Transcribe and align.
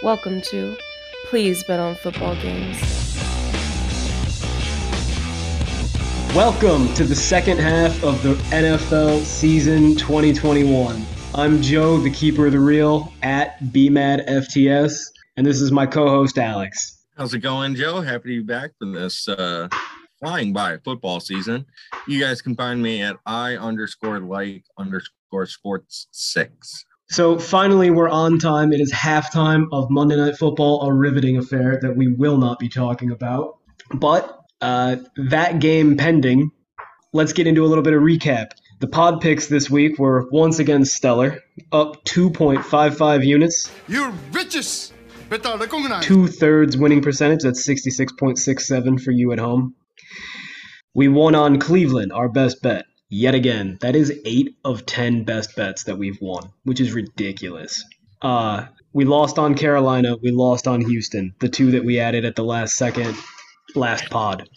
Welcome 0.00 0.40
to 0.42 0.76
Please 1.24 1.64
Bet 1.64 1.80
on 1.80 1.96
Football 1.96 2.36
Games. 2.36 2.78
Welcome 6.36 6.94
to 6.94 7.02
the 7.02 7.16
second 7.16 7.58
half 7.58 8.04
of 8.04 8.22
the 8.22 8.34
NFL 8.54 9.24
season 9.24 9.96
2021. 9.96 11.04
I'm 11.34 11.60
Joe, 11.60 11.98
the 11.98 12.12
keeper 12.12 12.46
of 12.46 12.52
the 12.52 12.60
real, 12.60 13.12
at 13.24 13.58
BMADFTS, 13.58 15.00
and 15.36 15.44
this 15.44 15.60
is 15.60 15.72
my 15.72 15.84
co-host 15.84 16.38
Alex. 16.38 17.04
How's 17.16 17.34
it 17.34 17.40
going, 17.40 17.74
Joe? 17.74 18.00
Happy 18.00 18.36
to 18.36 18.40
be 18.40 18.46
back 18.46 18.70
for 18.78 18.86
this 18.86 19.26
uh, 19.26 19.68
flying 20.20 20.52
by 20.52 20.78
football 20.78 21.18
season. 21.18 21.66
You 22.06 22.20
guys 22.20 22.40
can 22.40 22.54
find 22.54 22.80
me 22.80 23.02
at 23.02 23.16
I 23.26 23.56
underscore 23.56 24.20
like 24.20 24.62
underscore 24.78 25.46
sports 25.46 26.06
six. 26.12 26.84
So 27.10 27.38
finally, 27.38 27.90
we're 27.90 28.08
on 28.10 28.38
time. 28.38 28.72
It 28.72 28.80
is 28.80 28.92
halftime 28.92 29.66
of 29.72 29.88
Monday 29.90 30.16
Night 30.16 30.36
Football, 30.36 30.82
a 30.82 30.92
riveting 30.92 31.38
affair 31.38 31.78
that 31.80 31.96
we 31.96 32.08
will 32.08 32.36
not 32.36 32.58
be 32.58 32.68
talking 32.68 33.10
about. 33.10 33.56
But 33.94 34.38
uh, 34.60 34.96
that 35.30 35.58
game 35.58 35.96
pending, 35.96 36.50
let's 37.14 37.32
get 37.32 37.46
into 37.46 37.64
a 37.64 37.68
little 37.68 37.82
bit 37.82 37.94
of 37.94 38.02
recap. 38.02 38.50
The 38.80 38.88
pod 38.88 39.22
picks 39.22 39.46
this 39.46 39.70
week 39.70 39.98
were 39.98 40.28
once 40.30 40.58
again 40.58 40.84
stellar, 40.84 41.40
up 41.72 42.04
2.55 42.04 43.24
units. 43.24 43.70
You're 43.88 44.12
riches. 44.32 44.92
Two 46.02 46.26
thirds 46.26 46.76
winning 46.76 47.00
percentage. 47.00 47.42
That's 47.42 47.66
66.67 47.66 49.02
for 49.02 49.10
you 49.12 49.32
at 49.32 49.38
home. 49.38 49.74
We 50.94 51.08
won 51.08 51.34
on 51.34 51.58
Cleveland, 51.58 52.12
our 52.12 52.28
best 52.28 52.62
bet 52.62 52.84
yet 53.08 53.34
again. 53.34 53.78
That 53.80 53.96
is 53.96 54.12
eight 54.24 54.56
of 54.64 54.86
10 54.86 55.24
best 55.24 55.56
bets 55.56 55.84
that 55.84 55.98
we've 55.98 56.20
won, 56.20 56.50
which 56.64 56.80
is 56.80 56.92
ridiculous. 56.92 57.84
Uh, 58.20 58.66
we 58.92 59.04
lost 59.04 59.38
on 59.38 59.54
Carolina. 59.54 60.16
We 60.22 60.30
lost 60.30 60.66
on 60.66 60.80
Houston, 60.80 61.34
the 61.40 61.48
two 61.48 61.72
that 61.72 61.84
we 61.84 62.00
added 62.00 62.24
at 62.24 62.36
the 62.36 62.44
last 62.44 62.76
second, 62.76 63.16
last 63.74 64.10
pod. 64.10 64.48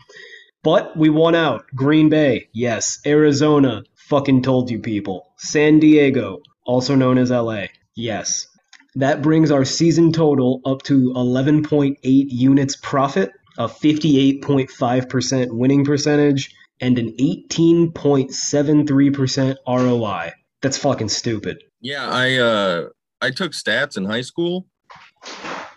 But 0.64 0.96
we 0.96 1.10
won 1.10 1.36
out. 1.36 1.66
Green 1.76 2.10
Bay, 2.10 2.50
yes. 2.54 3.00
Arizona, 3.06 3.84
fucking 3.96 4.44
told 4.44 4.70
you 4.70 4.80
people. 4.80 5.28
San 5.38 5.80
Diego, 5.80 6.42
also 6.66 6.96
known 6.96 7.18
as 7.18 7.32
LA, 7.32 7.66
yes. 7.96 8.48
That 8.96 9.22
brings 9.22 9.52
our 9.52 9.66
season 9.66 10.12
total 10.12 10.62
up 10.66 10.84
to 10.84 11.14
11.8 11.14 11.98
units 12.04 12.76
profit, 12.76 13.32
a 13.58 13.68
58.5% 13.68 15.52
winning 15.52 15.86
percentage, 15.86 16.54
and 16.82 17.00
an 17.00 17.16
18.73% 17.18 19.56
ROI. 19.68 20.32
That's 20.62 20.78
fucking 20.78 21.10
stupid. 21.10 21.64
Yeah, 21.80 22.10
I 22.10 22.38
uh, 22.38 22.90
I 23.22 23.30
took 23.32 23.54
stats 23.54 23.98
in 23.98 24.06
high 24.06 24.22
school, 24.22 24.66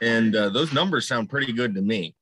and 0.00 0.34
uh, 0.34 0.48
those 0.48 0.72
numbers 0.72 1.06
sound 1.06 1.28
pretty 1.30 1.52
good 1.52 1.74
to 1.74 1.82
me. 1.82 2.16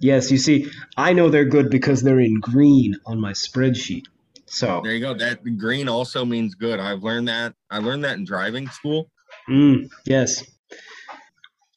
Yes, 0.00 0.30
you 0.30 0.38
see, 0.38 0.70
I 0.96 1.12
know 1.12 1.28
they're 1.28 1.44
good 1.44 1.70
because 1.70 2.02
they're 2.02 2.20
in 2.20 2.38
green 2.40 2.96
on 3.04 3.20
my 3.20 3.32
spreadsheet. 3.32 4.04
So 4.46 4.80
there 4.82 4.94
you 4.94 5.00
go. 5.00 5.12
That 5.14 5.40
green 5.58 5.88
also 5.88 6.24
means 6.24 6.54
good. 6.54 6.80
I've 6.80 7.02
learned 7.02 7.28
that. 7.28 7.54
I 7.70 7.78
learned 7.78 8.04
that 8.04 8.16
in 8.16 8.24
driving 8.24 8.68
school. 8.68 9.10
Mm, 9.48 9.90
yes. 10.06 10.44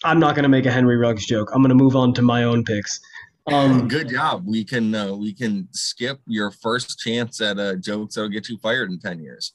I'm 0.04 0.20
not 0.20 0.36
going 0.36 0.44
to 0.44 0.50
make 0.50 0.66
a 0.66 0.72
Henry 0.72 0.98
Ruggs 0.98 1.26
joke. 1.26 1.50
I'm 1.54 1.62
going 1.62 1.70
to 1.70 1.76
move 1.76 1.96
on 1.96 2.14
to 2.16 2.22
my 2.22 2.44
own 2.44 2.64
picks. 2.64 3.00
Um, 3.48 3.88
Good 3.88 4.10
job. 4.10 4.44
We 4.46 4.64
can 4.64 4.94
uh, 4.94 5.14
we 5.14 5.34
can 5.34 5.68
skip 5.72 6.20
your 6.28 6.52
first 6.52 7.00
chance 7.00 7.42
at 7.42 7.60
uh, 7.60 7.76
jokes 7.76 8.16
that'll 8.16 8.30
get 8.30 8.50
you 8.50 8.58
fired 8.58 8.90
in 8.90 9.00
ten 9.00 9.20
years. 9.20 9.54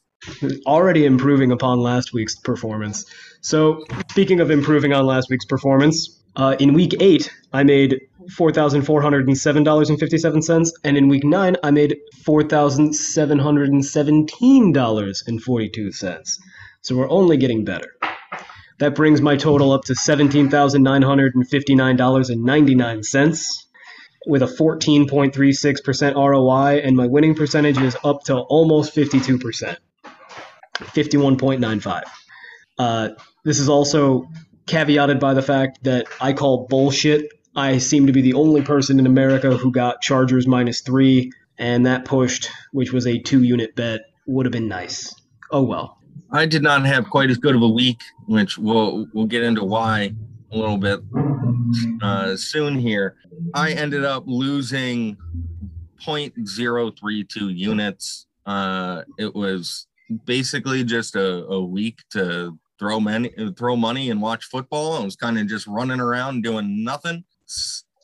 Already 0.67 1.05
improving 1.05 1.53
upon 1.53 1.79
last 1.79 2.12
week's 2.12 2.34
performance. 2.37 3.05
So, 3.42 3.84
speaking 4.11 4.41
of 4.41 4.51
improving 4.51 4.92
on 4.92 5.07
last 5.07 5.29
week's 5.30 5.45
performance, 5.45 6.23
uh, 6.36 6.57
in 6.58 6.73
week 6.73 6.95
eight 7.01 7.33
I 7.52 7.63
made 7.63 8.01
four 8.36 8.51
thousand 8.51 8.83
four 8.83 9.02
hundred 9.02 9.29
and 9.29 9.39
seven 9.39 9.63
dollars 9.63 9.89
and 9.91 9.98
fifty 9.98 10.18
seven 10.18 10.42
cents, 10.42 10.73
and 10.85 10.97
in 10.97 11.08
week 11.08 11.24
nine 11.24 11.57
I 11.63 11.70
made 11.70 11.97
four 12.24 12.42
thousand 12.42 12.95
seven 12.95 13.39
hundred 13.39 13.68
and 13.70 13.85
seventeen 13.85 14.73
dollars 14.73 15.23
and 15.27 15.42
forty 15.42 15.68
two 15.68 15.92
cents. 15.92 16.39
So 16.83 16.97
we're 16.97 17.11
only 17.11 17.36
getting 17.36 17.64
better. 17.64 17.95
That 18.79 18.95
brings 18.95 19.23
my 19.23 19.36
total 19.36 19.73
up 19.73 19.85
to 19.85 19.95
seventeen 19.95 20.51
thousand 20.51 20.83
nine 20.83 21.03
hundred 21.03 21.35
and 21.35 21.48
fifty 21.48 21.74
nine 21.74 21.97
dollars 21.97 22.30
and 22.30 22.42
ninety 22.42 22.74
nine 22.74 23.03
cents 23.03 23.66
with 24.27 24.42
a 24.42 24.47
14.36% 24.47 26.14
ROI, 26.14 26.81
and 26.85 26.97
my 26.97 27.07
winning 27.07 27.35
percentage 27.35 27.79
is 27.79 27.97
up 28.05 28.25
to 28.25 28.37
almost 28.37 28.95
52%, 28.95 29.77
51.95. 30.75 32.03
Uh, 32.79 33.11
this 33.45 33.61
is 33.61 33.69
also 33.69 34.29
caveated 34.67 35.20
by 35.20 35.33
the 35.33 35.42
fact 35.42 35.85
that 35.85 36.07
I 36.20 36.33
call 36.33 36.67
bullshit. 36.69 37.31
I 37.55 37.79
seem 37.79 38.09
to 38.09 38.13
be 38.13 38.20
the 38.20 38.35
only 38.35 38.63
person 38.63 38.98
in 38.98 39.07
America 39.07 39.57
who 39.57 39.70
got 39.70 40.03
Chargers 40.03 40.47
minus 40.47 40.81
three, 40.81 41.33
and 41.57 41.86
that 41.86 42.05
pushed, 42.05 42.51
which 42.73 42.92
was 42.92 43.07
a 43.07 43.19
two 43.19 43.42
unit 43.42 43.77
bet, 43.77 44.01
would 44.27 44.45
have 44.45 44.53
been 44.53 44.69
nice. 44.69 45.15
Oh 45.51 45.63
well. 45.63 45.98
I 46.31 46.47
did 46.47 46.63
not 46.63 46.85
have 46.85 47.09
quite 47.09 47.31
as 47.31 47.39
good 47.39 47.55
of 47.55 47.63
a 47.63 47.69
week, 47.69 48.03
which 48.27 48.59
we'll 48.59 49.07
we'll 49.15 49.27
get 49.27 49.45
into 49.45 49.65
why 49.65 50.13
a 50.52 50.57
little 50.57 50.79
bit 50.79 51.01
uh, 52.02 52.36
soon 52.36 52.79
here. 52.79 53.17
I 53.55 53.73
ended 53.73 54.05
up 54.05 54.24
losing 54.27 55.17
0.032 56.01 57.57
units. 57.57 58.27
Uh, 58.45 59.02
it 59.18 59.35
was 59.35 59.86
basically 60.24 60.85
just 60.85 61.17
a, 61.17 61.45
a 61.46 61.64
week 61.64 62.01
to 62.11 62.58
throw 62.79 63.01
money, 63.01 63.33
throw 63.56 63.77
money 63.77 64.11
and 64.11 64.20
watch 64.20 64.45
football. 64.45 64.95
I 64.95 65.05
was 65.05 65.17
kind 65.17 65.39
of 65.39 65.46
just 65.46 65.67
running 65.67 66.01
around 66.01 66.42
doing 66.42 66.85
nothing. 66.85 67.24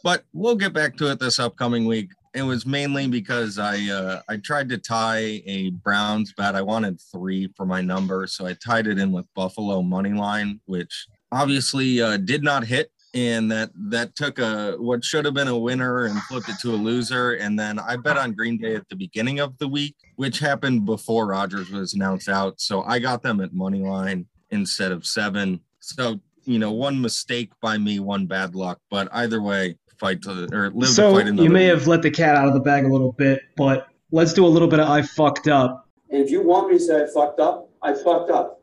But 0.02 0.25
we'll 0.32 0.56
get 0.56 0.72
back 0.72 0.97
to 0.97 1.10
it 1.10 1.20
this 1.20 1.38
upcoming 1.38 1.86
week. 1.86 2.10
It 2.34 2.42
was 2.42 2.64
mainly 2.64 3.06
because 3.08 3.58
I 3.58 3.76
uh, 3.91 4.22
I 4.28 4.38
tried 4.38 4.70
to 4.70 4.78
tie 4.78 5.42
a 5.47 5.70
Browns 5.70 6.32
bet. 6.32 6.54
I 6.54 6.62
wanted 6.62 6.98
three 7.12 7.48
for 7.56 7.66
my 7.66 7.82
number, 7.82 8.26
so 8.26 8.47
I 8.47 8.54
tied 8.54 8.86
it 8.86 8.98
in 8.98 9.12
with 9.12 9.26
Buffalo 9.34 9.82
money 9.82 10.14
line, 10.14 10.58
which 10.64 11.06
obviously 11.32 12.00
uh, 12.00 12.19
did 12.19 12.44
not 12.44 12.65
hit 12.65 12.93
and 13.15 13.50
that 13.50 13.70
that 13.75 14.15
took 14.16 14.38
a 14.38 14.75
what 14.78 15.04
should 15.04 15.25
have 15.25 15.34
been 15.34 15.48
a 15.48 15.56
winner 15.56 16.04
and 16.04 16.20
flipped 16.25 16.48
it 16.48 16.59
to 16.60 16.70
a 16.70 16.76
loser. 16.76 17.32
And 17.32 17.59
then 17.59 17.78
i 17.78 17.97
bet 17.97 18.16
on 18.16 18.32
green 18.32 18.59
bay 18.59 18.75
at 18.75 18.88
the 18.88 18.97
beginning 18.97 19.41
of 19.41 19.56
the 19.59 19.69
week 19.69 19.94
which 20.16 20.38
happened 20.38 20.87
before 20.87 21.26
Rodgers 21.26 21.70
was 21.70 21.94
announced 21.94 22.28
out. 22.28 22.60
So 22.60 22.82
i 22.82 22.98
got 22.98 23.22
them 23.22 23.41
at 23.41 23.53
money 23.53 23.81
line 23.81 24.26
instead 24.50 24.93
of 24.93 25.06
seven. 25.06 25.60
So 25.81 26.20
you 26.44 26.59
know 26.59 26.72
one 26.72 27.00
mistake 27.00 27.53
by 27.60 27.78
me 27.78 28.00
one 28.00 28.26
bad 28.26 28.54
luck. 28.54 28.78
But 28.91 29.09
either 29.12 29.43
way 29.43 29.76
fight 29.99 30.22
to 30.22 30.49
or 30.53 30.70
live 30.70 30.88
so 30.88 31.19
to 31.19 31.25
fight 31.25 31.34
you 31.34 31.50
may 31.50 31.70
week. 31.70 31.78
have 31.78 31.87
let 31.87 32.03
the 32.03 32.10
cat 32.10 32.37
out 32.37 32.49
of 32.49 32.54
the 32.54 32.60
bag 32.60 32.84
a 32.84 32.88
little 32.88 33.12
bit 33.12 33.43
but 33.56 33.87
let's 34.10 34.32
do 34.32 34.44
a 34.44 34.49
little 34.49 34.69
bit 34.69 34.81
of 34.81 34.88
i 34.88 35.03
fucked 35.03 35.49
up. 35.49 35.88
And 36.10 36.22
if 36.22 36.31
you 36.31 36.43
want 36.43 36.70
me 36.70 36.78
to 36.78 36.84
say 36.84 37.03
i 37.03 37.06
fucked 37.12 37.41
up 37.41 37.69
i 37.82 37.93
fucked 37.93 38.31
up. 38.31 38.62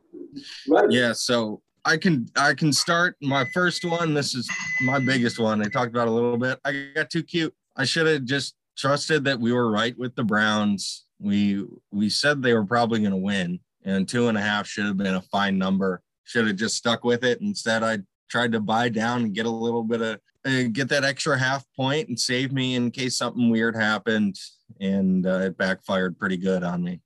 Right? 0.68 0.90
Yeah 0.90 1.14
so 1.14 1.62
I 1.90 1.98
can 1.98 2.30
I 2.36 2.54
can 2.54 2.72
start 2.72 3.16
my 3.20 3.46
first 3.52 3.84
one. 3.84 4.14
This 4.14 4.36
is 4.36 4.48
my 4.84 5.00
biggest 5.00 5.40
one. 5.40 5.60
I 5.60 5.70
talked 5.70 5.90
about 5.90 6.08
a 6.08 6.12
little 6.12 6.38
bit. 6.38 6.60
I 6.64 6.90
got 6.94 7.10
too 7.10 7.24
cute. 7.24 7.52
I 7.76 7.86
should 7.86 8.06
have 8.06 8.26
just 8.26 8.54
trusted 8.78 9.24
that 9.24 9.40
we 9.40 9.52
were 9.52 9.72
right 9.72 9.98
with 9.98 10.14
the 10.14 10.24
Browns. 10.24 11.08
We 11.20 11.66
we 11.92 12.12
said 12.12 12.44
they 12.44 12.54
were 12.54 12.64
probably 12.64 13.00
going 13.00 13.10
to 13.10 13.18
win, 13.18 13.60
and 13.84 14.08
two 14.08 14.28
and 14.28 14.38
a 14.38 14.42
half 14.42 14.68
should 14.68 14.86
have 14.86 14.98
been 14.98 15.16
a 15.16 15.22
fine 15.22 15.58
number. 15.58 16.04
Should 16.26 16.46
have 16.46 16.58
just 16.58 16.78
stuck 16.78 17.04
with 17.04 17.24
it. 17.24 17.42
Instead, 17.42 17.82
I 17.82 18.00
tried 18.30 18.52
to 18.52 18.60
buy 18.60 18.90
down 18.90 19.24
and 19.24 19.34
get 19.34 19.48
a 19.48 19.50
little 19.50 19.84
bit 19.84 20.02
of 20.02 20.20
uh, 20.46 20.70
get 20.72 20.90
that 20.90 21.04
extra 21.04 21.40
half 21.40 21.66
point 21.76 22.08
and 22.08 22.20
save 22.20 22.54
me 22.54 22.76
in 22.76 22.92
case 22.92 23.18
something 23.18 23.50
weird 23.50 23.76
happened, 23.76 24.36
and 24.80 25.26
uh, 25.26 25.40
it 25.40 25.58
backfired 25.58 26.20
pretty 26.20 26.38
good 26.38 26.62
on 26.64 26.84
me. 26.84 27.00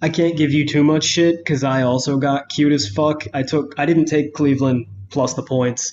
I 0.00 0.08
can't 0.08 0.36
give 0.36 0.52
you 0.52 0.66
too 0.66 0.82
much 0.82 1.04
shit 1.04 1.38
because 1.38 1.64
I 1.64 1.82
also 1.82 2.18
got 2.18 2.48
cute 2.48 2.72
as 2.72 2.88
fuck. 2.88 3.24
I 3.32 3.42
took 3.42 3.74
I 3.78 3.86
didn't 3.86 4.06
take 4.06 4.34
Cleveland 4.34 4.86
plus 5.10 5.34
the 5.34 5.42
points, 5.42 5.92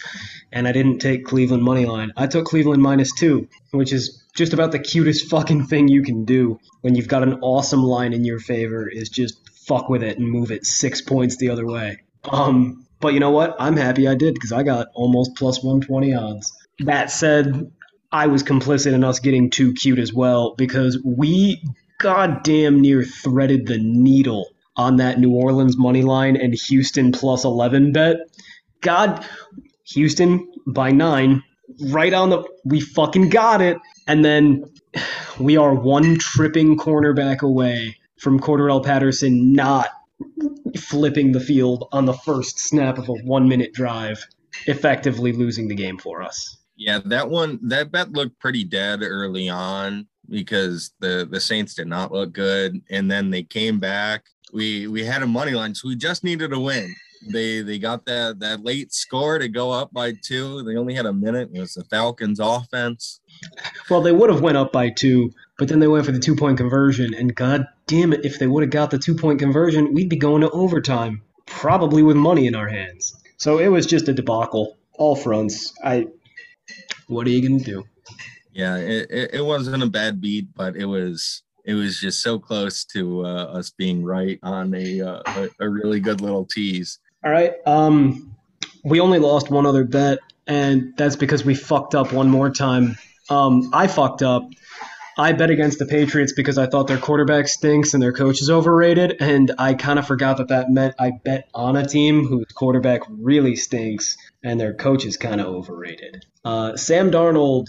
and 0.52 0.68
I 0.68 0.72
didn't 0.72 1.00
take 1.00 1.26
Cleveland 1.26 1.64
money 1.64 1.86
line. 1.86 2.12
I 2.18 2.28
took 2.28 2.46
Cleveland 2.46 2.82
minus 2.82 3.14
two, 3.14 3.48
which 3.72 3.94
is 3.94 4.24
just 4.36 4.54
about 4.54 4.72
the 4.72 4.80
cutest 4.80 5.30
fucking 5.30 5.68
thing 5.68 5.88
you 5.88 6.02
can 6.02 6.26
do 6.26 6.60
when 6.82 6.96
you've 6.96 7.08
got 7.08 7.24
an 7.24 7.40
awesome 7.42 7.84
line 7.84 8.14
in 8.14 8.24
your 8.24 8.40
favor. 8.40 8.88
Is 8.90 9.10
just 9.10 9.38
fuck 9.68 9.90
with 9.90 10.04
it 10.04 10.18
and 10.18 10.28
move 10.28 10.52
it 10.52 10.66
six 10.66 11.02
points 11.02 11.38
the 11.38 11.50
other 11.50 11.66
way. 11.66 12.00
Um, 12.24 12.88
but 13.00 13.14
you 13.14 13.20
know 13.20 13.32
what? 13.32 13.56
I'm 13.60 13.78
happy 13.78 14.08
I 14.08 14.16
did 14.16 14.34
because 14.34 14.52
I 14.52 14.64
got 14.64 14.88
almost 14.94 15.36
plus 15.36 15.64
120 15.64 16.14
odds. 16.16 16.52
That 16.80 17.12
said, 17.12 17.72
I 18.12 18.28
was 18.28 18.44
complicit 18.44 18.94
in 18.94 19.04
us 19.04 19.20
getting 19.20 19.50
too 19.50 19.74
cute 19.74 20.00
as 20.00 20.14
well 20.14 20.56
because 20.58 21.02
we 21.04 21.62
goddamn 22.00 22.82
near 22.82 23.04
threaded 23.04 23.68
the 23.68 23.78
needle 23.78 24.50
on 24.76 24.96
that 24.98 25.20
New 25.20 25.32
Orleans 25.32 25.78
money 25.78 26.02
line 26.02 26.36
and 26.36 26.54
Houston 26.54 27.12
plus 27.12 27.44
11 27.44 27.92
bet. 27.92 28.18
God, 28.82 29.26
Houston 29.84 30.52
by 30.66 30.92
nine, 30.92 31.44
right 31.90 32.14
on 32.14 32.30
the. 32.30 32.44
We 32.66 32.80
fucking 32.80 33.30
got 33.30 33.62
it. 33.62 33.78
And 34.08 34.26
then 34.26 34.64
we 35.40 35.58
are 35.58 35.74
one 35.74 36.18
tripping 36.18 36.78
cornerback 36.78 37.42
away 37.42 37.98
from 38.20 38.40
Cordarrelle 38.40 38.84
Patterson 38.84 39.54
not 39.54 39.90
flipping 40.78 41.32
the 41.32 41.40
field 41.40 41.88
on 41.92 42.06
the 42.06 42.14
first 42.14 42.60
snap 42.60 42.98
of 42.98 43.10
a 43.10 43.14
one 43.14 43.48
minute 43.48 43.74
drive. 43.74 44.26
effectively 44.68 45.32
losing 45.32 45.68
the 45.68 45.76
game 45.76 45.98
for 45.98 46.22
us. 46.22 46.58
Yeah, 46.76 47.00
that 47.06 47.30
one 47.30 47.60
that 47.64 47.92
bet 47.92 48.12
looked 48.12 48.40
pretty 48.40 48.64
dead 48.64 49.02
early 49.04 49.50
on 49.50 50.08
because 50.30 50.92
the 51.00 51.28
the 51.30 51.40
Saints 51.40 51.74
did 51.74 51.88
not 51.88 52.12
look 52.12 52.34
good, 52.34 52.82
and 52.90 53.10
then 53.10 53.30
they 53.30 53.44
came 53.44 53.80
back. 53.80 54.26
We 54.54 54.88
we 54.88 55.04
had 55.04 55.24
a 55.24 55.28
money 55.28 55.52
line, 55.52 55.76
so 55.76 55.88
we 55.88 55.96
just 55.96 56.24
needed 56.24 56.54
a 56.54 56.60
win. 56.60 56.96
They 57.32 57.62
they 57.62 57.80
got 57.80 58.06
that 58.06 58.40
that 58.40 58.64
late 58.64 58.94
score 58.94 59.40
to 59.40 59.50
go 59.50 59.72
up 59.72 59.92
by 59.92 60.14
two. 60.14 60.64
They 60.64 60.76
only 60.76 60.94
had 60.94 61.06
a 61.06 61.14
minute. 61.14 61.50
It 61.54 61.60
was 61.60 61.74
the 61.74 61.84
Falcons' 61.84 62.40
offense. 62.40 63.20
Well, 63.90 64.02
they 64.02 64.12
would 64.12 64.30
have 64.30 64.42
went 64.42 64.58
up 64.58 64.72
by 64.72 64.90
two, 64.90 65.32
but 65.58 65.68
then 65.68 65.80
they 65.80 65.88
went 65.88 66.06
for 66.06 66.12
the 66.12 66.20
two 66.20 66.36
point 66.36 66.58
conversion, 66.58 67.14
and 67.14 67.36
god 67.36 67.68
damn 67.88 68.14
it, 68.14 68.24
if 68.24 68.40
they 68.40 68.48
would 68.48 68.64
have 68.64 68.72
got 68.72 68.92
the 68.92 69.00
two 69.00 69.16
point 69.16 69.40
conversion, 69.40 69.94
we'd 69.94 70.10
be 70.10 70.16
going 70.16 70.42
to 70.42 70.50
overtime, 70.52 71.22
probably 71.46 72.04
with 72.04 72.16
money 72.16 72.48
in 72.48 72.56
our 72.56 72.68
hands. 72.68 73.16
So 73.38 73.58
it 73.58 73.68
was 73.70 73.86
just 73.86 74.08
a 74.08 74.14
debacle, 74.14 74.78
all 74.94 75.16
fronts. 75.16 75.74
I, 75.84 76.08
what 77.08 77.26
are 77.28 77.32
you 77.32 77.48
gonna 77.48 77.64
do? 77.64 77.86
Yeah, 78.60 78.76
it, 78.76 79.10
it, 79.10 79.30
it 79.36 79.46
wasn't 79.46 79.84
a 79.84 79.90
bad 79.90 80.20
beat, 80.20 80.50
but 80.54 80.76
it 80.76 80.86
was 80.86 81.44
it 81.64 81.76
was 81.76 81.98
just 81.98 82.22
so 82.22 82.38
close 82.38 82.84
to 82.94 83.26
uh, 83.26 83.46
us 83.46 83.70
being 83.70 84.04
right 84.04 84.38
on 84.44 84.76
a, 84.76 85.00
uh, 85.00 85.22
a 85.26 85.50
a 85.62 85.70
really 85.70 86.02
good 86.02 86.20
little 86.20 86.46
tease. 86.46 87.00
All 87.24 87.32
right. 87.32 87.54
Um, 87.66 88.36
we 88.84 89.00
only 89.00 89.20
lost 89.20 89.50
one 89.50 89.66
other 89.66 89.86
bet, 89.86 90.20
and 90.46 90.94
that's 90.98 91.16
because 91.16 91.46
we 91.46 91.56
fucked 91.56 91.96
up 91.96 92.12
one 92.12 92.30
more 92.30 92.50
time. 92.50 92.98
Um, 93.30 93.70
I 93.72 93.88
fucked 93.88 94.24
up. 94.24 94.44
I 95.18 95.32
bet 95.32 95.50
against 95.50 95.80
the 95.80 95.86
Patriots 95.86 96.34
because 96.34 96.58
I 96.58 96.66
thought 96.66 96.88
their 96.88 96.98
quarterback 96.98 97.48
stinks 97.48 97.94
and 97.94 98.04
their 98.04 98.14
coach 98.14 98.42
is 98.42 98.50
overrated, 98.50 99.22
and 99.22 99.54
I 99.58 99.74
kind 99.74 100.00
of 100.00 100.06
forgot 100.06 100.36
that 100.38 100.50
that 100.50 100.70
meant 100.70 100.96
I 101.00 101.12
bet 101.24 101.48
on 101.54 101.78
a 101.78 101.88
team 101.88 102.26
whose 102.26 102.48
quarterback 102.54 103.04
really 103.10 103.56
stinks 103.56 104.18
and 104.44 104.60
their 104.60 104.74
coach 104.74 105.06
is 105.06 105.16
kind 105.16 105.40
of 105.40 105.48
overrated. 105.48 106.26
Uh, 106.44 106.76
Sam 106.78 107.12
Darnold, 107.12 107.68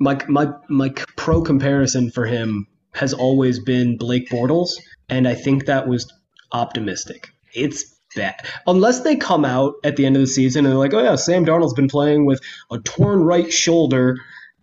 my 0.00 0.18
my 0.28 0.48
my 0.68 0.90
pro 1.16 1.42
comparison 1.42 2.10
for 2.10 2.26
him 2.26 2.66
has 2.94 3.12
always 3.14 3.58
been 3.58 3.96
Blake 3.96 4.28
Bortles, 4.28 4.70
and 5.08 5.26
I 5.26 5.34
think 5.34 5.66
that 5.66 5.88
was 5.88 6.12
optimistic. 6.52 7.30
It's 7.54 7.84
bad. 8.14 8.34
Unless 8.66 9.00
they 9.00 9.16
come 9.16 9.44
out 9.44 9.74
at 9.84 9.96
the 9.96 10.04
end 10.04 10.16
of 10.16 10.20
the 10.20 10.26
season 10.26 10.64
and 10.66 10.72
they're 10.72 10.78
like, 10.78 10.92
oh 10.92 11.02
yeah, 11.02 11.16
Sam 11.16 11.46
Darnold's 11.46 11.72
been 11.72 11.88
playing 11.88 12.26
with 12.26 12.40
a 12.70 12.78
torn 12.78 13.22
right 13.22 13.50
shoulder 13.50 14.18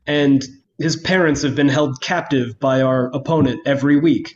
and 0.06 0.44
his 0.80 0.96
parents 0.96 1.44
have 1.44 1.56
been 1.56 1.70
held 1.70 2.02
captive 2.02 2.60
by 2.60 2.82
our 2.82 3.14
opponent 3.14 3.62
every 3.66 3.98
week. 3.98 4.34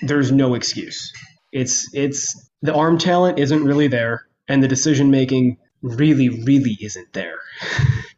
There's 0.00 0.32
no 0.32 0.54
excuse. 0.54 1.12
It's 1.50 1.88
it's 1.92 2.50
the 2.62 2.74
arm 2.74 2.98
talent 2.98 3.38
isn't 3.38 3.64
really 3.64 3.88
there, 3.88 4.26
and 4.48 4.62
the 4.62 4.68
decision 4.68 5.10
making 5.10 5.58
really, 5.82 6.28
really 6.44 6.78
isn't 6.80 7.12
there. 7.12 7.38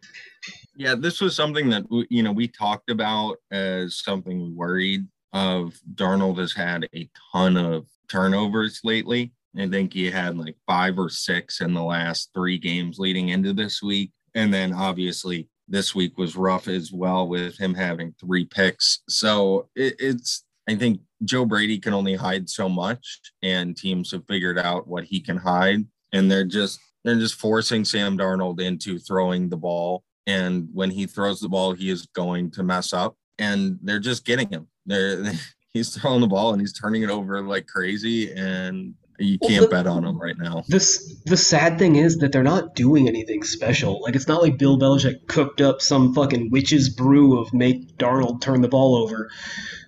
Yeah, 0.76 0.94
this 0.94 1.20
was 1.20 1.36
something 1.36 1.68
that 1.70 1.84
w- 1.84 2.06
you 2.10 2.22
know 2.22 2.32
we 2.32 2.48
talked 2.48 2.90
about 2.90 3.36
as 3.50 3.98
something 3.98 4.42
we 4.42 4.50
worried 4.50 5.06
of. 5.32 5.78
Darnold 5.94 6.38
has 6.38 6.52
had 6.52 6.88
a 6.94 7.08
ton 7.32 7.56
of 7.56 7.86
turnovers 8.10 8.80
lately. 8.84 9.32
I 9.56 9.68
think 9.68 9.92
he 9.92 10.10
had 10.10 10.36
like 10.36 10.56
five 10.66 10.98
or 10.98 11.08
six 11.08 11.60
in 11.60 11.74
the 11.74 11.82
last 11.82 12.30
three 12.34 12.58
games 12.58 12.98
leading 12.98 13.28
into 13.28 13.52
this 13.52 13.82
week, 13.82 14.10
and 14.34 14.52
then 14.52 14.72
obviously 14.72 15.48
this 15.68 15.94
week 15.94 16.18
was 16.18 16.36
rough 16.36 16.68
as 16.68 16.92
well 16.92 17.26
with 17.28 17.56
him 17.56 17.74
having 17.74 18.14
three 18.20 18.44
picks. 18.44 19.00
So 19.08 19.68
it, 19.76 19.94
it's 19.98 20.44
I 20.68 20.74
think 20.74 21.00
Joe 21.24 21.44
Brady 21.44 21.78
can 21.78 21.94
only 21.94 22.14
hide 22.14 22.48
so 22.50 22.68
much, 22.68 23.20
and 23.42 23.76
teams 23.76 24.10
have 24.10 24.26
figured 24.26 24.58
out 24.58 24.88
what 24.88 25.04
he 25.04 25.20
can 25.20 25.36
hide, 25.36 25.84
and 26.12 26.30
they're 26.30 26.44
just 26.44 26.80
they're 27.04 27.14
just 27.14 27.36
forcing 27.36 27.84
Sam 27.84 28.18
Darnold 28.18 28.60
into 28.60 28.98
throwing 28.98 29.48
the 29.48 29.56
ball 29.56 30.02
and 30.26 30.68
when 30.72 30.90
he 30.90 31.06
throws 31.06 31.40
the 31.40 31.48
ball, 31.48 31.72
he 31.72 31.90
is 31.90 32.06
going 32.06 32.50
to 32.52 32.62
mess 32.62 32.92
up, 32.92 33.16
and 33.38 33.78
they're 33.82 34.00
just 34.00 34.24
getting 34.24 34.48
him. 34.48 34.68
They're 34.86 35.32
he's 35.74 35.94
throwing 35.94 36.20
the 36.20 36.26
ball 36.26 36.52
and 36.52 36.60
he's 36.60 36.72
turning 36.72 37.02
it 37.02 37.10
over 37.10 37.42
like 37.42 37.66
crazy, 37.66 38.32
and 38.32 38.94
you 39.18 39.38
can't 39.38 39.64
the- 39.64 39.68
bet 39.68 39.86
on 39.86 40.04
him 40.04 40.18
right 40.18 40.38
now. 40.38 40.62
This 40.68 41.16
the 41.26 41.36
sad 41.36 41.78
thing 41.78 41.96
is 41.96 42.18
that 42.18 42.32
they're 42.32 42.42
not 42.42 42.74
doing 42.74 43.08
anything 43.08 43.42
special. 43.42 44.00
Like 44.02 44.14
it's 44.14 44.28
not 44.28 44.42
like 44.42 44.58
Bill 44.58 44.78
Belichick 44.78 45.26
cooked 45.26 45.60
up 45.60 45.82
some 45.82 46.14
fucking 46.14 46.50
witch's 46.50 46.88
brew 46.88 47.38
of 47.38 47.52
make 47.52 47.96
Darnold 47.98 48.40
turn 48.40 48.62
the 48.62 48.68
ball 48.68 48.96
over. 48.96 49.30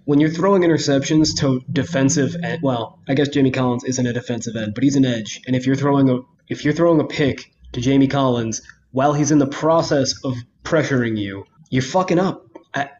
When 0.04 0.20
you're 0.20 0.30
throwing 0.30 0.62
interceptions 0.62 1.36
to 1.40 1.62
defensive 1.72 2.36
end, 2.40 2.60
well, 2.62 3.00
I 3.08 3.14
guess 3.14 3.28
Jamie 3.28 3.50
Collins 3.50 3.82
isn't 3.82 4.06
a 4.06 4.12
defensive 4.12 4.54
end, 4.54 4.74
but 4.74 4.84
he's 4.84 4.94
an 4.94 5.04
edge. 5.04 5.40
And 5.46 5.56
if 5.56 5.66
you're 5.66 5.76
throwing 5.76 6.08
a 6.10 6.20
if 6.48 6.64
you're 6.64 6.74
throwing 6.74 7.00
a 7.00 7.04
pick 7.04 7.52
to 7.72 7.80
Jamie 7.80 8.06
Collins 8.06 8.62
while 8.90 9.12
he's 9.12 9.30
in 9.30 9.38
the 9.38 9.46
process 9.46 10.14
of 10.24 10.34
pressuring 10.64 11.18
you, 11.18 11.44
you're 11.70 11.82
fucking 11.82 12.18
up. 12.18 12.42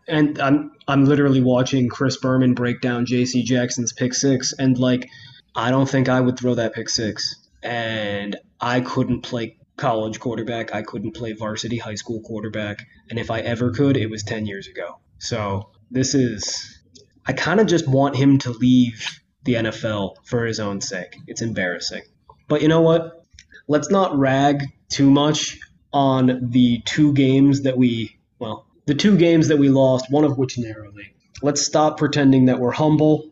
And 0.08 0.38
I'm 0.40 0.72
I'm 0.88 1.04
literally 1.04 1.42
watching 1.42 1.88
Chris 1.88 2.16
Berman 2.16 2.54
break 2.54 2.80
down 2.80 3.04
J.C. 3.04 3.42
Jackson's 3.42 3.92
pick 3.92 4.14
six, 4.14 4.54
and 4.58 4.78
like 4.78 5.08
I 5.54 5.70
don't 5.70 5.88
think 5.88 6.08
I 6.08 6.20
would 6.20 6.38
throw 6.38 6.54
that 6.54 6.74
pick 6.74 6.88
six. 6.88 7.46
And 7.62 8.36
I 8.60 8.80
couldn't 8.80 9.22
play 9.22 9.56
college 9.76 10.20
quarterback. 10.20 10.74
I 10.74 10.82
couldn't 10.82 11.12
play 11.12 11.32
varsity 11.32 11.78
high 11.78 11.94
school 11.94 12.20
quarterback. 12.20 12.86
And 13.10 13.18
if 13.18 13.30
I 13.30 13.40
ever 13.40 13.70
could, 13.70 13.96
it 13.96 14.10
was 14.10 14.22
10 14.22 14.46
years 14.46 14.68
ago. 14.68 15.00
So 15.18 15.70
this 15.90 16.14
is, 16.14 16.80
I 17.26 17.32
kind 17.32 17.60
of 17.60 17.66
just 17.66 17.88
want 17.88 18.16
him 18.16 18.38
to 18.38 18.50
leave 18.50 19.20
the 19.44 19.54
NFL 19.54 20.16
for 20.24 20.44
his 20.44 20.60
own 20.60 20.80
sake. 20.80 21.16
It's 21.26 21.42
embarrassing. 21.42 22.02
But 22.48 22.62
you 22.62 22.68
know 22.68 22.80
what? 22.80 23.24
Let's 23.68 23.90
not 23.90 24.16
rag 24.16 24.62
too 24.88 25.10
much 25.10 25.58
on 25.96 26.50
the 26.50 26.81
two 26.84 27.12
games 27.14 27.62
that 27.62 27.76
we, 27.76 28.16
well, 28.38 28.66
the 28.87 28.94
two 28.94 29.16
games 29.16 29.48
that 29.48 29.56
we 29.56 29.69
lost, 29.69 30.10
one 30.10 30.25
of 30.25 30.38
which 30.38 30.58
narrowly. 30.58 31.12
Let's 31.43 31.64
stop 31.64 31.98
pretending 31.98 32.46
that 32.46 32.58
we're 32.58 32.72
humble 32.72 33.31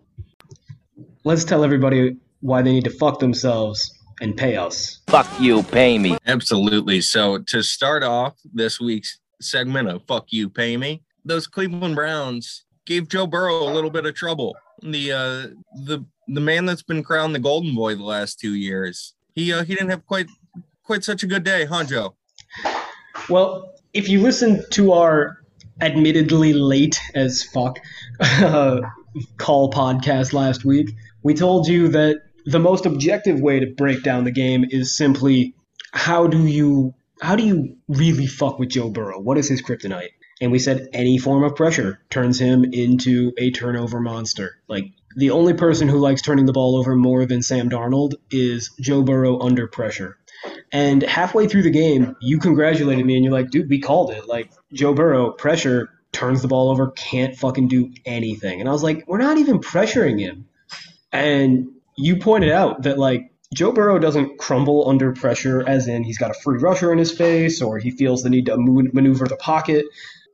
let's 1.25 1.44
tell 1.44 1.64
everybody 1.64 2.16
why 2.40 2.62
they 2.62 2.72
need 2.72 2.84
to 2.84 2.90
fuck 2.90 3.19
themselves 3.19 3.93
and 4.20 4.37
pay 4.37 4.56
us. 4.56 5.00
Fuck 5.08 5.28
you, 5.40 5.62
pay 5.62 5.99
me. 5.99 6.16
Absolutely. 6.26 7.00
So 7.00 7.38
to 7.38 7.62
start 7.62 8.02
off 8.02 8.34
this 8.52 8.78
week's 8.78 9.19
segment 9.40 9.88
of 9.88 10.02
"Fuck 10.06 10.32
You, 10.32 10.49
Pay 10.49 10.76
Me," 10.76 11.02
those 11.25 11.46
Cleveland 11.46 11.96
Browns 11.96 12.64
gave 12.84 13.08
Joe 13.08 13.26
Burrow 13.26 13.64
a 13.64 13.72
little 13.72 13.90
bit 13.90 14.06
of 14.06 14.14
trouble. 14.14 14.56
The 14.82 15.12
uh, 15.12 15.46
the 15.84 16.05
the 16.29 16.41
man 16.41 16.67
that's 16.67 16.82
been 16.82 17.03
crowned 17.03 17.34
the 17.34 17.41
Golden 17.41 17.74
Boy 17.74 17.96
the 17.96 18.05
last 18.05 18.38
two 18.38 18.55
years. 18.55 19.15
He 19.34 19.53
uh, 19.53 19.65
he 19.65 19.74
didn't 19.74 19.91
have 19.91 20.06
quite 20.06 20.29
quite 20.84 21.03
such 21.03 21.22
a 21.22 21.27
good 21.27 21.44
day, 21.44 21.65
huh, 21.65 21.84
Joe? 21.84 22.15
Well, 23.28 23.72
if 23.93 24.08
you 24.08 24.20
listen 24.20 24.64
to 24.72 24.93
our 24.93 25.38
admittedly 25.81 26.52
late 26.52 27.00
as 27.14 27.43
fuck 27.43 27.78
uh, 28.20 28.81
call 29.38 29.70
podcast 29.70 30.32
last 30.32 30.64
week, 30.64 30.90
we 31.22 31.34
told 31.34 31.66
you 31.66 31.88
that 31.88 32.16
the 32.44 32.58
most 32.58 32.84
objective 32.84 33.40
way 33.40 33.60
to 33.60 33.66
break 33.66 34.02
down 34.02 34.24
the 34.24 34.31
game 34.31 34.64
is 34.69 34.96
simply 34.96 35.54
how 35.93 36.26
do 36.26 36.46
you 36.46 36.94
how 37.22 37.36
do 37.36 37.46
you 37.46 37.76
really 37.88 38.26
fuck 38.26 38.58
with 38.58 38.69
Joe 38.69 38.90
Burrow? 38.90 39.19
What 39.19 39.38
is 39.38 39.48
his 39.48 39.62
kryptonite? 39.62 40.10
And 40.40 40.52
we 40.52 40.58
said 40.58 40.88
any 40.93 41.16
form 41.16 41.44
of 41.44 41.56
pressure 41.56 42.00
turns 42.10 42.38
him 42.38 42.64
into 42.64 43.32
a 43.38 43.50
turnover 43.52 44.00
monster. 44.00 44.58
Like 44.69 44.84
the 45.16 45.31
only 45.31 45.54
person 45.54 45.88
who 45.88 45.98
likes 45.98 46.22
turning 46.22 46.44
the 46.44 46.52
ball 46.52 46.76
over 46.76 46.96
more 46.96 47.24
than 47.24 47.40
Sam 47.40 47.70
Darnold 47.70 48.14
is 48.31 48.70
Joe 48.81 49.02
Burrow 49.02 49.40
under 49.40 49.69
pressure. 49.69 50.19
And 50.74 51.04
halfway 51.04 51.46
through 51.46 51.62
the 51.62 51.70
game, 51.70 52.16
you 52.20 52.40
congratulated 52.40 53.06
me 53.06 53.14
and 53.14 53.24
you're 53.24 53.32
like, 53.32 53.50
dude, 53.50 53.70
we 53.70 53.78
called 53.78 54.10
it. 54.10 54.26
Like, 54.26 54.50
Joe 54.72 54.93
Burrow, 54.93 55.31
pressure, 55.31 55.88
turns 56.10 56.43
the 56.43 56.48
ball 56.48 56.69
over, 56.69 56.90
can't 56.90 57.36
fucking 57.36 57.69
do 57.69 57.93
anything. 58.04 58.58
And 58.58 58.69
I 58.69 58.72
was 58.72 58.82
like, 58.82 59.04
we're 59.06 59.19
not 59.19 59.38
even 59.38 59.60
pressuring 59.60 60.19
him. 60.19 60.48
And 61.12 61.69
you 61.96 62.16
pointed 62.16 62.50
out 62.50 62.82
that, 62.82 62.98
like, 62.98 63.31
Joe 63.54 63.70
Burrow 63.70 64.00
doesn't 64.00 64.38
crumble 64.38 64.88
under 64.88 65.12
pressure, 65.12 65.62
as 65.64 65.86
in 65.86 66.02
he's 66.02 66.19
got 66.19 66.32
a 66.32 66.34
free 66.34 66.58
rusher 66.58 66.90
in 66.90 66.98
his 66.98 67.12
face 67.12 67.62
or 67.62 67.78
he 67.78 67.93
feels 67.93 68.24
the 68.24 68.31
need 68.31 68.46
to 68.46 68.56
maneuver 68.56 69.28
the 69.28 69.36
pocket. 69.36 69.86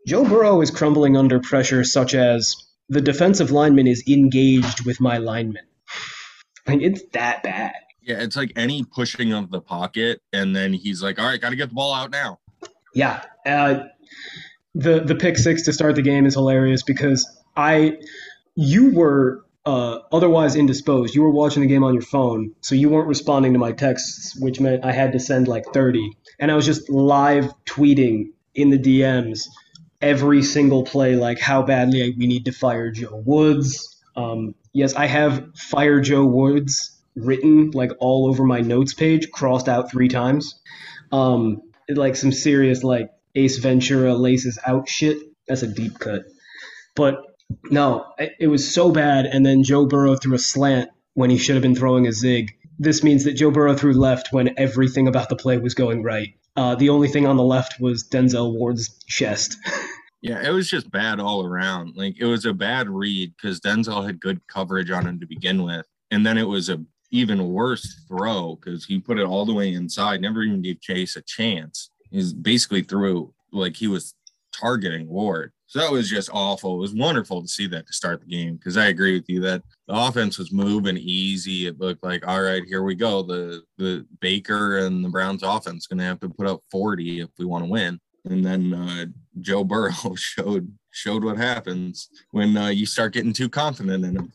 Joe 0.07 0.25
Burrow 0.25 0.63
is 0.63 0.71
crumbling 0.71 1.19
under 1.19 1.39
pressure, 1.41 1.85
such 1.85 2.15
as 2.15 2.57
the 2.89 3.03
defensive 3.03 3.51
lineman 3.51 3.87
is 3.87 4.03
engaged 4.09 4.87
with 4.87 5.03
my 5.03 5.19
lineman. 5.19 5.67
Like, 6.67 6.81
it's 6.81 7.03
that 7.13 7.43
bad. 7.43 7.75
Yeah, 8.11 8.23
it's 8.23 8.37
like 8.37 8.53
any 8.57 8.83
pushing 8.83 9.33
of 9.33 9.53
the 9.53 9.61
pocket, 9.61 10.21
and 10.33 10.55
then 10.57 10.73
he's 10.73 11.01
like, 11.01 11.21
"All 11.21 11.27
right, 11.27 11.41
got 11.41 11.51
to 11.51 11.57
get 11.57 11.69
the 11.69 11.75
ball 11.77 11.95
out 11.95 12.11
now." 12.11 12.41
Yeah, 12.93 13.23
uh, 13.47 13.85
the 14.75 15.01
the 15.01 15.15
pick 15.15 15.39
six 15.39 15.63
to 15.63 15.73
start 15.73 15.95
the 15.95 16.03
game 16.03 16.27
is 16.27 16.35
hilarious 16.35 16.83
because 16.83 17.25
I, 17.57 17.99
you 18.57 18.93
were 18.93 19.45
uh, 19.65 19.99
otherwise 20.11 20.57
indisposed. 20.57 21.15
You 21.15 21.23
were 21.23 21.31
watching 21.31 21.63
the 21.63 21.69
game 21.69 21.85
on 21.85 21.95
your 21.95 22.03
phone, 22.03 22.53
so 22.63 22.75
you 22.75 22.89
weren't 22.89 23.07
responding 23.07 23.53
to 23.53 23.61
my 23.61 23.71
texts, 23.71 24.37
which 24.41 24.59
meant 24.59 24.85
I 24.85 24.91
had 24.91 25.13
to 25.13 25.21
send 25.21 25.47
like 25.47 25.67
thirty, 25.73 26.17
and 26.41 26.51
I 26.51 26.57
was 26.57 26.67
just 26.67 26.91
live 26.91 27.53
tweeting 27.65 28.31
in 28.57 28.71
the 28.71 28.79
DMs 28.79 29.47
every 30.01 30.43
single 30.43 30.83
play, 30.83 31.15
like 31.15 31.39
how 31.39 31.63
badly 31.63 32.13
we 32.19 32.27
need 32.27 32.47
to 32.47 32.53
fire 32.53 32.91
Joe 32.91 33.23
Woods. 33.25 34.03
Um, 34.17 34.57
yes, 34.73 34.95
I 34.95 35.07
have 35.07 35.55
fire 35.55 36.01
Joe 36.01 36.25
Woods 36.25 37.00
written 37.17 37.71
like 37.73 37.93
all 37.99 38.27
over 38.27 38.45
my 38.45 38.61
notes 38.61 38.95
page, 38.95 39.31
crossed 39.31 39.69
out 39.69 39.91
three 39.91 40.09
times. 40.09 40.61
Um, 41.13 41.63
like 41.89 42.17
some 42.17 42.33
serious 42.33 42.85
like 42.85 43.11
Ace 43.35 43.59
Ventura 43.59 44.15
laces 44.15 44.59
out 44.65 44.89
shit. 44.89 45.19
That's 45.49 45.63
a 45.63 45.67
deep 45.67 45.99
cut. 45.99 46.23
But 46.95 47.23
no, 47.71 48.07
it, 48.19 48.33
it 48.39 48.47
was 48.47 48.73
so 48.73 48.93
bad. 48.93 49.27
And 49.27 49.45
then 49.45 49.63
Joe 49.63 49.87
Burrow 49.87 50.17
threw 50.17 50.35
a 50.35 50.39
slant 50.39 50.91
when 51.15 51.31
he 51.31 51.39
should 51.39 51.57
have 51.57 51.63
been 51.63 51.75
throwing 51.75 52.07
a 52.07 52.13
zig. 52.13 52.53
This 52.79 53.03
means 53.03 53.25
that 53.25 53.33
Joe 53.33 53.51
Burrow 53.51 53.75
threw 53.75 53.93
left 53.93 54.33
when 54.33 54.55
everything 54.59 55.09
about 55.09 55.29
the 55.29 55.37
play 55.37 55.59
was 55.59 55.75
going 55.75 56.03
right. 56.03 56.35
Uh, 56.57 56.75
the 56.75 56.89
only 56.89 57.09
thing 57.09 57.27
on 57.27 57.37
the 57.37 57.43
left 57.43 57.81
was 57.81 58.07
Denzel 58.09 58.53
Ward's 58.53 58.89
chest. 59.05 59.57
Yeah, 60.23 60.47
it 60.47 60.51
was 60.51 60.69
just 60.69 60.91
bad 60.91 61.19
all 61.19 61.47
around. 61.47 61.97
Like 61.97 62.17
it 62.19 62.27
was 62.27 62.45
a 62.45 62.53
bad 62.53 62.91
read 62.91 63.33
because 63.37 63.61
Denzel 63.61 64.05
had 64.05 64.21
good 64.21 64.47
coverage 64.49 64.91
on 64.91 65.07
him 65.07 65.21
to 65.21 65.27
begin 65.27 65.63
with, 65.63 65.87
and 66.11 66.27
then 66.27 66.37
it 66.37 66.47
was 66.47 66.69
a 66.69 66.85
even 67.11 67.49
worse 67.49 68.05
throw 68.09 68.57
because 68.57 68.85
he 68.85 69.01
put 69.01 69.19
it 69.19 69.27
all 69.27 69.45
the 69.45 69.55
way 69.55 69.73
inside, 69.73 70.21
never 70.21 70.43
even 70.43 70.63
gave 70.63 70.81
Chase 70.81 71.17
a 71.17 71.23
chance. 71.23 71.91
He's 72.11 72.33
basically 72.33 72.83
threw 72.83 73.33
like 73.53 73.77
he 73.77 73.89
was 73.89 74.15
targeting 74.53 75.09
Ward. 75.09 75.53
So 75.67 75.79
that 75.79 75.93
was 75.93 76.11
just 76.11 76.31
awful. 76.33 76.75
It 76.75 76.81
was 76.81 76.95
wonderful 76.95 77.43
to 77.43 77.49
see 77.49 77.69
that 77.69 77.87
to 77.87 77.93
start 77.93 78.21
the 78.21 78.27
game 78.27 78.57
because 78.57 78.77
I 78.77 78.87
agree 78.87 79.15
with 79.15 79.29
you 79.29 79.41
that 79.43 79.63
the 79.87 79.95
offense 79.95 80.37
was 80.37 80.53
moving 80.53 80.97
easy. 80.97 81.67
It 81.67 81.79
looked 81.79 82.03
like, 82.03 82.27
all 82.27 82.43
right, 82.43 82.65
here 82.67 82.83
we 82.83 82.97
go. 82.97 83.23
The 83.23 83.63
the 83.79 84.07
Baker 84.21 84.79
and 84.79 85.05
the 85.05 85.09
Browns 85.09 85.45
offense 85.45 85.87
going 85.87 85.99
to 85.99 86.05
have 86.05 86.21
to 86.21 86.29
put 86.29 86.49
up 86.49 86.63
40 86.73 87.21
if 87.21 87.29
we 87.39 87.45
want 87.45 87.65
to 87.65 87.71
win 87.71 88.01
and 88.25 88.45
then 88.45 88.75
uh, 88.75 89.07
Joe 89.41 89.65
Burrow 89.65 89.93
showed 90.17 90.73
showed 90.91 91.25
what 91.25 91.37
happens 91.37 92.09
when 92.33 92.57
uh, 92.57 92.69
you 92.69 92.87
start 92.87 93.13
getting 93.13 93.33
too 93.33 93.49
confident 93.49 94.05
in 94.05 94.17
him. 94.17 94.33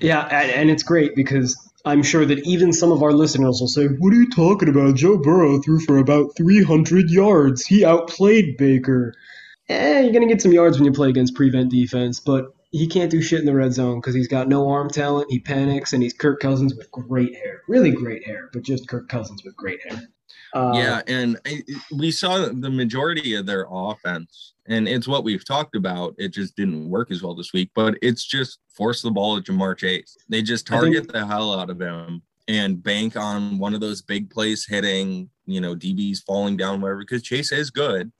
Yeah, 0.00 0.26
and, 0.26 0.50
and 0.50 0.70
it's 0.70 0.82
great 0.82 1.14
because 1.14 1.69
I'm 1.84 2.02
sure 2.02 2.26
that 2.26 2.40
even 2.40 2.72
some 2.72 2.92
of 2.92 3.02
our 3.02 3.12
listeners 3.12 3.58
will 3.60 3.68
say, 3.68 3.86
"What 3.86 4.12
are 4.12 4.16
you 4.16 4.28
talking 4.28 4.68
about? 4.68 4.96
Joe 4.96 5.16
Burrow 5.16 5.60
threw 5.60 5.80
for 5.80 5.98
about 5.98 6.36
300 6.36 7.10
yards. 7.10 7.64
He 7.64 7.84
outplayed 7.84 8.56
Baker." 8.56 9.14
Eh, 9.68 10.00
you're 10.00 10.12
gonna 10.12 10.26
get 10.26 10.42
some 10.42 10.52
yards 10.52 10.76
when 10.76 10.84
you 10.84 10.92
play 10.92 11.08
against 11.08 11.34
prevent 11.34 11.70
defense, 11.70 12.20
but 12.20 12.52
he 12.70 12.86
can't 12.86 13.10
do 13.10 13.22
shit 13.22 13.40
in 13.40 13.46
the 13.46 13.54
red 13.54 13.72
zone 13.72 14.00
because 14.00 14.14
he's 14.14 14.28
got 14.28 14.48
no 14.48 14.68
arm 14.68 14.90
talent. 14.90 15.30
He 15.30 15.38
panics, 15.38 15.92
and 15.92 16.02
he's 16.02 16.12
Kirk 16.12 16.40
Cousins 16.40 16.74
with 16.74 16.90
great 16.90 17.34
hair, 17.36 17.62
really 17.68 17.90
great 17.90 18.24
hair, 18.24 18.50
but 18.52 18.62
just 18.62 18.88
Kirk 18.88 19.08
Cousins 19.08 19.42
with 19.44 19.56
great 19.56 19.80
hair. 19.88 20.02
Uh, 20.52 20.72
yeah, 20.74 21.02
and 21.06 21.38
we 21.92 22.10
saw 22.10 22.48
the 22.48 22.70
majority 22.70 23.34
of 23.34 23.46
their 23.46 23.66
offense, 23.70 24.54
and 24.70 24.88
it's 24.88 25.08
what 25.08 25.24
we've 25.24 25.44
talked 25.44 25.74
about. 25.74 26.14
It 26.16 26.28
just 26.28 26.56
didn't 26.56 26.88
work 26.88 27.10
as 27.10 27.22
well 27.22 27.34
this 27.34 27.52
week, 27.52 27.70
but 27.74 27.96
it's 28.00 28.24
just 28.24 28.60
force 28.68 29.02
the 29.02 29.10
ball 29.10 29.36
at 29.36 29.44
Ja'Marr 29.44 29.76
Chase. 29.76 30.16
They 30.28 30.42
just 30.42 30.66
target 30.66 31.02
think, 31.02 31.12
the 31.12 31.26
hell 31.26 31.58
out 31.58 31.70
of 31.70 31.80
him 31.80 32.22
and 32.48 32.82
bank 32.82 33.16
on 33.16 33.58
one 33.58 33.74
of 33.74 33.80
those 33.80 34.00
big 34.00 34.30
plays 34.30 34.64
hitting, 34.66 35.28
you 35.44 35.60
know, 35.60 35.74
DBs 35.74 36.24
falling 36.24 36.56
down, 36.56 36.80
whatever, 36.80 37.00
because 37.00 37.22
Chase 37.22 37.52
is 37.52 37.70
good. 37.70 38.10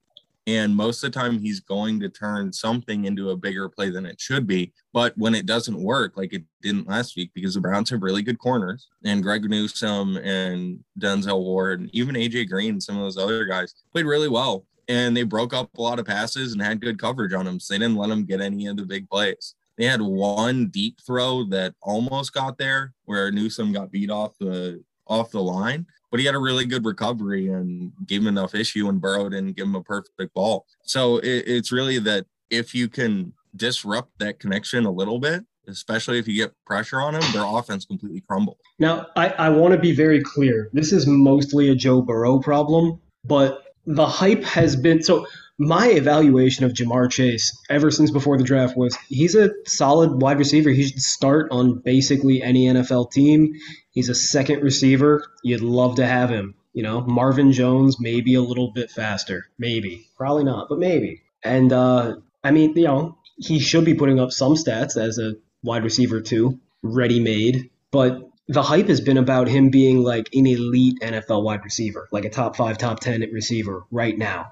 And 0.47 0.75
most 0.75 1.05
of 1.05 1.13
the 1.13 1.19
time, 1.19 1.39
he's 1.39 1.61
going 1.61 2.01
to 2.01 2.09
turn 2.09 2.53
something 2.53 3.05
into 3.05 3.31
a 3.31 3.37
bigger 3.37 3.69
play 3.69 3.91
than 3.91 4.07
it 4.07 4.21
should 4.21 4.47
be. 4.47 4.73
But 4.93 5.17
when 5.17 5.35
it 5.35 5.47
doesn't 5.47 5.81
work, 5.81 6.17
like 6.17 6.33
it 6.33 6.43
didn't 6.63 6.89
last 6.89 7.15
week, 7.15 7.31
because 7.35 7.55
the 7.55 7.61
Browns 7.61 7.91
have 7.91 8.03
really 8.03 8.23
good 8.23 8.39
corners, 8.39 8.89
and 9.05 9.23
Greg 9.23 9.49
Newsome 9.49 10.17
and 10.17 10.83
Denzel 10.99 11.41
Ward, 11.41 11.81
and 11.81 11.91
even 11.93 12.17
AJ 12.17 12.49
Green, 12.49 12.81
some 12.81 12.97
of 12.97 13.03
those 13.03 13.19
other 13.19 13.45
guys 13.45 13.75
played 13.93 14.07
really 14.07 14.29
well. 14.29 14.65
And 14.91 15.17
they 15.17 15.23
broke 15.23 15.55
up 15.55 15.71
a 15.77 15.83
lot 15.83 15.99
of 15.99 16.07
passes 16.07 16.53
and 16.53 16.63
had 16.63 16.81
good 16.81 16.99
coverage 16.99 17.33
on 17.33 17.45
them. 17.45 17.61
So 17.61 17.75
they 17.75 17.79
didn't 17.79 17.97
let 17.97 18.09
them 18.09 18.25
get 18.25 18.41
any 18.41 18.67
of 18.67 18.77
the 18.77 18.85
big 18.85 19.09
plays. 19.09 19.55
They 19.79 19.85
had 19.85 20.03
one 20.03 20.67
deep 20.67 20.99
throw 21.07 21.45
that 21.45 21.75
almost 21.81 22.33
got 22.35 22.59
there 22.59 22.93
where 23.05 23.31
Newsome 23.31 23.73
got 23.73 23.91
beat 23.91 24.11
off 24.11 24.37
the 24.39 24.83
off 25.07 25.31
the 25.31 25.43
line 25.43 25.87
but 26.11 26.21
he 26.21 26.27
had 26.27 26.35
a 26.35 26.39
really 26.39 26.67
good 26.67 26.85
recovery 26.85 27.49
and 27.49 27.93
gave 28.07 28.23
him 28.23 28.29
enough 28.29 28.55
issue 28.55 28.89
and 28.89 29.01
Burrow 29.01 29.29
didn't 29.29 29.57
give 29.57 29.67
him 29.67 29.77
a 29.77 29.83
perfect 29.83 30.35
ball. 30.35 30.67
So 30.83 31.19
it, 31.19 31.45
it's 31.47 31.73
really 31.73 31.99
that 32.01 32.27
if 32.51 32.75
you 32.75 32.89
can 32.89 33.33
disrupt 33.55 34.19
that 34.19 34.41
connection 34.41 34.85
a 34.87 34.91
little 34.91 35.19
bit, 35.19 35.45
especially 35.69 36.19
if 36.19 36.27
you 36.27 36.35
get 36.35 36.53
pressure 36.67 37.01
on 37.01 37.15
him, 37.15 37.23
their 37.33 37.45
offense 37.45 37.85
completely 37.85 38.23
crumbles. 38.23 38.59
Now, 38.79 39.07
I, 39.17 39.29
I 39.29 39.49
want 39.51 39.73
to 39.73 39.79
be 39.79 39.93
very 39.93 40.21
clear. 40.23 40.69
This 40.73 40.93
is 40.93 41.07
mostly 41.07 41.69
a 41.69 41.75
Joe 41.77 42.03
Burrow 42.03 42.41
problem, 42.41 43.01
but 43.25 43.63
the 43.87 44.07
hype 44.07 44.45
has 44.45 44.77
been 44.77 45.03
so 45.03 45.27
my 45.59 45.89
evaluation 45.89 46.65
of 46.65 46.73
Ja'Marr 46.73 47.11
Chase 47.11 47.55
ever 47.69 47.91
since 47.91 48.11
before 48.11 48.39
the 48.39 48.45
draft 48.45 48.79
was 48.79 48.97
he's 49.09 49.35
a 49.35 49.51
solid 49.67 50.23
wide 50.23 50.39
receiver. 50.39 50.71
He 50.71 50.87
should 50.87 51.03
start 51.03 51.49
on 51.51 51.81
basically 51.81 52.43
any 52.43 52.67
NFL 52.67 53.13
team. 53.13 53.53
He's 53.91 54.09
a 54.09 54.15
second 54.15 54.63
receiver. 54.63 55.23
You'd 55.43 55.61
love 55.61 55.97
to 55.97 56.07
have 56.07 56.31
him. 56.31 56.55
You 56.73 56.83
know, 56.83 57.03
Marvin 57.03 57.53
Jones, 57.53 58.01
maybe 58.01 58.35
a 58.37 58.41
little 58.41 58.73
bit 58.73 58.91
faster. 58.91 59.49
Maybe. 59.59 60.07
Probably 60.17 60.45
not, 60.45 60.69
but 60.71 60.79
maybe. 60.79 61.21
And, 61.43 61.73
uh, 61.73 62.17
I 62.43 62.53
mean, 62.53 62.75
you 62.77 62.85
know, 62.85 63.19
he 63.37 63.59
should 63.59 63.85
be 63.85 63.95
putting 63.95 64.19
up 64.19 64.31
some 64.31 64.55
stats 64.55 64.97
as 64.97 65.19
a 65.19 65.35
wide 65.63 65.85
receiver, 65.85 66.21
too, 66.23 66.59
ready 66.83 67.21
made. 67.21 67.69
But 67.91 68.30
the 68.51 68.63
hype 68.63 68.89
has 68.89 69.01
been 69.01 69.17
about 69.17 69.47
him 69.47 69.71
being 69.71 70.03
like 70.03 70.29
an 70.35 70.45
elite 70.45 70.99
NFL 71.01 71.45
wide 71.45 71.65
receiver, 71.65 72.09
like 72.11 72.25
a 72.25 72.31
top 72.31 72.57
five, 72.57 72.79
top 72.79 72.99
10 72.99 73.21
receiver 73.33 73.85
right 73.93 74.19
now. 74.19 74.51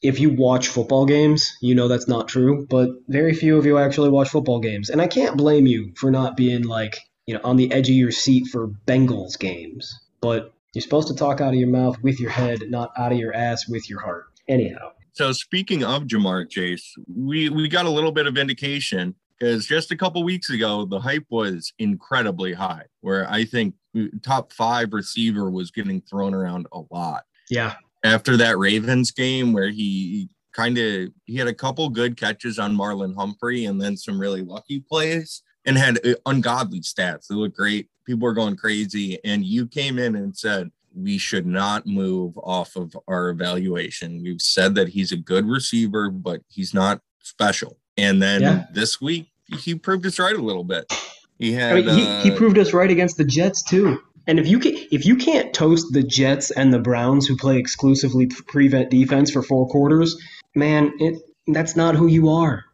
If 0.00 0.20
you 0.20 0.30
watch 0.30 0.68
football 0.68 1.04
games, 1.04 1.54
you 1.60 1.74
know 1.74 1.86
that's 1.86 2.08
not 2.08 2.28
true, 2.28 2.66
but 2.70 2.88
very 3.08 3.34
few 3.34 3.58
of 3.58 3.66
you 3.66 3.76
actually 3.76 4.08
watch 4.08 4.30
football 4.30 4.60
games. 4.60 4.88
And 4.88 5.02
I 5.02 5.06
can't 5.06 5.36
blame 5.36 5.66
you 5.66 5.92
for 5.96 6.10
not 6.10 6.36
being 6.36 6.62
like 6.62 6.98
you 7.26 7.34
know, 7.34 7.40
on 7.44 7.56
the 7.56 7.70
edge 7.72 7.90
of 7.90 7.94
your 7.94 8.10
seat 8.10 8.46
for 8.46 8.68
Bengals 8.86 9.38
games. 9.38 9.92
But 10.20 10.54
you're 10.74 10.82
supposed 10.82 11.08
to 11.08 11.14
talk 11.14 11.40
out 11.40 11.52
of 11.52 11.60
your 11.60 11.68
mouth 11.68 12.00
with 12.02 12.18
your 12.18 12.30
head, 12.30 12.62
not 12.68 12.90
out 12.96 13.12
of 13.12 13.18
your 13.18 13.34
ass 13.34 13.68
with 13.68 13.90
your 13.90 14.00
heart. 14.00 14.26
Anyhow. 14.48 14.92
So 15.12 15.32
speaking 15.32 15.84
of 15.84 16.04
Ja'Marr 16.04 16.48
Chase, 16.48 16.94
we 17.14 17.48
we 17.48 17.68
got 17.68 17.84
a 17.84 17.90
little 17.90 18.12
bit 18.12 18.26
of 18.26 18.38
indication 18.38 19.14
because 19.38 19.66
just 19.66 19.90
a 19.90 19.96
couple 19.96 20.22
weeks 20.22 20.50
ago 20.50 20.84
the 20.84 21.00
hype 21.00 21.26
was 21.30 21.72
incredibly 21.78 22.52
high, 22.52 22.84
where 23.00 23.30
I 23.30 23.44
think 23.44 23.74
top 24.22 24.52
five 24.52 24.92
receiver 24.92 25.50
was 25.50 25.70
getting 25.70 26.00
thrown 26.00 26.34
around 26.34 26.66
a 26.72 26.82
lot. 26.90 27.24
Yeah. 27.50 27.74
After 28.04 28.36
that 28.36 28.58
Ravens 28.58 29.10
game 29.10 29.52
where 29.52 29.70
he 29.70 30.28
kind 30.52 30.78
of 30.78 31.10
he 31.24 31.36
had 31.36 31.48
a 31.48 31.54
couple 31.54 31.88
good 31.88 32.16
catches 32.16 32.58
on 32.58 32.76
Marlon 32.76 33.14
Humphrey 33.14 33.66
and 33.66 33.80
then 33.80 33.96
some 33.96 34.18
really 34.18 34.42
lucky 34.42 34.80
plays 34.80 35.42
and 35.64 35.76
had 35.76 35.98
uh, 36.06 36.14
ungodly 36.24 36.80
stats. 36.80 37.26
They 37.26 37.34
look 37.34 37.54
great. 37.54 37.88
People 38.06 38.26
were 38.26 38.34
going 38.34 38.56
crazy. 38.56 39.18
And 39.24 39.44
you 39.44 39.66
came 39.66 39.98
in 39.98 40.14
and 40.16 40.36
said, 40.36 40.70
we 40.94 41.18
should 41.18 41.46
not 41.46 41.86
move 41.86 42.38
off 42.38 42.76
of 42.76 42.96
our 43.06 43.28
evaluation. 43.28 44.22
We've 44.22 44.40
said 44.40 44.74
that 44.76 44.88
he's 44.88 45.12
a 45.12 45.16
good 45.16 45.46
receiver, 45.46 46.08
but 46.08 46.40
he's 46.48 46.72
not 46.72 47.02
special. 47.20 47.78
And 47.96 48.22
then 48.22 48.42
yeah. 48.42 48.64
this 48.72 49.00
week, 49.00 49.28
he 49.58 49.74
proved 49.74 50.06
us 50.06 50.18
right 50.18 50.36
a 50.36 50.42
little 50.42 50.64
bit. 50.64 50.92
He 51.38 51.52
had. 51.52 51.72
I 51.72 51.74
mean, 51.80 51.88
he, 51.88 52.06
uh, 52.06 52.22
he 52.22 52.30
proved 52.30 52.58
us 52.58 52.72
right 52.72 52.90
against 52.90 53.16
the 53.16 53.24
Jets 53.24 53.62
too. 53.62 54.00
And 54.26 54.40
if 54.40 54.48
you 54.48 54.58
can, 54.58 54.74
if 54.90 55.06
you 55.06 55.16
can't 55.16 55.54
toast 55.54 55.92
the 55.92 56.02
Jets 56.02 56.50
and 56.50 56.72
the 56.72 56.78
Browns, 56.78 57.26
who 57.26 57.36
play 57.36 57.58
exclusively 57.58 58.26
prevent 58.26 58.90
defense 58.90 59.30
for 59.30 59.42
four 59.42 59.68
quarters, 59.68 60.20
man, 60.54 60.92
it 60.98 61.20
that's 61.46 61.76
not 61.76 61.94
who 61.94 62.06
you 62.06 62.30
are. 62.30 62.64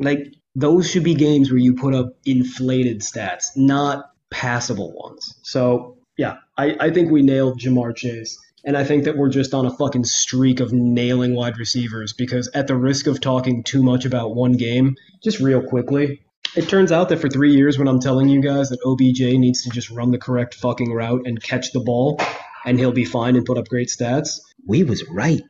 Like 0.00 0.34
those 0.54 0.90
should 0.90 1.04
be 1.04 1.14
games 1.14 1.50
where 1.50 1.60
you 1.60 1.74
put 1.74 1.94
up 1.94 2.14
inflated 2.24 3.02
stats, 3.02 3.56
not 3.56 4.10
passable 4.30 4.92
ones. 4.92 5.38
So 5.42 5.96
yeah, 6.16 6.38
I, 6.56 6.76
I 6.80 6.90
think 6.90 7.10
we 7.10 7.22
nailed 7.22 7.60
Ja'Marr 7.60 7.94
Chase. 7.94 8.38
And 8.66 8.76
I 8.76 8.82
think 8.82 9.04
that 9.04 9.16
we're 9.16 9.28
just 9.28 9.54
on 9.54 9.64
a 9.64 9.70
fucking 9.70 10.04
streak 10.04 10.58
of 10.58 10.72
nailing 10.72 11.36
wide 11.36 11.56
receivers 11.56 12.12
because 12.12 12.50
at 12.52 12.66
the 12.66 12.74
risk 12.74 13.06
of 13.06 13.20
talking 13.20 13.62
too 13.62 13.80
much 13.80 14.04
about 14.04 14.34
one 14.34 14.54
game, 14.54 14.96
just 15.22 15.38
real 15.38 15.62
quickly, 15.62 16.20
it 16.56 16.68
turns 16.68 16.90
out 16.90 17.08
that 17.10 17.20
for 17.20 17.28
three 17.28 17.54
years 17.54 17.78
when 17.78 17.86
I'm 17.86 18.00
telling 18.00 18.28
you 18.28 18.42
guys 18.42 18.70
that 18.70 18.80
OBJ 18.84 19.38
needs 19.38 19.62
to 19.62 19.70
just 19.70 19.90
run 19.90 20.10
the 20.10 20.18
correct 20.18 20.54
fucking 20.54 20.92
route 20.92 21.22
and 21.26 21.40
catch 21.40 21.70
the 21.70 21.80
ball 21.80 22.20
and 22.64 22.76
he'll 22.78 22.92
be 22.92 23.04
fine 23.04 23.36
and 23.36 23.46
put 23.46 23.56
up 23.56 23.68
great 23.68 23.88
stats, 23.88 24.40
we 24.66 24.82
was 24.82 25.08
right. 25.08 25.42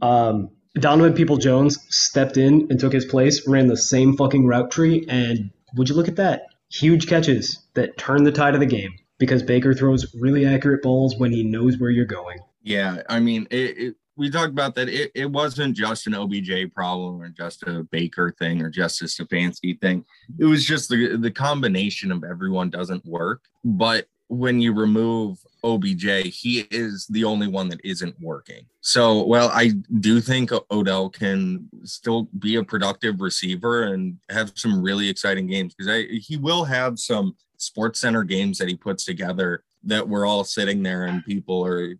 Um, 0.00 0.48
Donovan 0.74 1.12
Peoples-Jones 1.12 1.78
stepped 1.90 2.38
in 2.38 2.68
and 2.70 2.80
took 2.80 2.94
his 2.94 3.04
place, 3.04 3.46
ran 3.46 3.66
the 3.66 3.76
same 3.76 4.16
fucking 4.16 4.46
route 4.46 4.70
tree, 4.70 5.04
and 5.06 5.50
would 5.76 5.90
you 5.90 5.94
look 5.94 6.08
at 6.08 6.16
that? 6.16 6.46
Huge 6.70 7.06
catches 7.06 7.62
that 7.74 7.98
turn 7.98 8.24
the 8.24 8.32
tide 8.32 8.54
of 8.54 8.60
the 8.60 8.66
game 8.66 8.92
because 9.18 9.42
Baker 9.42 9.74
throws 9.74 10.14
really 10.18 10.46
accurate 10.46 10.82
balls 10.82 11.14
when 11.18 11.30
he 11.30 11.44
knows 11.44 11.76
where 11.76 11.90
you're 11.90 12.06
going. 12.06 12.38
Yeah, 12.62 13.02
I 13.08 13.20
mean, 13.20 13.46
it, 13.50 13.78
it, 13.78 13.96
we 14.16 14.30
talked 14.30 14.50
about 14.50 14.74
that. 14.76 14.88
It, 14.88 15.10
it 15.14 15.30
wasn't 15.30 15.76
just 15.76 16.06
an 16.06 16.14
OBJ 16.14 16.72
problem 16.74 17.20
or 17.20 17.28
just 17.28 17.62
a 17.64 17.82
Baker 17.90 18.34
thing 18.38 18.62
or 18.62 18.70
just 18.70 19.02
a 19.02 19.06
Stefanski 19.06 19.80
thing. 19.80 20.04
It 20.38 20.44
was 20.44 20.64
just 20.64 20.88
the 20.88 21.16
the 21.16 21.30
combination 21.30 22.12
of 22.12 22.24
everyone 22.24 22.70
doesn't 22.70 23.04
work. 23.04 23.42
But 23.64 24.06
when 24.28 24.60
you 24.60 24.72
remove 24.72 25.38
OBJ, 25.62 26.04
he 26.24 26.66
is 26.70 27.06
the 27.08 27.24
only 27.24 27.46
one 27.46 27.68
that 27.68 27.80
isn't 27.84 28.18
working. 28.20 28.64
So, 28.80 29.24
well, 29.26 29.50
I 29.52 29.72
do 30.00 30.20
think 30.20 30.50
Odell 30.70 31.10
can 31.10 31.68
still 31.84 32.28
be 32.38 32.56
a 32.56 32.64
productive 32.64 33.20
receiver 33.20 33.84
and 33.84 34.18
have 34.30 34.52
some 34.54 34.82
really 34.82 35.08
exciting 35.08 35.46
games 35.46 35.74
because 35.74 36.04
he 36.26 36.38
will 36.38 36.64
have 36.64 36.98
some 36.98 37.36
sports 37.58 38.00
center 38.00 38.24
games 38.24 38.58
that 38.58 38.68
he 38.68 38.74
puts 38.74 39.04
together 39.04 39.64
that 39.84 40.08
we're 40.08 40.26
all 40.26 40.44
sitting 40.44 40.82
there 40.82 41.04
and 41.04 41.24
people 41.24 41.64
are 41.64 41.94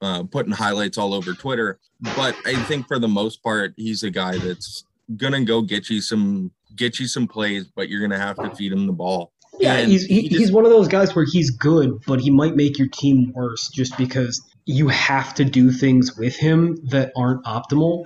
uh, 0.00 0.24
putting 0.24 0.52
highlights 0.52 0.98
all 0.98 1.14
over 1.14 1.32
Twitter. 1.34 1.78
But 2.00 2.36
I 2.46 2.54
think 2.64 2.86
for 2.86 2.98
the 2.98 3.08
most 3.08 3.42
part, 3.42 3.74
he's 3.76 4.02
a 4.02 4.10
guy 4.10 4.38
that's 4.38 4.84
gonna 5.16 5.44
go 5.44 5.62
get 5.62 5.90
you 5.90 6.00
some 6.00 6.50
get 6.74 6.98
you 6.98 7.06
some 7.06 7.26
plays, 7.26 7.66
but 7.66 7.88
you're 7.88 8.00
gonna 8.00 8.18
have 8.18 8.36
to 8.36 8.54
feed 8.54 8.72
him 8.72 8.86
the 8.86 8.92
ball. 8.92 9.32
Yeah, 9.60 9.74
And 9.74 9.90
he's 9.90 10.04
he, 10.04 10.22
he 10.22 10.28
just- 10.28 10.40
he's 10.40 10.52
one 10.52 10.64
of 10.64 10.70
those 10.70 10.88
guys 10.88 11.14
where 11.14 11.24
he's 11.24 11.50
good, 11.50 12.00
but 12.06 12.20
he 12.20 12.30
might 12.30 12.56
make 12.56 12.78
your 12.78 12.88
team 12.88 13.32
worse 13.34 13.68
just 13.68 13.96
because 13.96 14.42
you 14.66 14.88
have 14.88 15.34
to 15.34 15.44
do 15.44 15.70
things 15.70 16.16
with 16.16 16.34
him 16.36 16.78
that 16.88 17.12
aren't 17.16 17.44
optimal. 17.44 18.04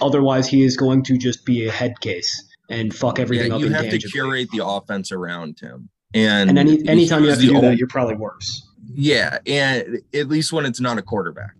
Otherwise, 0.00 0.48
he 0.48 0.64
is 0.64 0.76
going 0.76 1.04
to 1.04 1.16
just 1.16 1.44
be 1.44 1.66
a 1.66 1.70
head 1.70 2.00
case 2.00 2.44
and 2.70 2.94
fuck 2.94 3.18
everything 3.18 3.48
yeah, 3.48 3.56
up 3.56 3.60
you 3.60 3.68
have 3.70 3.90
to 3.90 3.98
curate 3.98 4.48
the 4.50 4.64
offense 4.64 5.12
around 5.12 5.60
him. 5.60 5.88
And, 6.14 6.50
and 6.50 6.58
any 6.58 6.86
anytime 6.88 7.22
you 7.22 7.30
have 7.30 7.40
to 7.40 7.46
do 7.46 7.60
that, 7.60 7.76
you're 7.76 7.88
probably 7.88 8.14
worse. 8.16 8.66
Yeah, 9.00 9.38
and 9.46 10.02
at 10.12 10.26
least 10.26 10.52
when 10.52 10.66
it's 10.66 10.80
not 10.80 10.98
a 10.98 11.02
quarterback. 11.02 11.54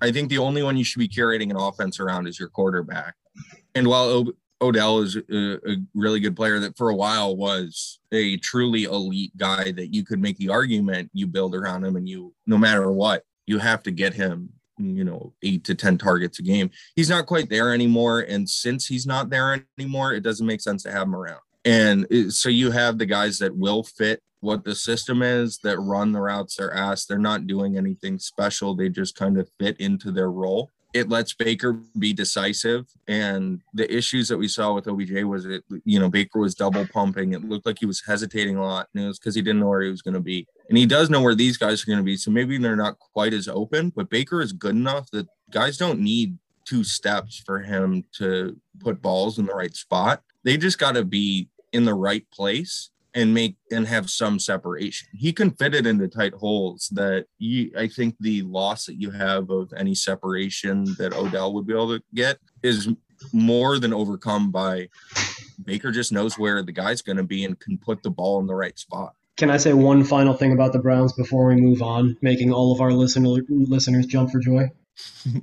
I 0.00 0.10
think 0.10 0.30
the 0.30 0.38
only 0.38 0.62
one 0.62 0.78
you 0.78 0.84
should 0.84 0.98
be 0.98 1.06
curating 1.06 1.50
an 1.50 1.56
offense 1.56 2.00
around 2.00 2.26
is 2.26 2.40
your 2.40 2.48
quarterback. 2.48 3.16
And 3.74 3.86
while 3.86 4.24
Odell 4.62 5.00
is 5.00 5.16
a, 5.16 5.70
a 5.70 5.76
really 5.94 6.20
good 6.20 6.34
player 6.34 6.58
that 6.60 6.78
for 6.78 6.88
a 6.88 6.96
while 6.96 7.36
was 7.36 8.00
a 8.12 8.38
truly 8.38 8.84
elite 8.84 9.36
guy 9.36 9.72
that 9.72 9.92
you 9.92 10.06
could 10.06 10.22
make 10.22 10.38
the 10.38 10.48
argument 10.48 11.10
you 11.12 11.26
build 11.26 11.54
around 11.54 11.84
him 11.84 11.96
and 11.96 12.08
you 12.08 12.34
no 12.46 12.56
matter 12.56 12.90
what, 12.90 13.24
you 13.46 13.58
have 13.58 13.82
to 13.82 13.90
get 13.90 14.14
him, 14.14 14.48
you 14.78 15.04
know, 15.04 15.34
8 15.42 15.64
to 15.64 15.74
10 15.74 15.98
targets 15.98 16.38
a 16.38 16.42
game. 16.42 16.70
He's 16.96 17.10
not 17.10 17.26
quite 17.26 17.50
there 17.50 17.74
anymore 17.74 18.20
and 18.20 18.48
since 18.48 18.86
he's 18.86 19.06
not 19.06 19.28
there 19.28 19.66
anymore, 19.78 20.14
it 20.14 20.22
doesn't 20.22 20.46
make 20.46 20.62
sense 20.62 20.82
to 20.84 20.92
have 20.92 21.02
him 21.08 21.14
around. 21.14 21.40
And 21.66 22.10
uh, 22.10 22.30
so 22.30 22.48
you 22.48 22.70
have 22.70 22.96
the 22.96 23.04
guys 23.04 23.38
that 23.40 23.54
will 23.54 23.82
fit 23.82 24.22
what 24.40 24.64
the 24.64 24.74
system 24.74 25.22
is 25.22 25.58
that 25.58 25.78
run 25.78 26.12
the 26.12 26.20
routes 26.20 26.56
they're 26.56 26.74
asked. 26.74 27.08
They're 27.08 27.18
not 27.18 27.46
doing 27.46 27.76
anything 27.76 28.18
special. 28.18 28.74
They 28.74 28.88
just 28.88 29.16
kind 29.16 29.38
of 29.38 29.50
fit 29.58 29.78
into 29.80 30.12
their 30.12 30.30
role. 30.30 30.70
It 30.94 31.10
lets 31.10 31.34
Baker 31.34 31.74
be 31.98 32.12
decisive. 32.14 32.86
And 33.08 33.60
the 33.74 33.94
issues 33.94 34.28
that 34.28 34.38
we 34.38 34.48
saw 34.48 34.72
with 34.72 34.88
OBJ 34.88 35.22
was 35.24 35.44
it, 35.44 35.62
you 35.84 35.98
know, 36.00 36.08
Baker 36.08 36.38
was 36.38 36.54
double 36.54 36.86
pumping. 36.86 37.34
It 37.34 37.44
looked 37.44 37.66
like 37.66 37.78
he 37.78 37.86
was 37.86 38.02
hesitating 38.06 38.56
a 38.56 38.64
lot. 38.64 38.88
And 38.94 39.04
it 39.04 39.06
was 39.06 39.18
because 39.18 39.34
he 39.34 39.42
didn't 39.42 39.60
know 39.60 39.68
where 39.68 39.82
he 39.82 39.90
was 39.90 40.02
going 40.02 40.14
to 40.14 40.20
be. 40.20 40.46
And 40.68 40.78
he 40.78 40.86
does 40.86 41.10
know 41.10 41.20
where 41.20 41.34
these 41.34 41.58
guys 41.58 41.82
are 41.82 41.86
going 41.86 41.98
to 41.98 42.04
be. 42.04 42.16
So 42.16 42.30
maybe 42.30 42.56
they're 42.56 42.74
not 42.74 42.98
quite 42.98 43.34
as 43.34 43.48
open, 43.48 43.90
but 43.94 44.08
Baker 44.08 44.40
is 44.40 44.52
good 44.52 44.74
enough 44.74 45.10
that 45.10 45.26
guys 45.50 45.76
don't 45.76 46.00
need 46.00 46.38
two 46.64 46.84
steps 46.84 47.42
for 47.44 47.60
him 47.60 48.04
to 48.12 48.56
put 48.80 49.02
balls 49.02 49.38
in 49.38 49.46
the 49.46 49.54
right 49.54 49.74
spot. 49.74 50.22
They 50.42 50.56
just 50.56 50.78
got 50.78 50.92
to 50.92 51.04
be 51.04 51.48
in 51.72 51.84
the 51.84 51.94
right 51.94 52.24
place 52.30 52.90
and 53.14 53.32
make 53.34 53.56
and 53.70 53.86
have 53.86 54.10
some 54.10 54.38
separation. 54.38 55.08
He 55.14 55.32
can 55.32 55.50
fit 55.50 55.74
it 55.74 55.86
into 55.86 56.08
tight 56.08 56.34
holes 56.34 56.88
that 56.92 57.26
you 57.38 57.70
I 57.76 57.88
think 57.88 58.16
the 58.20 58.42
loss 58.42 58.86
that 58.86 59.00
you 59.00 59.10
have 59.10 59.50
of 59.50 59.72
any 59.76 59.94
separation 59.94 60.84
that 60.98 61.14
Odell 61.14 61.52
would 61.54 61.66
be 61.66 61.72
able 61.72 61.96
to 61.98 62.02
get 62.14 62.38
is 62.62 62.88
more 63.32 63.78
than 63.78 63.92
overcome 63.92 64.50
by 64.50 64.88
Baker 65.64 65.90
just 65.90 66.12
knows 66.12 66.38
where 66.38 66.62
the 66.62 66.72
guy's 66.72 67.02
going 67.02 67.16
to 67.16 67.24
be 67.24 67.44
and 67.44 67.58
can 67.58 67.78
put 67.78 68.02
the 68.02 68.10
ball 68.10 68.38
in 68.40 68.46
the 68.46 68.54
right 68.54 68.78
spot. 68.78 69.14
Can 69.36 69.50
I 69.50 69.56
say 69.56 69.72
one 69.72 70.04
final 70.04 70.34
thing 70.34 70.52
about 70.52 70.72
the 70.72 70.78
Browns 70.80 71.12
before 71.12 71.46
we 71.46 71.56
move 71.56 71.80
on, 71.82 72.16
making 72.22 72.52
all 72.52 72.72
of 72.72 72.80
our 72.80 72.92
listener, 72.92 73.28
listeners 73.48 74.06
jump 74.06 74.30
for 74.30 74.40
joy? 74.40 74.68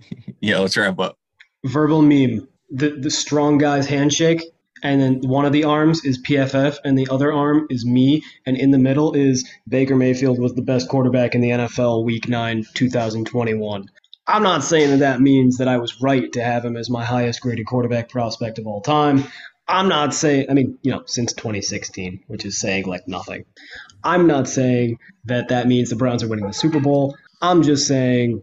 Yeah, 0.42 0.60
let's 0.60 0.76
wrap 0.78 1.00
up. 1.00 1.18
verbal 1.66 2.02
meme 2.02 2.48
the 2.70 2.90
the 2.92 3.10
strong 3.10 3.58
guy's 3.58 3.88
handshake 3.88 4.42
and 4.84 5.02
then 5.02 5.22
one 5.22 5.46
of 5.46 5.54
the 5.54 5.64
arms 5.64 6.04
is 6.04 6.22
PFF 6.22 6.78
and 6.84 6.98
the 6.98 7.08
other 7.10 7.32
arm 7.32 7.68
is 7.70 7.86
me. 7.86 8.24
And 8.46 8.58
in 8.58 8.72
the 8.72 8.78
middle 8.78 9.14
is 9.14 9.50
Baker 9.68 9.96
Mayfield 9.96 10.40
was 10.40 10.54
the 10.54 10.62
best 10.62 10.90
quarterback 10.90 11.36
in 11.36 11.42
the 11.42 11.50
NFL 11.50 12.04
week 12.04 12.28
9 12.28 12.66
2021 12.74 13.90
I'm 14.28 14.44
not 14.44 14.64
saying 14.64 14.90
that 14.90 15.00
that 15.00 15.22
means 15.22 15.58
that 15.58 15.68
I 15.68 15.78
was 15.78 16.02
right 16.02 16.32
to 16.34 16.44
have 16.44 16.66
him 16.66 16.78
as 16.78 16.90
my 16.90 17.06
highest 17.06 17.42
graded 17.42 17.68
quarterback 17.68 18.10
prospect 18.10 18.58
of 18.58 18.66
all 18.66 18.82
time. 18.82 19.24
I'm 19.68 19.88
not 19.88 20.14
saying 20.14 20.48
I 20.50 20.54
mean 20.54 20.78
you 20.82 20.92
know 20.92 21.04
since 21.06 21.34
2016 21.34 22.24
which 22.28 22.46
is 22.46 22.60
saying 22.60 22.86
like 22.86 23.08
nothing. 23.08 23.46
I'm 24.04 24.28
not 24.28 24.48
saying 24.48 25.00
that 25.26 25.50
that 25.50 25.68
means 25.68 25.90
the 25.90 25.96
Browns 25.96 26.22
are 26.24 26.28
winning 26.28 26.48
the 26.48 26.54
Super 26.54 26.80
Bowl. 26.80 27.16
I'm 27.42 27.64
just 27.64 27.88
saying 27.88 28.42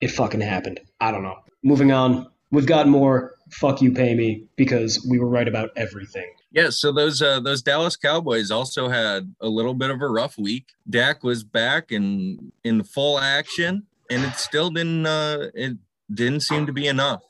it 0.00 0.08
fucking 0.08 0.40
happened. 0.40 0.80
I 1.00 1.12
don't 1.12 1.22
know. 1.22 1.38
Moving 1.62 1.92
on. 1.92 2.28
We've 2.50 2.66
got 2.66 2.88
more 2.88 3.34
fuck 3.50 3.80
you 3.82 3.92
pay 3.92 4.14
me 4.14 4.44
because 4.56 5.06
we 5.08 5.18
were 5.18 5.28
right 5.28 5.48
about 5.48 5.70
everything 5.76 6.30
Yeah, 6.50 6.70
so 6.70 6.92
those 6.92 7.20
uh, 7.22 7.40
those 7.40 7.62
Dallas 7.62 7.96
Cowboys 7.96 8.50
also 8.50 8.88
had 8.88 9.34
a 9.40 9.48
little 9.48 9.74
bit 9.74 9.90
of 9.90 10.00
a 10.00 10.08
rough 10.08 10.38
week. 10.38 10.66
Dak 10.88 11.22
was 11.22 11.44
back 11.44 11.92
and 11.92 12.52
in 12.64 12.82
full 12.84 13.18
action, 13.18 13.86
and 14.10 14.24
it 14.24 14.34
still 14.36 14.70
didn't 14.70 15.06
uh, 15.06 15.50
it 15.54 15.76
didn't 16.12 16.40
seem 16.40 16.64
to 16.66 16.72
be 16.72 16.86
enough. 16.86 17.22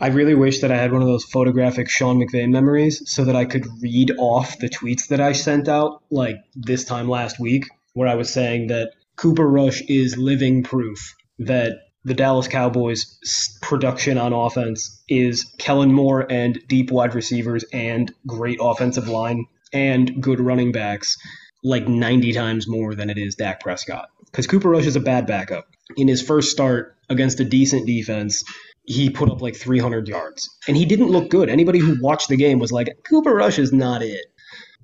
i 0.00 0.06
really 0.08 0.34
wish 0.34 0.60
that 0.60 0.70
i 0.70 0.76
had 0.76 0.92
one 0.92 1.02
of 1.02 1.08
those 1.08 1.24
photographic 1.24 1.88
sean 1.88 2.18
mcvay 2.20 2.48
memories 2.48 3.02
so 3.10 3.24
that 3.24 3.36
i 3.36 3.44
could 3.44 3.66
read 3.80 4.12
off 4.18 4.58
the 4.58 4.68
tweets 4.68 5.08
that 5.08 5.20
i 5.20 5.32
sent 5.32 5.68
out 5.68 6.02
like 6.10 6.36
this 6.54 6.84
time 6.84 7.08
last 7.08 7.38
week 7.40 7.64
where 7.94 8.08
i 8.08 8.14
was 8.14 8.32
saying 8.32 8.68
that 8.68 8.92
cooper 9.16 9.46
rush 9.48 9.82
is 9.88 10.16
living 10.16 10.62
proof 10.62 11.14
that 11.38 11.72
the 12.04 12.14
Dallas 12.14 12.48
Cowboys' 12.48 13.18
production 13.60 14.18
on 14.18 14.32
offense 14.32 15.02
is 15.08 15.44
Kellen 15.58 15.92
Moore 15.92 16.26
and 16.30 16.58
deep 16.68 16.90
wide 16.90 17.14
receivers 17.14 17.64
and 17.72 18.12
great 18.26 18.58
offensive 18.60 19.08
line 19.08 19.44
and 19.72 20.20
good 20.20 20.40
running 20.40 20.72
backs 20.72 21.16
like 21.64 21.86
90 21.86 22.32
times 22.32 22.66
more 22.68 22.94
than 22.94 23.08
it 23.08 23.18
is 23.18 23.36
Dak 23.36 23.60
Prescott. 23.60 24.08
Because 24.26 24.46
Cooper 24.46 24.70
Rush 24.70 24.86
is 24.86 24.96
a 24.96 25.00
bad 25.00 25.26
backup. 25.26 25.66
In 25.96 26.08
his 26.08 26.22
first 26.22 26.50
start 26.50 26.96
against 27.08 27.38
a 27.40 27.44
decent 27.44 27.86
defense, 27.86 28.42
he 28.84 29.10
put 29.10 29.30
up 29.30 29.40
like 29.40 29.54
300 29.54 30.08
yards. 30.08 30.48
And 30.66 30.76
he 30.76 30.84
didn't 30.84 31.10
look 31.10 31.30
good. 31.30 31.48
Anybody 31.48 31.78
who 31.78 32.00
watched 32.00 32.28
the 32.28 32.36
game 32.36 32.58
was 32.58 32.72
like, 32.72 32.88
Cooper 33.08 33.32
Rush 33.32 33.58
is 33.58 33.72
not 33.72 34.02
it. 34.02 34.26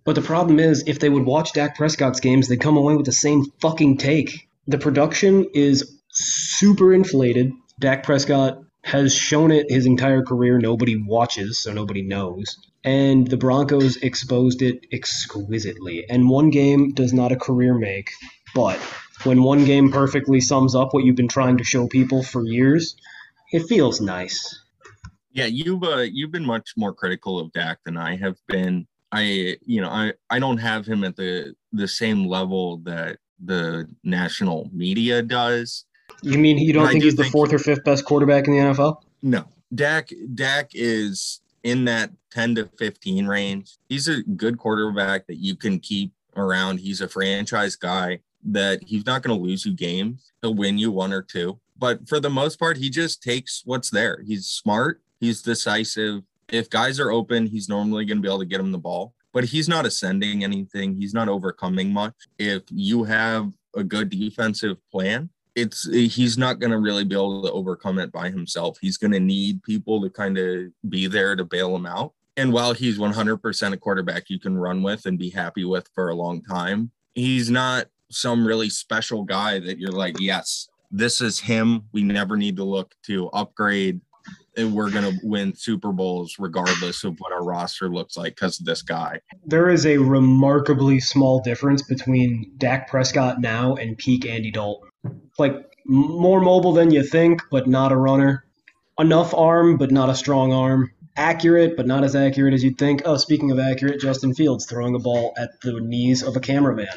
But 0.05 0.15
the 0.15 0.23
problem 0.23 0.59
is, 0.61 0.85
if 0.87 1.01
they 1.01 1.09
would 1.09 1.27
watch 1.27 1.53
Dak 1.53 1.77
Prescott's 1.77 2.21
games, 2.21 2.49
they'd 2.49 2.61
come 2.61 2.77
away 2.77 2.95
with 2.95 3.07
the 3.07 3.13
same 3.13 3.45
fucking 3.61 3.99
take. 3.99 4.49
The 4.67 4.79
production 4.79 5.47
is 5.53 5.98
super 6.19 6.93
inflated. 6.93 7.53
Dak 7.79 8.03
Prescott 8.03 8.59
has 8.83 9.15
shown 9.15 9.51
it 9.51 9.71
his 9.71 9.87
entire 9.87 10.23
career. 10.23 10.59
Nobody 10.59 10.97
watches, 10.97 11.61
so 11.61 11.73
nobody 11.73 12.03
knows. 12.03 12.57
And 12.85 13.27
the 13.27 13.37
Broncos 13.37 13.97
exposed 13.97 14.63
it 14.63 14.87
exquisitely. 14.93 16.09
And 16.09 16.29
one 16.29 16.51
game 16.51 16.93
does 16.93 17.13
not 17.13 17.33
a 17.33 17.37
career 17.37 17.75
make, 17.75 18.11
but 18.55 18.79
when 19.25 19.43
one 19.43 19.65
game 19.65 19.91
perfectly 19.91 20.41
sums 20.41 20.75
up 20.75 20.95
what 20.95 21.05
you've 21.05 21.17
been 21.17 21.29
trying 21.29 21.59
to 21.59 21.65
show 21.65 21.87
people 21.87 22.23
for 22.23 22.45
years, 22.45 22.97
it 23.53 23.67
feels 23.67 24.01
nice. 24.01 24.59
Yeah, 25.33 25.47
you've 25.47 25.83
uh, 25.83 26.07
you've 26.11 26.33
been 26.33 26.47
much 26.47 26.73
more 26.77 26.95
critical 26.95 27.39
of 27.39 27.53
Dak 27.53 27.79
than 27.85 27.97
I 27.97 28.17
have 28.17 28.37
been. 28.47 28.87
I 29.13 29.57
you 29.65 29.81
know 29.81 29.89
I 29.89 30.13
I 30.31 30.39
don't 30.39 30.59
have 30.59 30.87
him 30.87 31.05
at 31.05 31.17
the 31.17 31.55
the 31.73 31.89
same 31.89 32.27
level 32.27 32.79
that 32.85 33.19
the 33.43 33.89
national 34.03 34.71
media 34.73 35.23
does. 35.23 35.85
You 36.23 36.39
mean 36.39 36.59
you 36.59 36.73
don't 36.73 36.89
think 36.89 37.01
do 37.01 37.07
he's 37.07 37.17
the 37.17 37.25
think- 37.25 37.33
fourth 37.33 37.53
or 37.53 37.59
fifth 37.59 37.85
best 37.85 38.05
quarterback 38.05 38.47
in 38.47 38.53
the 38.55 38.59
NFL? 38.61 39.03
No, 39.23 39.45
Dak 39.75 40.11
Dak 40.35 40.71
is 40.75 41.41
in 41.65 41.85
that 41.87 42.11
10 42.31 42.55
to 42.57 42.67
15 42.79 43.27
range. 43.27 43.77
He's 43.89 44.09
a 44.09 44.23
good 44.23 44.59
quarterback 44.59 45.27
that 45.27 45.37
you 45.37 45.57
can 45.57 45.79
keep 45.81 46.13
around. 46.37 46.79
He's 46.79 47.01
a 47.01 47.09
franchise 47.09 47.75
guy 47.77 48.21
that 48.45 48.81
he's 48.85 49.05
not 49.07 49.23
going 49.23 49.37
to 49.37 49.45
lose 49.45 49.67
you 49.67 49.73
games. 49.75 50.33
He'll 50.43 50.55
win 50.55 50.79
you 50.79 50.91
one 50.93 51.13
or 51.13 51.23
two. 51.23 51.59
But 51.77 52.09
for 52.09 52.21
the 52.21 52.31
most 52.31 52.59
part, 52.59 52.77
he 52.77 52.91
just 52.91 53.23
takes 53.23 53.63
what's 53.65 53.91
there. 53.91 54.23
He's 54.27 54.47
smart, 54.47 55.01
he's 55.21 55.43
decisive. 55.43 56.23
If 56.49 56.71
guys 56.71 56.99
are 56.99 57.11
open, 57.11 57.47
he's 57.47 57.69
normally 57.69 58.05
going 58.05 58.19
to 58.19 58.23
be 58.23 58.29
able 58.29 58.39
to 58.39 58.47
get 58.47 58.61
him 58.61 58.73
the 58.73 58.79
ball. 58.79 59.15
But 59.33 59.45
he's 59.45 59.69
not 59.69 59.85
ascending 59.85 60.43
anything. 60.43 60.97
He's 60.97 61.13
not 61.13 61.29
overcoming 61.29 61.93
much. 61.93 62.15
If 62.39 62.63
you 62.71 63.05
have 63.05 63.53
a 63.77 63.85
good 63.85 64.09
defensive 64.09 64.79
plan, 64.91 65.29
it's 65.59 65.89
he's 65.89 66.39
not 66.39 66.61
going 66.61 66.71
to 66.71 66.79
really 66.79 67.05
be 67.05 67.15
able 67.15 67.43
to 67.43 67.53
overcome 67.53 67.99
it 67.99 68.13
by 68.13 68.31
himself. 68.31 68.79
He's 68.81 68.97
going 68.97 69.13
to 69.13 69.21
need 69.21 69.63
people 69.63 70.01
to 70.03 70.11
kind 70.11 70.39
of 70.39 70.67
be 70.89 71.07
there 71.07 71.37
to 71.37 71.45
bail 71.45 71.75
him 71.75 71.87
out. 71.87 72.13
And 72.37 72.53
while 72.53 72.73
he's 72.73 72.99
100% 72.99 73.73
a 73.73 73.77
quarterback 73.77 74.31
you 74.31 74.39
can 74.39 74.57
run 74.57 74.83
with 74.83 75.07
and 75.07 75.19
be 75.19 75.31
happy 75.31 75.65
with 75.65 75.89
for 75.95 76.09
a 76.09 76.15
long 76.15 76.41
time, 76.43 76.93
he's 77.15 77.51
not 77.51 77.87
some 78.11 78.47
really 78.47 78.71
special 78.71 79.25
guy 79.25 79.59
that 79.59 79.79
you're 79.79 79.91
like, 79.91 80.17
yes, 80.21 80.69
this 80.91 81.21
is 81.21 81.41
him. 81.41 81.83
We 81.93 82.03
never 82.05 82.37
need 82.37 82.57
to 82.57 82.65
look 82.65 82.95
to 83.07 83.29
upgrade. 83.31 84.01
And 84.57 84.73
we're 84.73 84.91
going 84.91 85.05
to 85.05 85.19
win 85.23 85.55
Super 85.55 85.93
Bowls 85.93 86.37
regardless 86.39 87.05
of 87.05 87.17
what 87.19 87.33
our 87.33 87.45
roster 87.45 87.89
looks 87.89 88.17
like 88.17 88.35
because 88.35 88.59
of 88.61 88.67
this 88.67 88.83
guy. 88.83 89.21
There 89.45 89.69
is 89.71 89.87
a 89.87 89.99
remarkably 89.99 91.01
small 91.01 91.41
difference 91.41 91.83
between 91.83 92.53
Dak 92.59 92.89
Prescott 92.89 93.41
now 93.41 93.75
and 93.77 93.97
peak 93.97 94.27
Andy 94.27 94.51
Dalton. 94.51 94.88
Like 95.39 95.69
more 95.87 96.41
mobile 96.41 96.73
than 96.73 96.91
you 96.91 97.03
think, 97.03 97.43
but 97.51 97.67
not 97.67 97.93
a 97.93 97.97
runner. 97.97 98.45
Enough 98.99 99.33
arm, 99.35 99.77
but 99.77 99.91
not 99.91 100.11
a 100.11 100.15
strong 100.15 100.53
arm. 100.53 100.91
Accurate, 101.17 101.77
but 101.77 101.87
not 101.87 102.05
as 102.05 102.15
accurate 102.15 102.55
as 102.55 102.63
you'd 102.63 102.79
think. 102.79 103.03
Oh, 103.05 103.17
speaking 103.17 103.51
of 103.51 103.59
accurate, 103.59 104.01
Justin 104.01 104.35
Fields 104.35 104.67
throwing 104.67 104.95
a 104.95 104.99
ball 104.99 105.35
at 105.37 105.61
the 105.63 105.81
knees 105.81 106.23
of 106.23 106.37
a 106.37 106.41
cameraman. 106.41 106.89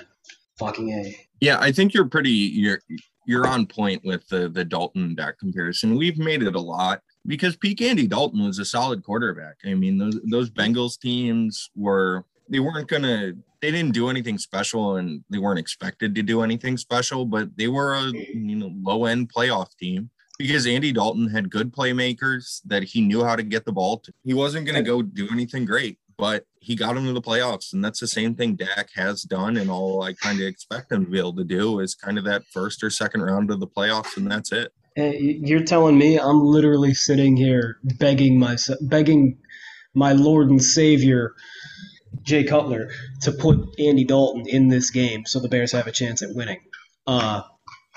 Fucking 0.57 0.89
A. 0.89 1.27
Yeah, 1.39 1.57
I 1.59 1.71
think 1.71 1.93
you're 1.93 2.07
pretty 2.07 2.29
you're 2.29 2.81
you're 3.25 3.47
on 3.47 3.65
point 3.65 4.03
with 4.03 4.27
the 4.29 4.49
the 4.49 4.65
Dalton 4.65 5.15
Dak 5.15 5.39
comparison. 5.39 5.95
We've 5.95 6.17
made 6.17 6.43
it 6.43 6.55
a 6.55 6.59
lot 6.59 7.01
because 7.25 7.55
peak 7.55 7.81
Andy 7.81 8.07
Dalton 8.07 8.45
was 8.45 8.59
a 8.59 8.65
solid 8.65 9.03
quarterback. 9.03 9.57
I 9.65 9.73
mean, 9.73 9.97
those 9.97 10.19
those 10.29 10.49
Bengals 10.49 10.99
teams 10.99 11.69
were 11.75 12.25
they 12.49 12.59
weren't 12.59 12.87
gonna 12.87 13.33
they 13.61 13.71
didn't 13.71 13.93
do 13.93 14.09
anything 14.09 14.37
special 14.37 14.95
and 14.95 15.23
they 15.29 15.37
weren't 15.37 15.59
expected 15.59 16.15
to 16.15 16.23
do 16.23 16.41
anything 16.41 16.77
special, 16.77 17.25
but 17.25 17.57
they 17.57 17.67
were 17.67 17.93
a 17.93 18.03
you 18.05 18.55
know 18.55 18.71
low 18.81 19.05
end 19.05 19.31
playoff 19.33 19.75
team 19.77 20.09
because 20.37 20.65
Andy 20.65 20.91
Dalton 20.91 21.29
had 21.29 21.49
good 21.49 21.71
playmakers 21.71 22.61
that 22.65 22.83
he 22.83 23.01
knew 23.01 23.23
how 23.23 23.35
to 23.35 23.43
get 23.43 23.65
the 23.65 23.71
ball 23.71 23.99
to. 23.99 24.13
He 24.23 24.33
wasn't 24.33 24.65
gonna 24.65 24.81
go 24.81 25.01
do 25.01 25.27
anything 25.31 25.65
great, 25.65 25.99
but 26.17 26.45
he 26.59 26.75
got 26.75 26.97
him 26.97 27.05
to 27.05 27.13
the 27.13 27.21
playoffs, 27.21 27.73
and 27.73 27.83
that's 27.83 27.99
the 27.99 28.07
same 28.07 28.35
thing 28.35 28.55
Dak 28.55 28.89
has 28.95 29.23
done. 29.23 29.57
And 29.57 29.69
all 29.69 30.01
I 30.01 30.13
kind 30.13 30.39
of 30.39 30.47
expect 30.47 30.91
him 30.91 31.05
to 31.05 31.11
be 31.11 31.19
able 31.19 31.35
to 31.35 31.43
do 31.43 31.79
is 31.79 31.95
kind 31.95 32.17
of 32.17 32.23
that 32.25 32.45
first 32.45 32.83
or 32.83 32.89
second 32.89 33.21
round 33.21 33.51
of 33.51 33.59
the 33.59 33.67
playoffs, 33.67 34.17
and 34.17 34.29
that's 34.29 34.51
it. 34.51 34.73
Hey, 34.95 35.39
You're 35.41 35.63
telling 35.63 35.97
me 35.97 36.19
I'm 36.19 36.41
literally 36.43 36.93
sitting 36.93 37.37
here 37.37 37.77
begging 37.83 38.37
myself, 38.37 38.79
begging 38.81 39.37
my 39.93 40.13
Lord 40.13 40.49
and 40.49 40.61
Savior, 40.61 41.33
Jay 42.23 42.43
Cutler, 42.43 42.89
to 43.21 43.31
put 43.31 43.79
Andy 43.79 44.03
Dalton 44.03 44.47
in 44.47 44.67
this 44.67 44.91
game 44.91 45.25
so 45.25 45.39
the 45.39 45.49
Bears 45.49 45.71
have 45.71 45.87
a 45.87 45.91
chance 45.91 46.21
at 46.21 46.33
winning. 46.33 46.59
Uh, 47.07 47.41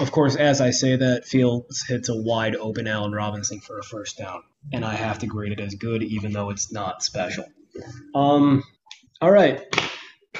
of 0.00 0.10
course, 0.10 0.34
as 0.34 0.60
I 0.60 0.70
say 0.70 0.96
that, 0.96 1.24
Fields 1.24 1.84
hits 1.86 2.08
a 2.08 2.16
wide 2.16 2.56
open 2.56 2.88
Allen 2.88 3.12
Robinson 3.12 3.60
for 3.60 3.78
a 3.78 3.82
first 3.82 4.18
down, 4.18 4.42
and 4.72 4.84
I 4.84 4.94
have 4.94 5.20
to 5.20 5.26
grade 5.26 5.52
it 5.52 5.60
as 5.60 5.74
good, 5.74 6.02
even 6.02 6.32
though 6.32 6.50
it's 6.50 6.72
not 6.72 7.02
special. 7.02 7.44
Um, 8.14 8.64
all 9.20 9.30
right, 9.30 9.62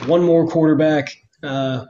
one 0.07 0.25
more 0.25 0.49
quarterback 0.49 1.15
uh, 1.43 1.85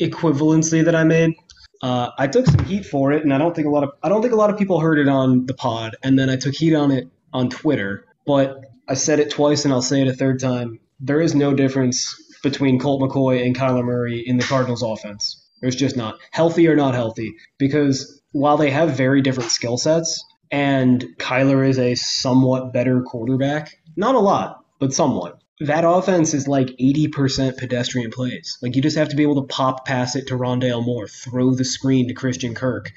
equivalency 0.00 0.84
that 0.84 0.94
I 0.94 1.04
made. 1.04 1.34
Uh, 1.82 2.10
I 2.18 2.26
took 2.26 2.46
some 2.46 2.64
heat 2.64 2.86
for 2.86 3.12
it, 3.12 3.22
and 3.22 3.32
I 3.32 3.38
don't 3.38 3.54
think 3.54 3.66
a 3.66 3.70
lot 3.70 3.84
of 3.84 3.90
I 4.02 4.08
don't 4.08 4.22
think 4.22 4.32
a 4.32 4.36
lot 4.36 4.50
of 4.50 4.58
people 4.58 4.80
heard 4.80 4.98
it 4.98 5.08
on 5.08 5.46
the 5.46 5.54
pod, 5.54 5.96
and 6.02 6.18
then 6.18 6.30
I 6.30 6.36
took 6.36 6.54
heat 6.54 6.74
on 6.74 6.90
it 6.90 7.08
on 7.32 7.50
Twitter. 7.50 8.06
But 8.26 8.60
I 8.88 8.94
said 8.94 9.18
it 9.18 9.30
twice, 9.30 9.64
and 9.64 9.74
I'll 9.74 9.82
say 9.82 10.00
it 10.00 10.08
a 10.08 10.12
third 10.12 10.40
time. 10.40 10.80
There 11.00 11.20
is 11.20 11.34
no 11.34 11.54
difference 11.54 12.14
between 12.42 12.78
Colt 12.78 13.02
McCoy 13.02 13.44
and 13.44 13.56
Kyler 13.56 13.84
Murray 13.84 14.22
in 14.24 14.36
the 14.36 14.44
Cardinals' 14.44 14.82
offense. 14.82 15.46
There's 15.60 15.76
just 15.76 15.96
not 15.96 16.18
healthy 16.30 16.68
or 16.68 16.76
not 16.76 16.94
healthy 16.94 17.34
because 17.58 18.20
while 18.32 18.56
they 18.56 18.70
have 18.70 18.96
very 18.96 19.20
different 19.20 19.50
skill 19.50 19.76
sets, 19.76 20.24
and 20.50 21.04
Kyler 21.18 21.66
is 21.66 21.78
a 21.78 21.94
somewhat 21.94 22.72
better 22.72 23.02
quarterback, 23.02 23.76
not 23.96 24.14
a 24.14 24.20
lot, 24.20 24.64
but 24.78 24.92
somewhat. 24.92 25.38
That 25.60 25.84
offense 25.84 26.32
is 26.32 26.48
like 26.48 26.68
80% 26.68 27.58
pedestrian 27.58 28.10
plays. 28.10 28.58
Like 28.62 28.74
you 28.74 28.82
just 28.82 28.96
have 28.96 29.10
to 29.10 29.16
be 29.16 29.22
able 29.22 29.42
to 29.42 29.54
pop 29.54 29.86
pass 29.86 30.16
it 30.16 30.28
to 30.28 30.34
Rondale 30.34 30.84
Moore, 30.84 31.06
throw 31.06 31.54
the 31.54 31.64
screen 31.64 32.08
to 32.08 32.14
Christian 32.14 32.54
Kirk, 32.54 32.90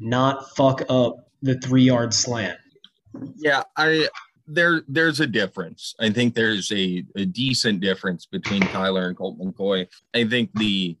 not 0.00 0.56
fuck 0.56 0.82
up 0.88 1.30
the 1.42 1.58
three 1.58 1.84
yard 1.84 2.12
slant. 2.12 2.58
Yeah, 3.36 3.62
I 3.76 4.08
there 4.48 4.82
there's 4.88 5.20
a 5.20 5.26
difference. 5.26 5.94
I 6.00 6.10
think 6.10 6.34
there's 6.34 6.72
a, 6.72 7.04
a 7.16 7.24
decent 7.24 7.80
difference 7.80 8.26
between 8.26 8.62
Kyler 8.62 9.06
and 9.06 9.16
Colt 9.16 9.38
McCoy. 9.38 9.86
I 10.14 10.24
think 10.26 10.50
the 10.54 10.96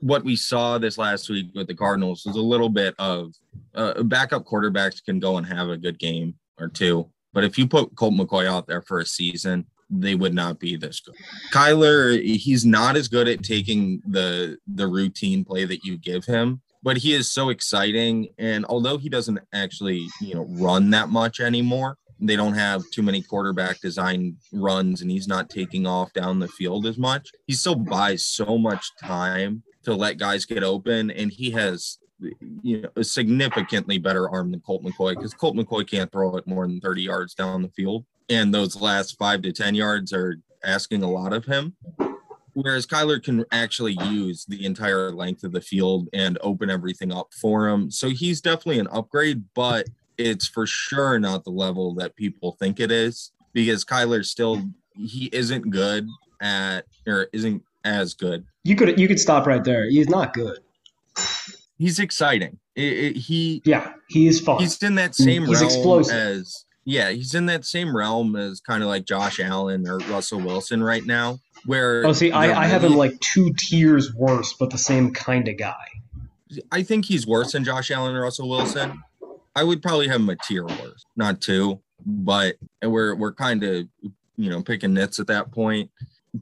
what 0.00 0.24
we 0.24 0.36
saw 0.36 0.78
this 0.78 0.98
last 0.98 1.28
week 1.28 1.50
with 1.54 1.66
the 1.66 1.74
Cardinals 1.74 2.24
was 2.24 2.36
a 2.36 2.40
little 2.40 2.68
bit 2.68 2.94
of 2.98 3.34
uh, 3.74 4.02
backup 4.04 4.44
quarterbacks 4.44 5.04
can 5.04 5.18
go 5.18 5.36
and 5.36 5.46
have 5.46 5.68
a 5.68 5.76
good 5.76 5.98
game 5.98 6.34
or 6.58 6.68
two, 6.68 7.08
but 7.32 7.44
if 7.44 7.58
you 7.58 7.66
put 7.66 7.94
Colt 7.96 8.14
McCoy 8.14 8.46
out 8.46 8.66
there 8.66 8.82
for 8.82 9.00
a 9.00 9.06
season, 9.06 9.66
they 9.90 10.14
would 10.14 10.34
not 10.34 10.58
be 10.58 10.76
this 10.76 11.00
good. 11.00 11.14
Kyler, 11.52 12.20
he's 12.22 12.64
not 12.64 12.96
as 12.96 13.08
good 13.08 13.28
at 13.28 13.42
taking 13.42 14.02
the 14.06 14.58
the 14.66 14.86
routine 14.86 15.44
play 15.44 15.64
that 15.64 15.84
you 15.84 15.96
give 15.96 16.24
him, 16.24 16.60
but 16.82 16.98
he 16.98 17.14
is 17.14 17.30
so 17.30 17.48
exciting. 17.48 18.28
And 18.38 18.64
although 18.66 18.98
he 18.98 19.08
doesn't 19.08 19.40
actually, 19.52 20.06
you 20.20 20.34
know, 20.34 20.46
run 20.48 20.90
that 20.90 21.08
much 21.08 21.40
anymore, 21.40 21.96
they 22.20 22.36
don't 22.36 22.54
have 22.54 22.82
too 22.90 23.02
many 23.02 23.22
quarterback 23.22 23.80
design 23.80 24.36
runs, 24.52 25.02
and 25.02 25.10
he's 25.10 25.28
not 25.28 25.50
taking 25.50 25.86
off 25.86 26.12
down 26.12 26.38
the 26.38 26.48
field 26.48 26.86
as 26.86 26.98
much. 26.98 27.30
He 27.46 27.52
still 27.52 27.76
buys 27.76 28.24
so 28.24 28.58
much 28.58 28.84
time 28.96 29.62
to 29.84 29.94
let 29.94 30.18
guys 30.18 30.44
get 30.44 30.62
open, 30.62 31.10
and 31.10 31.32
he 31.32 31.50
has 31.50 31.98
you 32.62 32.82
know 32.82 32.88
a 32.96 33.04
significantly 33.04 33.98
better 33.98 34.28
arm 34.28 34.50
than 34.50 34.60
Colt 34.60 34.82
McCoy 34.82 35.14
because 35.14 35.34
Colt 35.34 35.56
McCoy 35.56 35.88
can't 35.88 36.10
throw 36.10 36.36
it 36.36 36.48
more 36.48 36.66
than 36.66 36.80
30 36.80 37.02
yards 37.02 37.32
down 37.32 37.62
the 37.62 37.68
field 37.68 38.04
and 38.28 38.52
those 38.52 38.80
last 38.80 39.18
five 39.18 39.42
to 39.42 39.52
10 39.52 39.74
yards 39.74 40.12
are 40.12 40.36
asking 40.64 41.02
a 41.02 41.10
lot 41.10 41.32
of 41.32 41.44
him. 41.44 41.74
Whereas 42.52 42.86
Kyler 42.86 43.22
can 43.22 43.44
actually 43.52 43.96
use 44.04 44.44
the 44.44 44.64
entire 44.64 45.12
length 45.12 45.44
of 45.44 45.52
the 45.52 45.60
field 45.60 46.08
and 46.12 46.38
open 46.40 46.70
everything 46.70 47.12
up 47.12 47.28
for 47.32 47.68
him. 47.68 47.90
So 47.90 48.08
he's 48.08 48.40
definitely 48.40 48.80
an 48.80 48.88
upgrade, 48.90 49.44
but 49.54 49.86
it's 50.18 50.46
for 50.46 50.66
sure 50.66 51.18
not 51.18 51.44
the 51.44 51.50
level 51.50 51.94
that 51.94 52.16
people 52.16 52.52
think 52.52 52.80
it 52.80 52.90
is 52.90 53.30
because 53.52 53.84
Kyler 53.84 54.24
still 54.24 54.62
he 54.96 55.30
isn't 55.32 55.70
good 55.70 56.08
at 56.40 56.84
or 57.06 57.28
isn't 57.32 57.62
as 57.84 58.14
good. 58.14 58.44
You 58.64 58.76
could 58.76 58.98
you 58.98 59.08
could 59.08 59.20
stop 59.20 59.46
right 59.46 59.64
there. 59.64 59.88
He's 59.88 60.08
not 60.08 60.34
good. 60.34 60.58
He's 61.78 61.98
exciting. 61.98 62.58
It, 62.74 62.92
it, 62.92 63.16
he 63.16 63.62
Yeah, 63.64 63.92
he 64.08 64.26
is 64.26 64.40
fun. 64.40 64.58
he's 64.60 64.82
in 64.82 64.96
that 64.96 65.14
same 65.14 65.46
He's 65.46 65.60
realm 65.60 65.66
explosive. 65.66 66.14
as 66.16 66.64
yeah, 66.84 67.10
he's 67.10 67.34
in 67.34 67.46
that 67.46 67.64
same 67.64 67.94
realm 67.94 68.34
as 68.34 68.60
kind 68.60 68.82
of 68.82 68.88
like 68.88 69.04
Josh 69.04 69.40
Allen 69.40 69.86
or 69.86 69.98
Russell 69.98 70.40
Wilson 70.40 70.82
right 70.82 71.04
now. 71.04 71.38
Where 71.66 72.06
oh, 72.06 72.12
see, 72.12 72.32
I, 72.32 72.62
I 72.62 72.66
have 72.66 72.82
him 72.84 72.94
like 72.94 73.18
two 73.20 73.52
tiers 73.58 74.14
worse, 74.14 74.54
but 74.54 74.70
the 74.70 74.78
same 74.78 75.12
kind 75.12 75.48
of 75.48 75.58
guy. 75.58 75.86
I 76.72 76.82
think 76.82 77.04
he's 77.04 77.26
worse 77.26 77.52
than 77.52 77.64
Josh 77.64 77.90
Allen 77.90 78.14
and 78.14 78.22
Russell 78.22 78.48
Wilson. 78.48 79.02
I 79.54 79.64
would 79.64 79.82
probably 79.82 80.08
have 80.08 80.20
him 80.20 80.28
a 80.28 80.36
tier 80.36 80.64
worse, 80.64 81.04
not 81.16 81.40
two, 81.40 81.80
but 82.04 82.56
we're 82.82 83.14
we're 83.14 83.32
kind 83.32 83.62
of 83.64 83.88
you 84.36 84.50
know 84.50 84.62
picking 84.62 84.94
nits 84.94 85.18
at 85.18 85.26
that 85.28 85.52
point. 85.52 85.90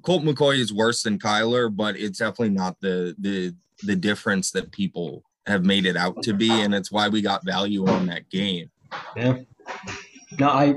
Colt 0.02 0.22
McCoy 0.24 0.58
is 0.58 0.72
worse 0.72 1.02
than 1.02 1.18
Kyler, 1.18 1.74
but 1.74 1.96
it's 1.96 2.18
definitely 2.18 2.50
not 2.50 2.80
the 2.80 3.14
the 3.18 3.54
the 3.82 3.96
difference 3.96 4.50
that 4.52 4.72
people 4.72 5.22
have 5.46 5.64
made 5.64 5.86
it 5.86 5.96
out 5.96 6.22
to 6.24 6.32
be, 6.32 6.50
and 6.50 6.74
it's 6.74 6.90
why 6.90 7.08
we 7.08 7.22
got 7.22 7.44
value 7.44 7.86
on 7.86 8.06
that 8.06 8.28
game. 8.30 8.70
Yeah. 9.16 9.38
No, 10.38 10.48
I 10.48 10.74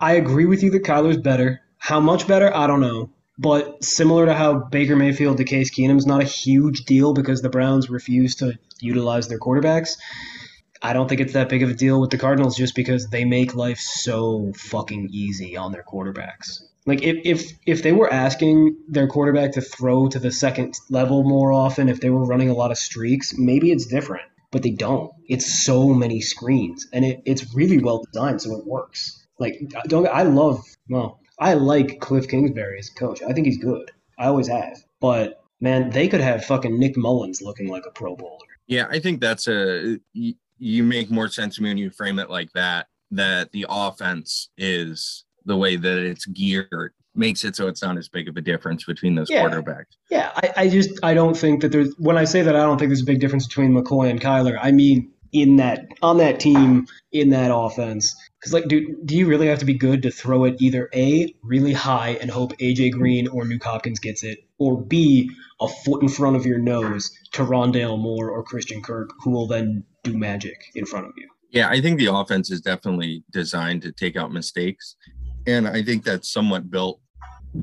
I 0.00 0.14
agree 0.14 0.46
with 0.46 0.62
you 0.62 0.70
that 0.70 0.84
Kyler's 0.84 1.18
better. 1.18 1.60
How 1.78 2.00
much 2.00 2.26
better? 2.26 2.54
I 2.54 2.66
don't 2.66 2.80
know. 2.80 3.10
But 3.38 3.82
similar 3.82 4.26
to 4.26 4.34
how 4.34 4.58
Baker 4.58 4.96
Mayfield 4.96 5.38
to 5.38 5.44
Case 5.44 5.70
Keenum's 5.70 6.06
not 6.06 6.20
a 6.20 6.26
huge 6.26 6.84
deal 6.84 7.14
because 7.14 7.40
the 7.40 7.48
Browns 7.48 7.88
refuse 7.88 8.34
to 8.36 8.58
utilize 8.80 9.28
their 9.28 9.38
quarterbacks. 9.38 9.96
I 10.82 10.92
don't 10.92 11.08
think 11.08 11.20
it's 11.20 11.34
that 11.34 11.48
big 11.48 11.62
of 11.62 11.70
a 11.70 11.74
deal 11.74 12.00
with 12.00 12.10
the 12.10 12.18
Cardinals 12.18 12.56
just 12.56 12.74
because 12.74 13.08
they 13.08 13.24
make 13.24 13.54
life 13.54 13.78
so 13.78 14.52
fucking 14.56 15.08
easy 15.12 15.56
on 15.56 15.72
their 15.72 15.82
quarterbacks. 15.82 16.62
Like 16.86 17.02
if 17.02 17.18
if 17.24 17.52
if 17.66 17.82
they 17.82 17.92
were 17.92 18.10
asking 18.10 18.76
their 18.88 19.06
quarterback 19.06 19.52
to 19.52 19.60
throw 19.60 20.08
to 20.08 20.18
the 20.18 20.32
second 20.32 20.74
level 20.88 21.22
more 21.22 21.52
often, 21.52 21.88
if 21.88 22.00
they 22.00 22.08
were 22.10 22.24
running 22.24 22.48
a 22.48 22.54
lot 22.54 22.70
of 22.70 22.78
streaks, 22.78 23.34
maybe 23.36 23.70
it's 23.70 23.86
different. 23.86 24.24
But 24.50 24.62
they 24.62 24.70
don't. 24.70 25.12
It's 25.28 25.62
so 25.64 25.90
many 25.90 26.20
screens, 26.20 26.88
and 26.92 27.04
it, 27.04 27.22
it's 27.24 27.54
really 27.54 27.78
well 27.78 28.02
designed, 28.10 28.42
so 28.42 28.56
it 28.56 28.66
works. 28.66 29.26
Like 29.38 29.60
don't 29.86 30.08
I 30.08 30.22
love 30.22 30.64
well, 30.88 31.20
I 31.38 31.54
like 31.54 32.00
Cliff 32.00 32.26
Kingsbury 32.26 32.78
as 32.78 32.90
a 32.90 32.94
coach. 32.94 33.22
I 33.22 33.32
think 33.32 33.46
he's 33.46 33.58
good. 33.58 33.90
I 34.18 34.26
always 34.26 34.48
have. 34.48 34.82
But 35.00 35.42
man, 35.60 35.90
they 35.90 36.08
could 36.08 36.20
have 36.22 36.44
fucking 36.44 36.78
Nick 36.78 36.96
Mullens 36.96 37.42
looking 37.42 37.68
like 37.68 37.84
a 37.86 37.90
Pro 37.90 38.16
Bowler. 38.16 38.38
Yeah, 38.66 38.86
I 38.90 39.00
think 39.00 39.20
that's 39.20 39.48
a 39.48 39.98
you, 40.60 40.84
make 40.84 41.10
more 41.10 41.28
sense 41.28 41.56
to 41.56 41.62
me 41.62 41.70
when 41.70 41.78
you 41.78 41.90
frame 41.90 42.18
it 42.18 42.30
like 42.30 42.52
that. 42.52 42.86
That 43.10 43.50
the 43.50 43.66
offense 43.68 44.50
is 44.56 45.24
the 45.44 45.56
way 45.56 45.74
that 45.74 45.98
it's 45.98 46.26
geared 46.26 46.92
makes 47.16 47.44
it 47.44 47.56
so 47.56 47.66
it's 47.66 47.82
not 47.82 47.98
as 47.98 48.08
big 48.08 48.28
of 48.28 48.36
a 48.36 48.40
difference 48.40 48.84
between 48.84 49.16
those 49.16 49.28
Yeah. 49.28 49.42
quarterbacks. 49.44 49.96
Yeah, 50.10 50.30
I, 50.36 50.52
I 50.56 50.68
just 50.68 50.90
I 51.02 51.12
don't 51.12 51.36
think 51.36 51.62
that 51.62 51.72
there's 51.72 51.92
when 51.98 52.16
I 52.16 52.24
say 52.24 52.42
that 52.42 52.54
I 52.54 52.60
don't 52.60 52.78
think 52.78 52.90
there's 52.90 53.02
a 53.02 53.06
big 53.06 53.20
difference 53.20 53.48
between 53.48 53.72
McCoy 53.72 54.08
and 54.10 54.20
Kyler. 54.20 54.56
I 54.62 54.70
mean 54.70 55.10
in 55.32 55.56
that 55.56 55.86
on 56.02 56.18
that 56.18 56.40
team 56.40 56.86
in 57.12 57.30
that 57.30 57.54
offense. 57.54 58.14
Because 58.38 58.52
like, 58.52 58.68
dude, 58.68 59.06
do 59.06 59.16
you 59.16 59.26
really 59.26 59.48
have 59.48 59.58
to 59.58 59.64
be 59.64 59.74
good 59.74 60.02
to 60.02 60.10
throw 60.10 60.44
it 60.44 60.56
either 60.60 60.88
a 60.94 61.34
really 61.42 61.72
high 61.72 62.10
and 62.20 62.30
hope 62.30 62.56
AJ 62.58 62.92
Green 62.92 63.28
or 63.28 63.44
Nuk 63.44 63.62
Hopkins 63.62 63.98
gets 64.00 64.22
it, 64.24 64.38
or 64.58 64.80
b 64.80 65.30
a 65.60 65.68
foot 65.68 66.02
in 66.02 66.08
front 66.08 66.36
of 66.36 66.46
your 66.46 66.58
nose 66.58 67.10
to 67.32 67.42
Rondale 67.44 67.98
Moore 67.98 68.30
or 68.30 68.42
Christian 68.42 68.82
Kirk, 68.82 69.10
who 69.22 69.30
will 69.30 69.46
then 69.46 69.84
do 70.02 70.16
magic 70.16 70.70
in 70.74 70.86
front 70.86 71.06
of 71.06 71.12
you. 71.16 71.28
Yeah, 71.50 71.68
I 71.68 71.80
think 71.80 71.98
the 71.98 72.14
offense 72.14 72.50
is 72.50 72.60
definitely 72.60 73.24
designed 73.30 73.82
to 73.82 73.92
take 73.92 74.16
out 74.16 74.32
mistakes. 74.32 74.96
And 75.46 75.66
I 75.66 75.82
think 75.82 76.04
that's 76.04 76.30
somewhat 76.30 76.70
built 76.70 77.00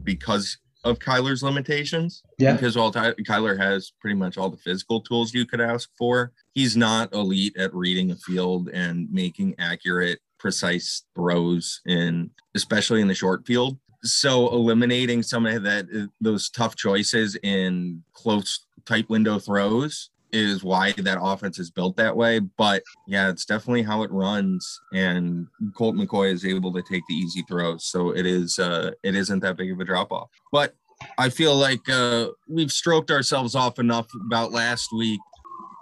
because 0.03 0.57
of 0.83 0.99
Kyler's 0.99 1.43
limitations. 1.43 2.23
Yeah. 2.37 2.53
Because 2.53 2.75
while 2.75 2.91
Ty- 2.91 3.13
Kyler 3.27 3.57
has 3.57 3.91
pretty 4.01 4.15
much 4.15 4.37
all 4.37 4.49
the 4.49 4.57
physical 4.57 5.01
tools 5.01 5.33
you 5.33 5.45
could 5.45 5.61
ask 5.61 5.89
for, 5.97 6.31
he's 6.53 6.75
not 6.75 7.13
elite 7.13 7.55
at 7.57 7.73
reading 7.73 8.11
a 8.11 8.15
field 8.15 8.69
and 8.69 9.11
making 9.11 9.55
accurate, 9.59 10.19
precise 10.37 11.03
throws 11.15 11.81
in 11.87 12.29
especially 12.55 13.01
in 13.01 13.07
the 13.07 13.15
short 13.15 13.45
field. 13.45 13.77
So 14.03 14.49
eliminating 14.49 15.23
some 15.23 15.45
of 15.45 15.63
that 15.63 15.87
uh, 15.95 16.07
those 16.21 16.49
tough 16.49 16.75
choices 16.75 17.35
in 17.41 18.03
close 18.13 18.67
tight 18.85 19.09
window 19.09 19.39
throws 19.39 20.11
is 20.31 20.63
why 20.63 20.91
that 20.93 21.17
offense 21.21 21.59
is 21.59 21.71
built 21.71 21.97
that 21.97 22.15
way. 22.15 22.39
But 22.39 22.83
yeah, 23.07 23.29
it's 23.29 23.45
definitely 23.45 23.83
how 23.83 24.03
it 24.03 24.11
runs. 24.11 24.79
And 24.93 25.47
Colt 25.75 25.95
McCoy 25.95 26.31
is 26.31 26.45
able 26.45 26.73
to 26.73 26.81
take 26.81 27.03
the 27.07 27.15
easy 27.15 27.43
throws. 27.47 27.85
So 27.85 28.11
it 28.11 28.25
is 28.25 28.59
uh 28.59 28.91
it 29.03 29.15
isn't 29.15 29.39
that 29.39 29.57
big 29.57 29.71
of 29.71 29.79
a 29.79 29.85
drop 29.85 30.11
off. 30.11 30.29
But 30.51 30.75
I 31.17 31.29
feel 31.29 31.55
like 31.55 31.87
uh 31.89 32.27
we've 32.47 32.71
stroked 32.71 33.11
ourselves 33.11 33.55
off 33.55 33.79
enough 33.79 34.07
about 34.25 34.51
last 34.51 34.89
week. 34.93 35.19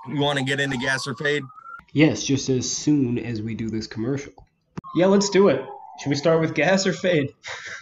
You 0.08 0.20
want 0.20 0.38
to 0.38 0.46
get 0.46 0.60
into 0.60 0.78
gas 0.78 1.08
or 1.08 1.16
fade? 1.16 1.44
Yes, 1.94 2.24
just 2.24 2.50
as 2.50 2.70
soon 2.70 3.18
as 3.18 3.42
we 3.42 3.56
do 3.56 3.70
this 3.70 3.88
commercial. 3.88 4.34
Yeah, 4.96 5.08
let's 5.08 5.30
do 5.30 5.48
it. 5.48 5.66
Should 6.00 6.10
we 6.10 6.16
start 6.16 6.42
with 6.42 6.54
gas 6.54 6.86
or 6.86 6.94
fade? 6.94 7.34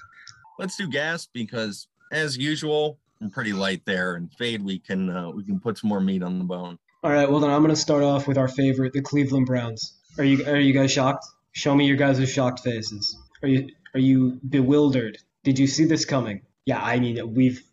Let's 0.59 0.77
do 0.77 0.87
gas 0.87 1.25
because 1.25 1.87
as 2.11 2.37
usual, 2.37 2.99
I'm 3.23 3.29
pretty 3.29 3.53
light 3.53 3.85
there. 3.85 4.15
And 4.15 4.31
fade 4.33 4.63
we 4.63 4.79
can 4.79 5.09
uh, 5.09 5.29
we 5.29 5.45
can 5.45 5.59
put 5.59 5.77
some 5.77 5.89
more 5.89 6.01
meat 6.01 6.21
on 6.23 6.39
the 6.39 6.45
bone. 6.45 6.77
All 7.03 7.11
right, 7.11 7.29
well 7.29 7.39
then 7.39 7.49
I'm 7.49 7.61
gonna 7.61 7.75
start 7.75 8.03
off 8.03 8.27
with 8.27 8.37
our 8.37 8.49
favorite, 8.49 8.91
the 8.91 9.01
Cleveland 9.01 9.45
Browns. 9.45 9.93
Are 10.17 10.25
you 10.25 10.45
are 10.45 10.59
you 10.59 10.73
guys 10.73 10.91
shocked? 10.91 11.25
Show 11.53 11.73
me 11.73 11.85
your 11.85 11.95
guys' 11.95 12.29
shocked 12.29 12.59
faces. 12.59 13.17
Are 13.41 13.47
you 13.47 13.69
are 13.93 13.99
you 13.99 14.39
bewildered? 14.47 15.17
Did 15.43 15.57
you 15.57 15.67
see 15.67 15.85
this 15.85 16.03
coming? 16.03 16.41
Yeah, 16.65 16.81
I 16.81 16.99
mean 16.99 17.33
we've 17.33 17.63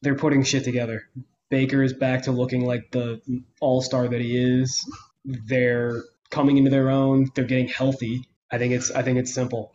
they're 0.00 0.14
putting 0.14 0.42
shit 0.42 0.64
together. 0.64 1.02
Baker 1.50 1.82
is 1.82 1.92
back 1.92 2.22
to 2.22 2.32
looking 2.32 2.64
like 2.64 2.90
the 2.90 3.20
all 3.60 3.82
star 3.82 4.08
that 4.08 4.20
he 4.20 4.38
is. 4.38 4.90
They're 5.24 6.02
coming 6.30 6.56
into 6.56 6.70
their 6.70 6.88
own. 6.88 7.28
They're 7.34 7.44
getting 7.44 7.68
healthy. 7.68 8.26
I 8.50 8.56
think 8.56 8.72
it's 8.72 8.90
I 8.90 9.02
think 9.02 9.18
it's 9.18 9.34
simple. 9.34 9.74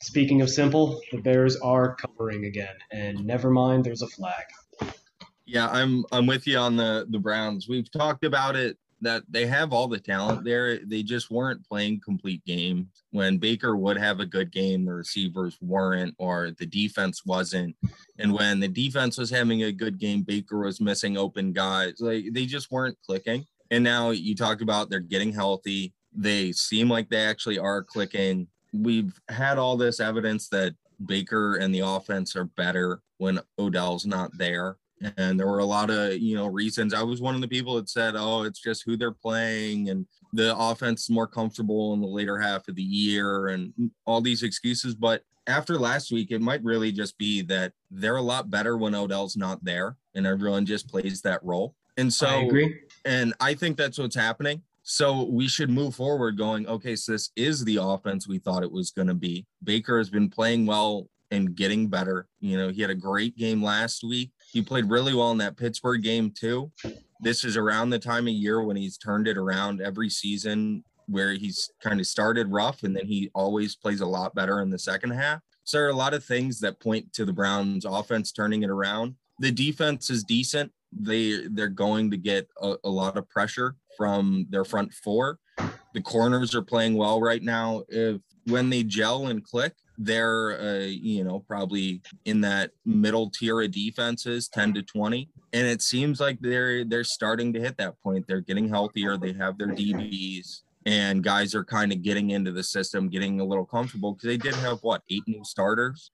Speaking 0.00 0.42
of 0.42 0.50
simple, 0.50 1.00
the 1.10 1.18
Bears 1.18 1.56
are 1.56 1.96
covering 1.96 2.44
again, 2.44 2.76
and 2.92 3.24
never 3.24 3.50
mind, 3.50 3.84
there's 3.84 4.02
a 4.02 4.06
flag. 4.06 4.44
Yeah, 5.44 5.68
I'm 5.68 6.04
I'm 6.12 6.26
with 6.26 6.46
you 6.46 6.58
on 6.58 6.76
the 6.76 7.06
the 7.08 7.18
Browns. 7.18 7.68
We've 7.68 7.90
talked 7.90 8.24
about 8.24 8.54
it 8.54 8.78
that 9.00 9.22
they 9.28 9.46
have 9.46 9.72
all 9.72 9.88
the 9.88 9.98
talent 9.98 10.44
there. 10.44 10.78
They 10.84 11.02
just 11.02 11.30
weren't 11.30 11.66
playing 11.66 12.00
complete 12.04 12.44
games. 12.44 12.86
When 13.10 13.38
Baker 13.38 13.76
would 13.76 13.96
have 13.96 14.20
a 14.20 14.26
good 14.26 14.50
game, 14.50 14.84
the 14.84 14.92
receivers 14.92 15.56
weren't, 15.60 16.14
or 16.18 16.50
the 16.58 16.66
defense 16.66 17.24
wasn't. 17.24 17.76
And 18.18 18.32
when 18.32 18.60
the 18.60 18.68
defense 18.68 19.18
was 19.18 19.30
having 19.30 19.62
a 19.62 19.72
good 19.72 19.98
game, 19.98 20.22
Baker 20.22 20.58
was 20.58 20.80
missing 20.80 21.16
open 21.16 21.52
guys. 21.52 21.94
Like 22.00 22.26
they 22.32 22.46
just 22.46 22.70
weren't 22.70 22.98
clicking. 23.06 23.46
And 23.70 23.84
now 23.84 24.10
you 24.10 24.34
talk 24.34 24.60
about 24.60 24.90
they're 24.90 25.00
getting 25.00 25.32
healthy. 25.32 25.92
They 26.12 26.52
seem 26.52 26.88
like 26.88 27.08
they 27.08 27.24
actually 27.24 27.58
are 27.58 27.82
clicking. 27.82 28.48
We've 28.72 29.18
had 29.28 29.58
all 29.58 29.76
this 29.76 30.00
evidence 30.00 30.48
that 30.48 30.74
Baker 31.04 31.56
and 31.56 31.74
the 31.74 31.80
offense 31.80 32.36
are 32.36 32.44
better 32.44 33.00
when 33.18 33.40
Odell's 33.58 34.06
not 34.06 34.36
there. 34.36 34.76
And 35.16 35.38
there 35.38 35.46
were 35.46 35.60
a 35.60 35.64
lot 35.64 35.90
of 35.90 36.18
you 36.18 36.34
know 36.34 36.46
reasons. 36.46 36.92
I 36.92 37.02
was 37.02 37.20
one 37.20 37.36
of 37.36 37.40
the 37.40 37.48
people 37.48 37.76
that 37.76 37.88
said 37.88 38.14
oh 38.16 38.42
it's 38.42 38.60
just 38.60 38.82
who 38.84 38.96
they're 38.96 39.12
playing 39.12 39.90
and 39.90 40.06
the 40.32 40.56
offense 40.56 41.02
is 41.02 41.10
more 41.10 41.28
comfortable 41.28 41.94
in 41.94 42.00
the 42.00 42.06
later 42.06 42.38
half 42.38 42.66
of 42.66 42.74
the 42.74 42.82
year 42.82 43.48
and 43.48 43.72
all 44.06 44.20
these 44.20 44.42
excuses. 44.42 44.96
But 44.96 45.22
after 45.46 45.78
last 45.78 46.10
week 46.10 46.32
it 46.32 46.40
might 46.40 46.64
really 46.64 46.90
just 46.90 47.16
be 47.16 47.42
that 47.42 47.72
they're 47.90 48.16
a 48.16 48.22
lot 48.22 48.50
better 48.50 48.76
when 48.76 48.94
odell's 48.94 49.36
not 49.36 49.64
there 49.64 49.96
and 50.14 50.26
everyone 50.26 50.66
just 50.66 50.88
plays 50.88 51.22
that 51.22 51.42
role. 51.44 51.74
And 51.96 52.12
so 52.12 52.26
I 52.26 52.42
agree. 52.42 52.80
and 53.04 53.34
i 53.40 53.54
think 53.54 53.76
that's 53.76 53.98
what's 53.98 54.14
happening 54.14 54.62
so 54.90 55.24
we 55.24 55.46
should 55.46 55.70
move 55.70 55.94
forward 55.94 56.38
going 56.38 56.66
okay 56.66 56.96
so 56.96 57.12
this 57.12 57.30
is 57.36 57.64
the 57.64 57.78
offense 57.80 58.26
we 58.26 58.38
thought 58.38 58.62
it 58.62 58.72
was 58.72 58.90
going 58.90 59.08
to 59.08 59.14
be 59.14 59.46
baker 59.62 59.98
has 59.98 60.10
been 60.10 60.30
playing 60.30 60.64
well 60.66 61.08
and 61.30 61.54
getting 61.54 61.88
better 61.88 62.26
you 62.40 62.56
know 62.56 62.70
he 62.70 62.80
had 62.80 62.90
a 62.90 62.94
great 62.94 63.36
game 63.36 63.62
last 63.62 64.02
week 64.02 64.30
he 64.50 64.62
played 64.62 64.88
really 64.88 65.14
well 65.14 65.30
in 65.30 65.38
that 65.38 65.56
Pittsburgh 65.56 66.02
game 66.02 66.30
too. 66.30 66.70
This 67.20 67.44
is 67.44 67.56
around 67.56 67.90
the 67.90 67.98
time 67.98 68.26
of 68.26 68.32
year 68.32 68.62
when 68.62 68.76
he's 68.76 68.96
turned 68.96 69.28
it 69.28 69.36
around 69.36 69.80
every 69.80 70.08
season 70.08 70.84
where 71.06 71.32
he's 71.32 71.70
kind 71.82 72.00
of 72.00 72.06
started 72.06 72.50
rough 72.50 72.82
and 72.82 72.94
then 72.94 73.06
he 73.06 73.30
always 73.34 73.76
plays 73.76 74.00
a 74.00 74.06
lot 74.06 74.34
better 74.34 74.60
in 74.60 74.70
the 74.70 74.78
second 74.78 75.10
half. 75.10 75.40
So 75.64 75.78
there 75.78 75.86
are 75.86 75.90
a 75.90 75.96
lot 75.96 76.14
of 76.14 76.24
things 76.24 76.60
that 76.60 76.80
point 76.80 77.12
to 77.14 77.24
the 77.24 77.32
Browns 77.32 77.84
offense 77.84 78.32
turning 78.32 78.62
it 78.62 78.70
around. 78.70 79.16
The 79.38 79.52
defense 79.52 80.10
is 80.10 80.24
decent. 80.24 80.72
They 80.92 81.46
they're 81.48 81.68
going 81.68 82.10
to 82.10 82.16
get 82.16 82.48
a, 82.60 82.76
a 82.84 82.88
lot 82.88 83.18
of 83.18 83.28
pressure 83.28 83.76
from 83.98 84.46
their 84.48 84.64
front 84.64 84.94
four. 84.94 85.38
The 85.92 86.00
corners 86.00 86.54
are 86.54 86.62
playing 86.62 86.94
well 86.94 87.20
right 87.20 87.42
now. 87.42 87.82
If 87.88 88.22
when 88.46 88.70
they 88.70 88.84
gel 88.84 89.26
and 89.26 89.44
click, 89.44 89.74
they're 89.98 90.58
uh, 90.60 90.86
you 90.86 91.24
know 91.24 91.40
probably 91.40 92.00
in 92.24 92.40
that 92.42 92.70
middle 92.86 93.30
tier 93.30 93.60
of 93.60 93.72
defenses 93.72 94.48
10 94.48 94.74
to 94.74 94.82
20 94.82 95.28
and 95.52 95.66
it 95.66 95.82
seems 95.82 96.20
like 96.20 96.38
they're 96.40 96.84
they're 96.84 97.02
starting 97.02 97.52
to 97.52 97.60
hit 97.60 97.76
that 97.78 98.00
point. 98.00 98.24
They're 98.28 98.40
getting 98.40 98.68
healthier. 98.68 99.16
They 99.16 99.32
have 99.32 99.58
their 99.58 99.68
dbs 99.68 100.62
and 100.86 101.24
guys 101.24 101.52
are 101.52 101.64
kind 101.64 101.92
of 101.92 102.02
getting 102.02 102.30
into 102.30 102.52
the 102.52 102.62
system 102.62 103.08
getting 103.08 103.40
a 103.40 103.44
little 103.44 103.66
comfortable 103.66 104.12
because 104.12 104.28
they 104.28 104.36
did 104.36 104.54
have 104.54 104.78
what 104.82 105.02
eight 105.10 105.24
new 105.26 105.44
starters? 105.44 106.12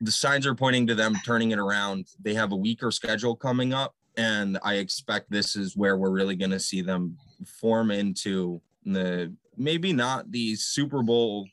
The 0.00 0.12
signs 0.12 0.46
are 0.46 0.54
pointing 0.54 0.86
to 0.86 0.94
them 0.94 1.16
turning 1.24 1.50
it 1.50 1.58
around. 1.58 2.06
They 2.22 2.34
have 2.34 2.52
a 2.52 2.56
weaker 2.56 2.92
schedule 2.92 3.34
coming 3.34 3.74
up 3.74 3.94
and 4.16 4.58
i 4.62 4.74
expect 4.74 5.30
this 5.30 5.56
is 5.56 5.76
where 5.76 5.96
we're 5.96 6.10
really 6.10 6.36
going 6.36 6.50
to 6.50 6.60
see 6.60 6.80
them 6.80 7.16
form 7.46 7.90
into 7.90 8.60
the 8.84 9.32
maybe 9.56 9.92
not 9.92 10.30
the 10.30 10.54
super 10.56 11.02
bowl 11.02 11.46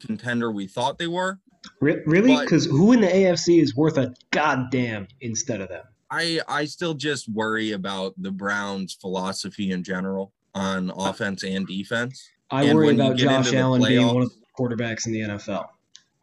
contender 0.00 0.50
we 0.50 0.66
thought 0.66 0.98
they 0.98 1.06
were. 1.06 1.38
Re- 1.80 2.02
really? 2.06 2.36
Because 2.36 2.66
who 2.66 2.92
in 2.92 3.00
the 3.00 3.08
AFC 3.08 3.60
is 3.60 3.76
worth 3.76 3.98
a 3.98 4.14
goddamn 4.30 5.08
instead 5.20 5.60
of 5.60 5.68
them? 5.68 5.84
I 6.10 6.40
I 6.48 6.64
still 6.64 6.94
just 6.94 7.28
worry 7.28 7.72
about 7.72 8.14
the 8.16 8.30
Browns' 8.30 8.94
philosophy 8.94 9.70
in 9.70 9.82
general 9.82 10.32
on 10.54 10.90
offense 10.96 11.44
and 11.44 11.66
defense. 11.66 12.30
I 12.50 12.64
And 12.64 12.74
worry 12.74 12.94
about 12.94 13.16
Josh 13.16 13.52
Allen 13.52 13.82
being 13.82 14.06
one 14.06 14.22
of 14.22 14.30
the 14.30 14.36
quarterbacks 14.58 15.06
in 15.06 15.12
the 15.12 15.20
NFL. 15.20 15.68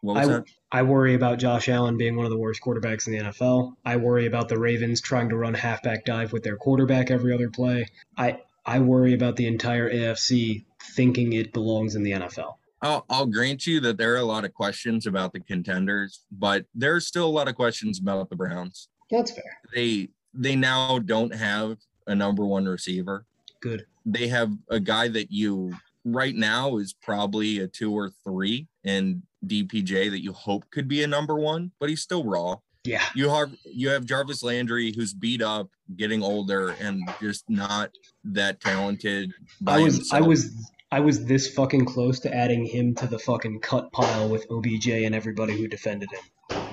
I, 0.08 0.26
that? 0.26 0.44
I 0.70 0.82
worry 0.82 1.14
about 1.14 1.38
Josh 1.38 1.68
Allen 1.68 1.96
being 1.96 2.16
one 2.16 2.26
of 2.26 2.30
the 2.30 2.38
worst 2.38 2.60
quarterbacks 2.60 3.06
in 3.06 3.12
the 3.12 3.18
NFL. 3.20 3.74
I 3.84 3.96
worry 3.96 4.26
about 4.26 4.48
the 4.48 4.58
Ravens 4.58 5.00
trying 5.00 5.28
to 5.30 5.36
run 5.36 5.54
halfback 5.54 6.04
dive 6.04 6.32
with 6.32 6.42
their 6.42 6.56
quarterback 6.56 7.10
every 7.10 7.32
other 7.32 7.50
play. 7.50 7.86
I 8.16 8.40
I 8.66 8.80
worry 8.80 9.14
about 9.14 9.36
the 9.36 9.46
entire 9.46 9.90
AFC 9.90 10.64
thinking 10.94 11.34
it 11.34 11.52
belongs 11.52 11.94
in 11.94 12.02
the 12.02 12.12
NFL. 12.12 12.54
I'll, 12.82 13.06
I'll 13.08 13.26
grant 13.26 13.66
you 13.66 13.80
that 13.80 13.96
there 13.96 14.14
are 14.14 14.18
a 14.18 14.24
lot 14.24 14.44
of 14.44 14.52
questions 14.52 15.06
about 15.06 15.32
the 15.32 15.40
contenders, 15.40 16.24
but 16.30 16.66
there's 16.74 17.06
still 17.06 17.26
a 17.26 17.30
lot 17.30 17.48
of 17.48 17.54
questions 17.54 18.00
about 18.00 18.28
the 18.28 18.36
Browns. 18.36 18.88
That's 19.10 19.30
fair. 19.30 19.58
They 19.74 20.08
they 20.34 20.56
now 20.56 20.98
don't 20.98 21.34
have 21.34 21.78
a 22.06 22.14
number 22.14 22.44
one 22.44 22.66
receiver. 22.66 23.24
Good. 23.60 23.86
They 24.04 24.28
have 24.28 24.52
a 24.68 24.78
guy 24.78 25.08
that 25.08 25.30
you 25.30 25.74
right 26.04 26.34
now 26.34 26.76
is 26.76 26.92
probably 26.92 27.60
a 27.60 27.66
two 27.66 27.92
or 27.92 28.10
three 28.24 28.68
in 28.84 29.22
DPJ 29.46 30.10
that 30.10 30.22
you 30.22 30.32
hope 30.32 30.68
could 30.70 30.88
be 30.88 31.02
a 31.02 31.06
number 31.06 31.36
one, 31.36 31.72
but 31.80 31.88
he's 31.88 32.02
still 32.02 32.24
raw. 32.24 32.56
Yeah. 32.86 33.02
You 33.14 33.28
have 33.28 33.54
you 33.64 33.88
have 33.88 34.04
Jarvis 34.04 34.42
Landry 34.42 34.92
who's 34.94 35.12
beat 35.12 35.42
up, 35.42 35.68
getting 35.96 36.22
older, 36.22 36.70
and 36.80 37.02
just 37.20 37.44
not 37.48 37.90
that 38.24 38.60
talented. 38.60 39.32
By 39.60 39.76
I 39.78 39.82
was 39.82 40.12
I 40.12 40.20
was 40.20 40.70
I 40.92 41.00
was 41.00 41.24
this 41.26 41.52
fucking 41.52 41.84
close 41.84 42.20
to 42.20 42.34
adding 42.34 42.64
him 42.64 42.94
to 42.96 43.06
the 43.06 43.18
fucking 43.18 43.60
cut 43.60 43.90
pile 43.92 44.28
with 44.28 44.46
OBJ 44.50 44.88
and 44.88 45.14
everybody 45.14 45.56
who 45.56 45.66
defended 45.68 46.08
him. 46.12 46.20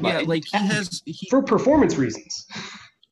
yeah, 0.03 0.19
But- 0.19 0.27
like 0.27 0.43
he 0.45 0.57
has 0.57 1.01
he, 1.05 1.27
for 1.29 1.41
performance 1.41 1.95
reasons. 1.97 2.45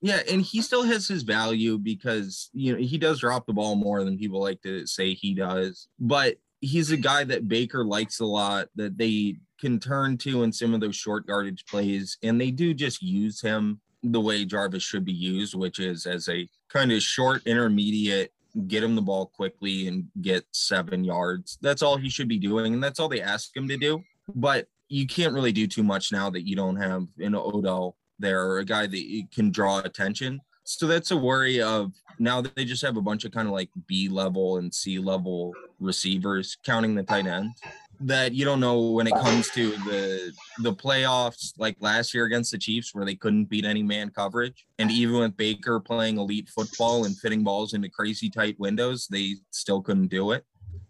yeah, 0.01 0.19
and 0.29 0.41
he 0.41 0.61
still 0.61 0.83
has 0.83 1.07
his 1.07 1.23
value 1.23 1.77
because 1.79 2.49
you 2.53 2.73
know 2.73 2.79
he 2.79 2.97
does 2.97 3.19
drop 3.19 3.45
the 3.47 3.53
ball 3.53 3.75
more 3.75 4.03
than 4.03 4.17
people 4.17 4.41
like 4.41 4.61
to 4.61 4.85
say 4.85 5.13
he 5.13 5.33
does, 5.33 5.87
but 5.99 6.35
he's 6.61 6.91
a 6.91 6.97
guy 6.97 7.23
that 7.25 7.47
Baker 7.47 7.83
likes 7.83 8.19
a 8.19 8.25
lot 8.25 8.69
that 8.75 8.97
they 8.97 9.35
can 9.59 9.79
turn 9.79 10.17
to 10.19 10.43
in 10.43 10.51
some 10.51 10.73
of 10.73 10.79
those 10.81 10.95
short 10.95 11.25
yardage 11.27 11.65
plays, 11.65 12.17
and 12.23 12.39
they 12.39 12.51
do 12.51 12.73
just 12.73 13.01
use 13.01 13.41
him 13.41 13.81
the 14.03 14.21
way 14.21 14.45
Jarvis 14.45 14.81
should 14.81 15.05
be 15.05 15.13
used, 15.13 15.53
which 15.53 15.79
is 15.79 16.05
as 16.05 16.29
a 16.29 16.47
kind 16.69 16.91
of 16.91 17.01
short 17.01 17.45
intermediate 17.45 18.31
get 18.67 18.83
him 18.83 18.95
the 18.95 19.01
ball 19.01 19.27
quickly 19.27 19.87
and 19.87 20.05
get 20.21 20.43
seven 20.51 21.03
yards. 21.03 21.57
That's 21.61 21.81
all 21.81 21.97
he 21.97 22.09
should 22.09 22.27
be 22.27 22.39
doing. 22.39 22.73
And 22.73 22.83
that's 22.83 22.99
all 22.99 23.09
they 23.09 23.21
ask 23.21 23.55
him 23.55 23.67
to 23.67 23.77
do. 23.77 24.01
But 24.35 24.67
you 24.89 25.07
can't 25.07 25.33
really 25.33 25.51
do 25.51 25.67
too 25.67 25.83
much 25.83 26.11
now 26.11 26.29
that 26.31 26.47
you 26.47 26.55
don't 26.55 26.75
have 26.75 27.05
an 27.19 27.35
Odell 27.35 27.95
there 28.19 28.45
or 28.45 28.59
a 28.59 28.65
guy 28.65 28.87
that 28.87 29.23
can 29.33 29.51
draw 29.51 29.79
attention. 29.79 30.41
So 30.63 30.87
that's 30.87 31.11
a 31.11 31.17
worry 31.17 31.61
of 31.61 31.91
now 32.19 32.39
that 32.41 32.55
they 32.55 32.65
just 32.65 32.83
have 32.83 32.97
a 32.97 33.01
bunch 33.01 33.25
of 33.25 33.31
kind 33.31 33.47
of 33.47 33.53
like 33.53 33.69
B 33.87 34.07
level 34.07 34.57
and 34.57 34.73
C 34.73 34.99
level 34.99 35.53
receivers, 35.79 36.57
counting 36.63 36.95
the 36.95 37.03
tight 37.03 37.25
ends, 37.25 37.59
that 37.99 38.33
you 38.33 38.45
don't 38.45 38.59
know 38.59 38.91
when 38.91 39.07
it 39.07 39.13
comes 39.13 39.49
to 39.51 39.71
the 39.71 40.31
the 40.59 40.73
playoffs, 40.73 41.53
like 41.57 41.77
last 41.79 42.13
year 42.13 42.25
against 42.25 42.51
the 42.51 42.57
Chiefs, 42.57 42.93
where 42.93 43.05
they 43.05 43.15
couldn't 43.15 43.45
beat 43.45 43.65
any 43.65 43.83
man 43.83 44.09
coverage, 44.09 44.65
and 44.79 44.91
even 44.91 45.19
with 45.19 45.37
Baker 45.37 45.79
playing 45.79 46.17
elite 46.17 46.49
football 46.49 47.05
and 47.05 47.17
fitting 47.17 47.43
balls 47.43 47.73
into 47.73 47.89
crazy 47.89 48.29
tight 48.29 48.59
windows, 48.59 49.07
they 49.07 49.35
still 49.51 49.81
couldn't 49.81 50.07
do 50.07 50.31
it. 50.31 50.45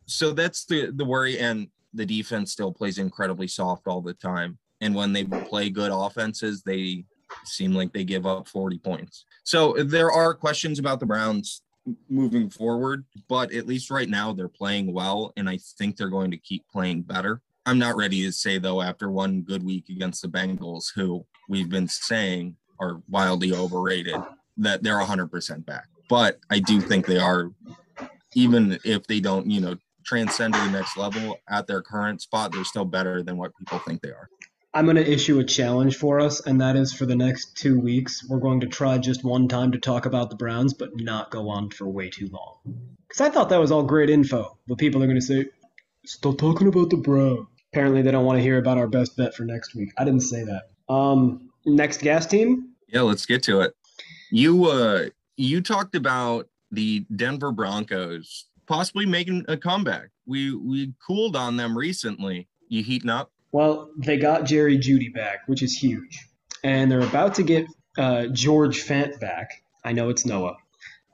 So 0.05 0.31
that's 0.31 0.65
the 0.65 0.91
the 0.91 1.05
worry, 1.05 1.39
and 1.39 1.67
the 1.93 2.05
defense 2.05 2.51
still 2.51 2.71
plays 2.71 2.97
incredibly 2.97 3.47
soft 3.47 3.87
all 3.87 4.01
the 4.01 4.13
time. 4.13 4.57
And 4.79 4.95
when 4.95 5.13
they 5.13 5.23
play 5.23 5.69
good 5.69 5.91
offenses, 5.91 6.63
they 6.63 7.05
seem 7.45 7.73
like 7.73 7.93
they 7.93 8.03
give 8.03 8.25
up 8.25 8.47
40 8.47 8.77
points. 8.79 9.25
So 9.43 9.73
there 9.73 10.11
are 10.11 10.33
questions 10.33 10.79
about 10.79 10.99
the 10.99 11.05
Browns. 11.05 11.61
moving 12.09 12.49
forward. 12.49 13.05
But 13.27 13.53
at 13.53 13.67
least 13.67 13.91
right 13.91 14.09
now 14.09 14.33
they're 14.33 14.47
playing 14.47 14.93
well, 14.93 15.33
and 15.37 15.49
I 15.49 15.57
think 15.77 15.97
they're 15.97 16.09
going 16.09 16.31
to 16.31 16.37
keep 16.37 16.67
playing 16.71 17.03
better. 17.03 17.41
I'm 17.65 17.79
not 17.79 17.95
ready 17.95 18.23
to 18.23 18.31
say 18.31 18.57
though 18.57 18.81
after 18.81 19.11
one 19.11 19.41
good 19.41 19.63
week 19.63 19.89
against 19.89 20.21
the 20.21 20.27
Bengals, 20.27 20.85
who 20.95 21.25
we've 21.47 21.69
been 21.69 21.87
saying 21.87 22.55
are 22.79 23.01
wildly 23.07 23.53
overrated, 23.53 24.15
that 24.57 24.83
they're 24.83 24.99
100% 24.99 25.65
back. 25.65 25.87
But 26.09 26.39
I 26.49 26.59
do 26.59 26.81
think 26.81 27.05
they 27.05 27.19
are, 27.19 27.51
even 28.33 28.79
if 28.83 29.05
they 29.07 29.19
don't, 29.19 29.49
you 29.49 29.61
know, 29.61 29.75
transcend 30.03 30.55
to 30.55 30.59
the 30.59 30.71
next 30.71 30.97
level 30.97 31.37
at 31.47 31.67
their 31.67 31.81
current 31.81 32.21
spot, 32.21 32.51
they're 32.51 32.65
still 32.65 32.85
better 32.85 33.21
than 33.21 33.37
what 33.37 33.55
people 33.57 33.77
think 33.79 34.01
they 34.01 34.09
are. 34.09 34.27
I'm 34.73 34.85
going 34.85 34.95
to 34.95 35.11
issue 35.11 35.39
a 35.39 35.43
challenge 35.43 35.97
for 35.97 36.21
us, 36.21 36.39
and 36.45 36.61
that 36.61 36.77
is 36.77 36.93
for 36.93 37.05
the 37.05 37.15
next 37.15 37.57
two 37.57 37.77
weeks, 37.79 38.25
we're 38.27 38.39
going 38.39 38.61
to 38.61 38.67
try 38.67 38.97
just 38.97 39.23
one 39.23 39.49
time 39.49 39.73
to 39.73 39.77
talk 39.77 40.05
about 40.05 40.29
the 40.29 40.37
Browns, 40.37 40.73
but 40.73 40.91
not 40.95 41.29
go 41.29 41.49
on 41.49 41.69
for 41.69 41.89
way 41.89 42.09
too 42.09 42.29
long. 42.31 42.55
Because 43.07 43.19
I 43.19 43.29
thought 43.29 43.49
that 43.49 43.59
was 43.59 43.71
all 43.71 43.83
great 43.83 44.09
info, 44.09 44.57
but 44.67 44.77
people 44.77 45.03
are 45.03 45.07
going 45.07 45.19
to 45.19 45.25
say, 45.25 45.47
stop 46.05 46.37
talking 46.37 46.67
about 46.67 46.89
the 46.89 46.97
Browns. 46.97 47.47
Apparently, 47.73 48.01
they 48.01 48.11
don't 48.11 48.25
want 48.25 48.37
to 48.37 48.43
hear 48.43 48.57
about 48.59 48.77
our 48.77 48.87
best 48.87 49.17
bet 49.17 49.33
for 49.33 49.43
next 49.43 49.75
week. 49.75 49.89
I 49.97 50.05
didn't 50.05 50.21
say 50.21 50.45
that. 50.45 50.93
Um, 50.93 51.49
next 51.65 52.01
gas 52.01 52.25
team. 52.25 52.73
Yeah, 52.87 53.01
let's 53.01 53.25
get 53.25 53.43
to 53.43 53.61
it. 53.61 53.75
You 54.31 54.65
uh, 54.65 55.05
you 55.37 55.61
talked 55.61 55.95
about 55.95 56.47
the 56.71 57.05
Denver 57.15 57.51
Broncos 57.51 58.45
possibly 58.67 59.05
making 59.05 59.45
a 59.47 59.57
comeback. 59.57 60.09
We 60.25 60.53
we 60.53 60.93
cooled 61.05 61.35
on 61.35 61.57
them 61.57 61.77
recently. 61.77 62.47
You 62.67 62.83
heating 62.83 63.09
up? 63.09 63.31
Well, 63.51 63.91
they 63.97 64.17
got 64.17 64.45
Jerry 64.45 64.77
Jeudy 64.77 65.13
back, 65.13 65.47
which 65.47 65.61
is 65.61 65.73
huge, 65.73 66.25
and 66.63 66.89
they're 66.89 67.01
about 67.01 67.35
to 67.35 67.43
get 67.43 67.67
uh, 67.97 68.27
George 68.27 68.83
Fant 68.85 69.19
back. 69.19 69.63
I 69.83 69.91
know 69.91 70.09
it's 70.09 70.25
Noah. 70.25 70.55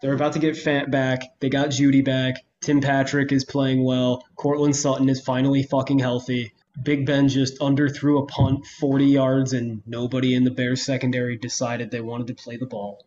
They're 0.02 0.13
about 0.13 0.34
to 0.34 0.39
get 0.39 0.56
Fant 0.56 0.91
back. 0.91 1.21
They 1.39 1.50
got 1.50 1.69
Jeudy 1.69 2.04
back. 2.04 2.36
Tim 2.62 2.82
Patrick 2.82 3.32
is 3.32 3.45
playing 3.45 3.84
well. 3.84 4.23
Courtland 4.36 4.76
Sutton 4.76 5.10
is 5.10 5.21
finally 5.21 5.63
fucking 5.63 6.00
healthy. 6.00 6.54
Big 6.84 7.08
Ben 7.08 7.28
just 7.28 7.60
underthrew 7.60 8.21
a 8.21 8.26
punt 8.28 8.67
40 8.80 9.06
yards, 9.06 9.54
and 9.54 9.82
nobody 9.88 10.36
in 10.36 10.43
the 10.43 10.52
Bears 10.52 10.84
secondary 10.84 11.38
decided 11.38 11.89
they 11.89 12.02
wanted 12.02 12.28
to 12.28 12.36
play 12.36 12.58
the 12.58 12.67
ball. 12.67 13.04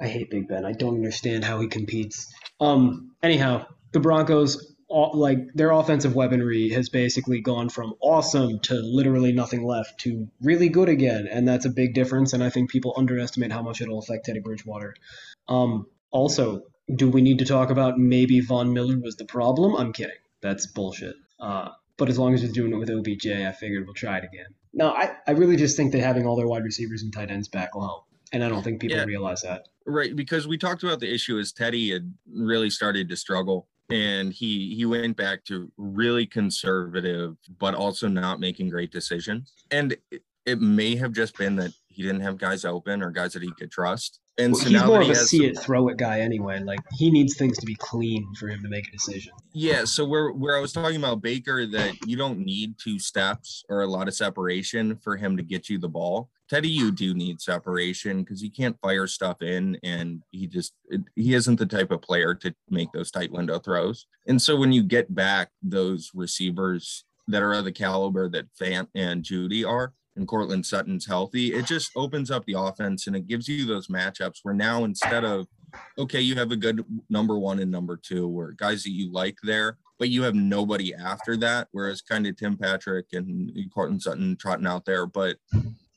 I 0.00 0.08
hate 0.08 0.30
Big 0.30 0.48
Ben. 0.48 0.64
I 0.64 0.72
don't 0.72 0.96
understand 0.96 1.44
how 1.44 1.60
he 1.60 1.68
competes. 1.68 2.32
Um. 2.60 3.12
Anyhow, 3.22 3.66
the 3.92 4.00
Broncos, 4.00 4.74
like 4.90 5.38
their 5.54 5.70
offensive 5.70 6.14
weaponry, 6.14 6.70
has 6.70 6.88
basically 6.88 7.40
gone 7.40 7.68
from 7.68 7.94
awesome 8.00 8.60
to 8.60 8.74
literally 8.74 9.32
nothing 9.32 9.64
left 9.64 10.00
to 10.00 10.28
really 10.40 10.68
good 10.68 10.88
again, 10.88 11.28
and 11.30 11.46
that's 11.46 11.66
a 11.66 11.70
big 11.70 11.94
difference. 11.94 12.32
And 12.32 12.42
I 12.42 12.50
think 12.50 12.70
people 12.70 12.94
underestimate 12.96 13.52
how 13.52 13.62
much 13.62 13.80
it'll 13.80 13.98
affect 13.98 14.26
Teddy 14.26 14.40
Bridgewater. 14.40 14.94
Um. 15.48 15.86
Also, 16.10 16.62
do 16.96 17.10
we 17.10 17.20
need 17.20 17.38
to 17.40 17.44
talk 17.44 17.68
about 17.68 17.98
maybe 17.98 18.40
Von 18.40 18.72
Miller 18.72 18.98
was 18.98 19.16
the 19.16 19.26
problem? 19.26 19.76
I'm 19.76 19.92
kidding. 19.92 20.16
That's 20.40 20.66
bullshit. 20.66 21.16
Uh, 21.38 21.68
but 21.98 22.08
as 22.08 22.18
long 22.18 22.32
as 22.32 22.42
we're 22.42 22.50
doing 22.50 22.72
it 22.72 22.76
with 22.76 22.88
OBJ, 22.88 23.26
I 23.26 23.52
figured 23.52 23.84
we'll 23.84 23.92
try 23.92 24.16
it 24.16 24.24
again. 24.24 24.46
No, 24.72 24.88
I, 24.88 25.16
I 25.26 25.32
really 25.32 25.56
just 25.56 25.76
think 25.76 25.92
that 25.92 26.00
having 26.00 26.26
all 26.26 26.34
their 26.34 26.46
wide 26.46 26.64
receivers 26.64 27.02
and 27.02 27.12
tight 27.12 27.30
ends 27.30 27.46
back 27.46 27.74
will 27.74 27.82
help. 27.86 28.04
And 28.32 28.42
I 28.42 28.48
don't 28.48 28.62
think 28.62 28.80
people 28.80 28.96
Yeah. 28.96 29.04
realize 29.04 29.42
that. 29.42 29.68
Right, 29.84 30.16
because 30.16 30.48
we 30.48 30.56
talked 30.56 30.82
about 30.82 31.00
the 31.00 31.12
issue 31.12 31.38
as 31.38 31.52
Teddy 31.52 31.90
had 31.92 32.14
really 32.34 32.70
started 32.70 33.10
to 33.10 33.16
struggle 33.16 33.68
and 33.90 34.32
he 34.32 34.74
he 34.74 34.84
went 34.84 35.16
back 35.16 35.44
to 35.44 35.70
really 35.76 36.26
conservative 36.26 37.36
but 37.58 37.74
also 37.74 38.08
not 38.08 38.40
making 38.40 38.68
great 38.68 38.92
decisions. 38.92 39.52
And 39.70 39.96
it, 40.10 40.22
it 40.46 40.60
may 40.60 40.96
have 40.96 41.12
just 41.12 41.36
been 41.36 41.56
that 41.56 41.72
he 41.88 42.02
didn't 42.02 42.22
have 42.22 42.38
guys 42.38 42.64
open 42.64 43.02
or 43.02 43.10
guys 43.10 43.32
that 43.34 43.42
he 43.42 43.50
could 43.58 43.70
trust. 43.70 44.20
And 44.38 44.52
Well, 44.52 44.62
so 44.62 44.68
he's 44.68 44.80
now 44.80 44.86
more 44.86 45.00
of 45.00 45.06
he 45.06 45.12
a 45.12 45.16
has 45.16 45.28
see 45.28 45.46
it, 45.46 45.58
throw 45.58 45.88
it 45.88 45.98
guy 45.98 46.20
anyway. 46.20 46.60
Like 46.60 46.78
he 46.96 47.10
needs 47.10 47.36
things 47.36 47.58
to 47.58 47.66
be 47.66 47.74
clean 47.74 48.26
for 48.38 48.48
him 48.48 48.62
to 48.62 48.68
make 48.68 48.86
a 48.88 48.92
decision. 48.92 49.32
Yeah, 49.52 49.84
so 49.84 50.06
where 50.06 50.30
where 50.30 50.56
I 50.56 50.60
was 50.60 50.72
talking 50.72 50.96
about 50.96 51.20
Baker 51.20 51.66
that 51.66 51.94
you 52.06 52.16
don't 52.16 52.38
need 52.38 52.78
two 52.78 52.98
steps 52.98 53.64
or 53.68 53.82
a 53.82 53.86
lot 53.86 54.08
of 54.08 54.14
separation 54.14 54.96
for 54.96 55.16
him 55.16 55.36
to 55.36 55.42
get 55.42 55.68
you 55.68 55.78
the 55.78 55.88
ball. 55.88 56.30
Teddy, 56.48 56.68
you 56.68 56.90
do 56.90 57.14
need 57.14 57.40
separation 57.40 58.22
because 58.22 58.40
he 58.40 58.48
can't 58.48 58.78
fire 58.80 59.06
stuff 59.06 59.42
in, 59.42 59.78
and 59.82 60.22
he 60.30 60.46
just 60.46 60.74
he 61.14 61.34
isn't 61.34 61.58
the 61.58 61.66
type 61.66 61.90
of 61.90 62.02
player 62.02 62.34
to 62.36 62.54
make 62.70 62.90
those 62.92 63.10
tight 63.10 63.30
window 63.30 63.58
throws. 63.58 64.06
And 64.26 64.40
so 64.40 64.56
when 64.56 64.72
you 64.72 64.82
get 64.82 65.14
back 65.14 65.50
those 65.62 66.10
receivers 66.14 67.04
that 67.26 67.42
are 67.42 67.52
of 67.52 67.64
the 67.64 67.72
caliber 67.72 68.28
that 68.30 68.46
Fant 68.60 68.88
and 68.94 69.22
Jeudy 69.22 69.68
are, 69.68 69.92
and 70.16 70.26
Courtland 70.26 70.66
Sutton's 70.66 71.06
healthy, 71.06 71.54
it 71.54 71.64
just 71.64 71.92
opens 71.96 72.30
up 72.30 72.44
the 72.44 72.58
offense 72.58 73.06
and 73.06 73.14
it 73.14 73.28
gives 73.28 73.48
you 73.48 73.64
those 73.64 73.86
matchups 73.86 74.38
where 74.42 74.54
now 74.54 74.84
instead 74.84 75.24
of 75.24 75.46
okay, 75.98 76.20
you 76.20 76.34
have 76.34 76.50
a 76.50 76.56
good 76.56 76.84
number 77.10 77.38
one 77.38 77.58
and 77.58 77.70
number 77.70 77.96
two, 77.96 78.26
where 78.26 78.52
guys 78.52 78.82
that 78.84 78.90
you 78.90 79.12
like 79.12 79.36
there, 79.42 79.76
but 79.98 80.08
you 80.08 80.22
have 80.22 80.34
nobody 80.34 80.94
after 80.94 81.36
that. 81.36 81.68
Whereas 81.72 82.00
kind 82.00 82.26
of 82.26 82.36
Tim 82.36 82.56
Patrick 82.56 83.06
and 83.12 83.52
Courtland 83.72 84.02
Sutton 84.02 84.36
trotting 84.36 84.66
out 84.66 84.84
there, 84.84 85.06
but 85.06 85.36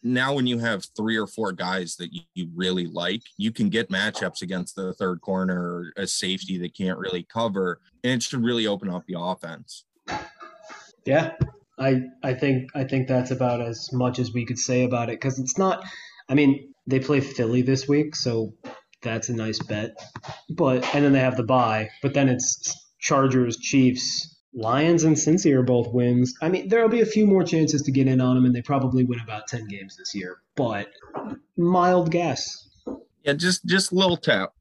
now 0.04 0.34
when 0.34 0.48
you 0.48 0.60
have 0.60 0.86
three 0.96 1.18
or 1.18 1.28
four 1.28 1.52
guys 1.52 1.96
that 1.98 2.10
you, 2.12 2.50
really 2.56 2.88
like, 2.88 3.22
you 3.38 3.52
can 3.52 3.70
get 3.70 3.90
matchups 3.90 4.42
against 4.42 4.76
the 4.76 4.94
third 4.94 5.22
corner 5.22 5.62
or 5.62 5.94
a 5.98 6.08
safety 6.08 6.58
that 6.60 6.76
can't 6.76 6.98
really 6.98 7.24
cover, 7.24 7.80
and 8.04 8.14
it 8.14 8.24
should 8.24 8.44
really 8.44 8.68
open 8.68 8.90
up 8.90 9.06
the 9.06 9.16
offense. 9.18 9.86
Yeah, 11.06 11.34
I 11.80 12.02
I 12.24 12.34
think 12.34 12.70
I 12.76 12.84
think 12.84 13.08
that's 13.08 13.32
about 13.32 13.62
as 13.62 13.92
much 13.92 14.20
as 14.20 14.34
we 14.34 14.46
could 14.46 14.60
say 14.60 14.84
about 14.84 15.10
it 15.10 15.20
because 15.20 15.40
it's 15.40 15.58
not. 15.58 15.84
I 16.30 16.36
mean, 16.36 16.74
they 16.88 17.00
play 17.00 17.20
Philly 17.20 17.62
this 17.62 17.88
week, 17.88 18.16
so 18.16 18.54
that's 19.02 19.30
a 19.30 19.34
nice 19.34 19.60
bet. 19.60 19.98
But 20.50 20.84
and 20.96 21.04
then 21.04 21.14
they 21.14 21.20
have 21.20 21.38
the 21.38 21.44
bye, 21.44 21.90
but 22.02 22.14
then 22.14 22.30
it's 22.30 22.76
Chargers, 23.00 23.58
Chiefs, 23.58 24.38
Lions, 24.54 25.04
and 25.04 25.16
Cincy 25.16 25.54
are 25.54 25.64
both 25.64 25.94
wins. 25.94 26.34
I 26.42 26.50
mean, 26.50 26.68
there'll 26.68 26.90
be 26.90 27.02
a 27.02 27.06
few 27.06 27.26
more 27.26 27.44
chances 27.44 27.82
to 27.84 27.92
get 27.92 28.08
in 28.08 28.20
on 28.20 28.36
them, 28.36 28.46
and 28.46 28.54
they 28.54 28.62
probably 28.62 29.04
win 29.06 29.20
about 29.22 29.48
ten 29.48 29.66
games 29.68 29.96
this 29.98 30.14
year. 30.14 30.42
But 30.56 30.90
mild 31.58 32.12
guess. 32.12 32.68
Yeah, 33.24 33.34
just 33.34 33.66
just 33.66 33.94
little 33.94 34.18
tap. 34.18 34.54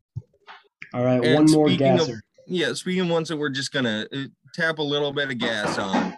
All 0.93 1.05
right, 1.05 1.25
And 1.25 1.35
one 1.35 1.51
more 1.51 1.69
of- 1.69 2.23
Yeah, 2.47 2.73
speaking 2.75 3.03
of 3.03 3.09
ones 3.09 3.29
that 3.29 3.37
we're 3.37 3.49
just 3.51 3.73
gonna 3.73 4.07
uh, 4.13 4.19
tap 4.55 4.79
a 4.79 4.83
little 4.83 5.13
bit 5.13 5.31
of 5.31 5.39
gas 5.39 5.79
on, 5.79 6.17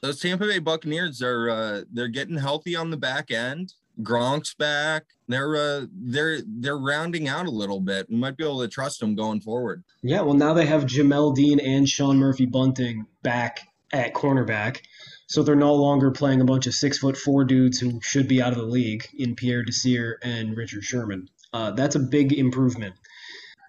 those 0.00 0.20
Tampa 0.20 0.46
Bay 0.46 0.58
Buccaneers 0.60 1.20
are 1.22 1.50
uh, 1.50 1.82
they're 1.92 2.08
getting 2.08 2.36
healthy 2.36 2.74
on 2.76 2.90
the 2.90 2.96
back 2.96 3.30
end. 3.30 3.74
Gronk's 4.02 4.54
back. 4.54 5.04
They're 5.26 5.56
uh, 5.56 5.86
they're 5.92 6.38
they're 6.46 6.78
rounding 6.78 7.28
out 7.28 7.46
a 7.46 7.50
little 7.50 7.80
bit. 7.80 8.08
We 8.08 8.16
might 8.16 8.36
be 8.36 8.44
able 8.44 8.60
to 8.60 8.68
trust 8.68 9.00
them 9.00 9.14
going 9.14 9.40
forward. 9.40 9.84
Yeah, 10.02 10.22
well, 10.22 10.34
now 10.34 10.54
they 10.54 10.66
have 10.66 10.84
Jamel 10.84 11.34
Dean 11.34 11.60
and 11.60 11.88
Sean 11.88 12.18
Murphy 12.18 12.46
Bunting 12.46 13.06
back 13.22 13.60
at 13.92 14.14
cornerback. 14.14 14.80
So 15.26 15.42
they're 15.42 15.56
no 15.56 15.74
longer 15.74 16.10
playing 16.10 16.40
a 16.40 16.44
bunch 16.44 16.66
of 16.66 16.74
six 16.74 16.98
foot 16.98 17.16
four 17.16 17.44
dudes 17.44 17.78
who 17.78 18.00
should 18.02 18.28
be 18.28 18.40
out 18.40 18.52
of 18.52 18.58
the 18.58 18.64
league 18.64 19.06
in 19.18 19.34
Pierre 19.34 19.62
Desir 19.62 20.18
and 20.22 20.56
Richard 20.56 20.84
Sherman. 20.84 21.28
Uh, 21.52 21.72
that's 21.72 21.96
a 21.96 22.00
big 22.00 22.32
improvement. 22.32 22.94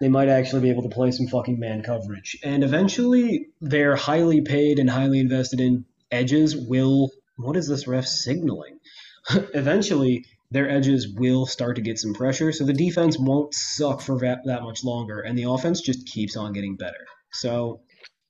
They 0.00 0.08
might 0.08 0.28
actually 0.28 0.62
be 0.62 0.70
able 0.70 0.84
to 0.84 0.88
play 0.88 1.10
some 1.10 1.26
fucking 1.26 1.58
man 1.58 1.82
coverage. 1.82 2.38
And 2.42 2.64
eventually, 2.64 3.48
their 3.60 3.96
highly 3.96 4.40
paid 4.40 4.78
and 4.78 4.88
highly 4.88 5.20
invested 5.20 5.60
in 5.60 5.84
edges 6.10 6.56
will. 6.56 7.10
What 7.36 7.56
is 7.56 7.68
this 7.68 7.86
ref 7.86 8.06
signaling? 8.06 8.79
eventually, 9.54 10.24
their 10.50 10.68
edges 10.68 11.08
will 11.08 11.46
start 11.46 11.76
to 11.76 11.82
get 11.82 11.98
some 11.98 12.14
pressure, 12.14 12.52
so 12.52 12.64
the 12.64 12.72
defense 12.72 13.18
won't 13.18 13.54
suck 13.54 14.00
for 14.00 14.18
that, 14.18 14.40
that 14.44 14.62
much 14.62 14.82
longer, 14.82 15.20
and 15.20 15.38
the 15.38 15.44
offense 15.44 15.80
just 15.80 16.06
keeps 16.06 16.36
on 16.36 16.52
getting 16.52 16.76
better. 16.76 17.06
So, 17.32 17.80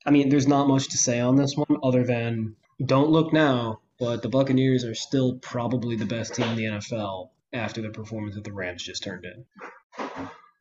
I 0.05 0.11
mean, 0.11 0.29
there's 0.29 0.49
not 0.49 0.69
much 0.69 0.89
to 0.91 0.99
say 0.99 1.21
on 1.21 1.37
this 1.37 1.57
one 1.57 1.79
other 1.83 2.05
than 2.05 2.57
don't 2.85 3.11
look 3.11 3.33
now, 3.33 3.81
but 3.99 4.23
the 4.23 4.29
Buccaneers 4.29 4.85
are 4.85 4.95
still 4.95 5.39
probably 5.39 5.97
the 5.97 6.07
best 6.07 6.35
team 6.35 6.49
in 6.49 6.57
the 6.57 6.65
NFL 6.65 7.31
after 7.53 7.83
the 7.83 7.91
performance 7.91 8.35
that 8.35 8.45
the 8.45 8.53
Rams 8.53 8.83
just 8.83 9.03
turned 9.03 9.25
in. 9.25 9.45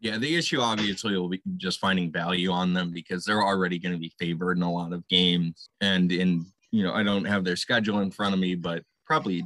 Yeah, 0.02 0.18
the 0.18 0.36
issue 0.36 0.62
obviously 0.62 1.18
will 1.18 1.30
be 1.30 1.42
just 1.58 1.80
finding 1.80 2.12
value 2.12 2.52
on 2.52 2.74
them 2.74 2.92
because 2.92 3.26
they're 3.26 3.44
already 3.44 3.80
going 3.80 3.94
to 3.94 4.00
be 4.00 4.14
favored 4.18 4.58
in 4.58 4.64
a 4.64 4.72
lot 4.72 4.94
of 4.94 5.08
games. 5.10 5.70
And 5.82 6.12
in, 6.12 6.46
you 6.72 6.84
know, 6.84 6.94
I 6.94 7.04
don't 7.04 7.26
have 7.26 7.44
their 7.44 7.58
schedule 7.58 8.00
in 8.00 8.12
front 8.12 8.34
of 8.34 8.40
me, 8.40 8.56
but 8.56 8.84
probably 9.06 9.44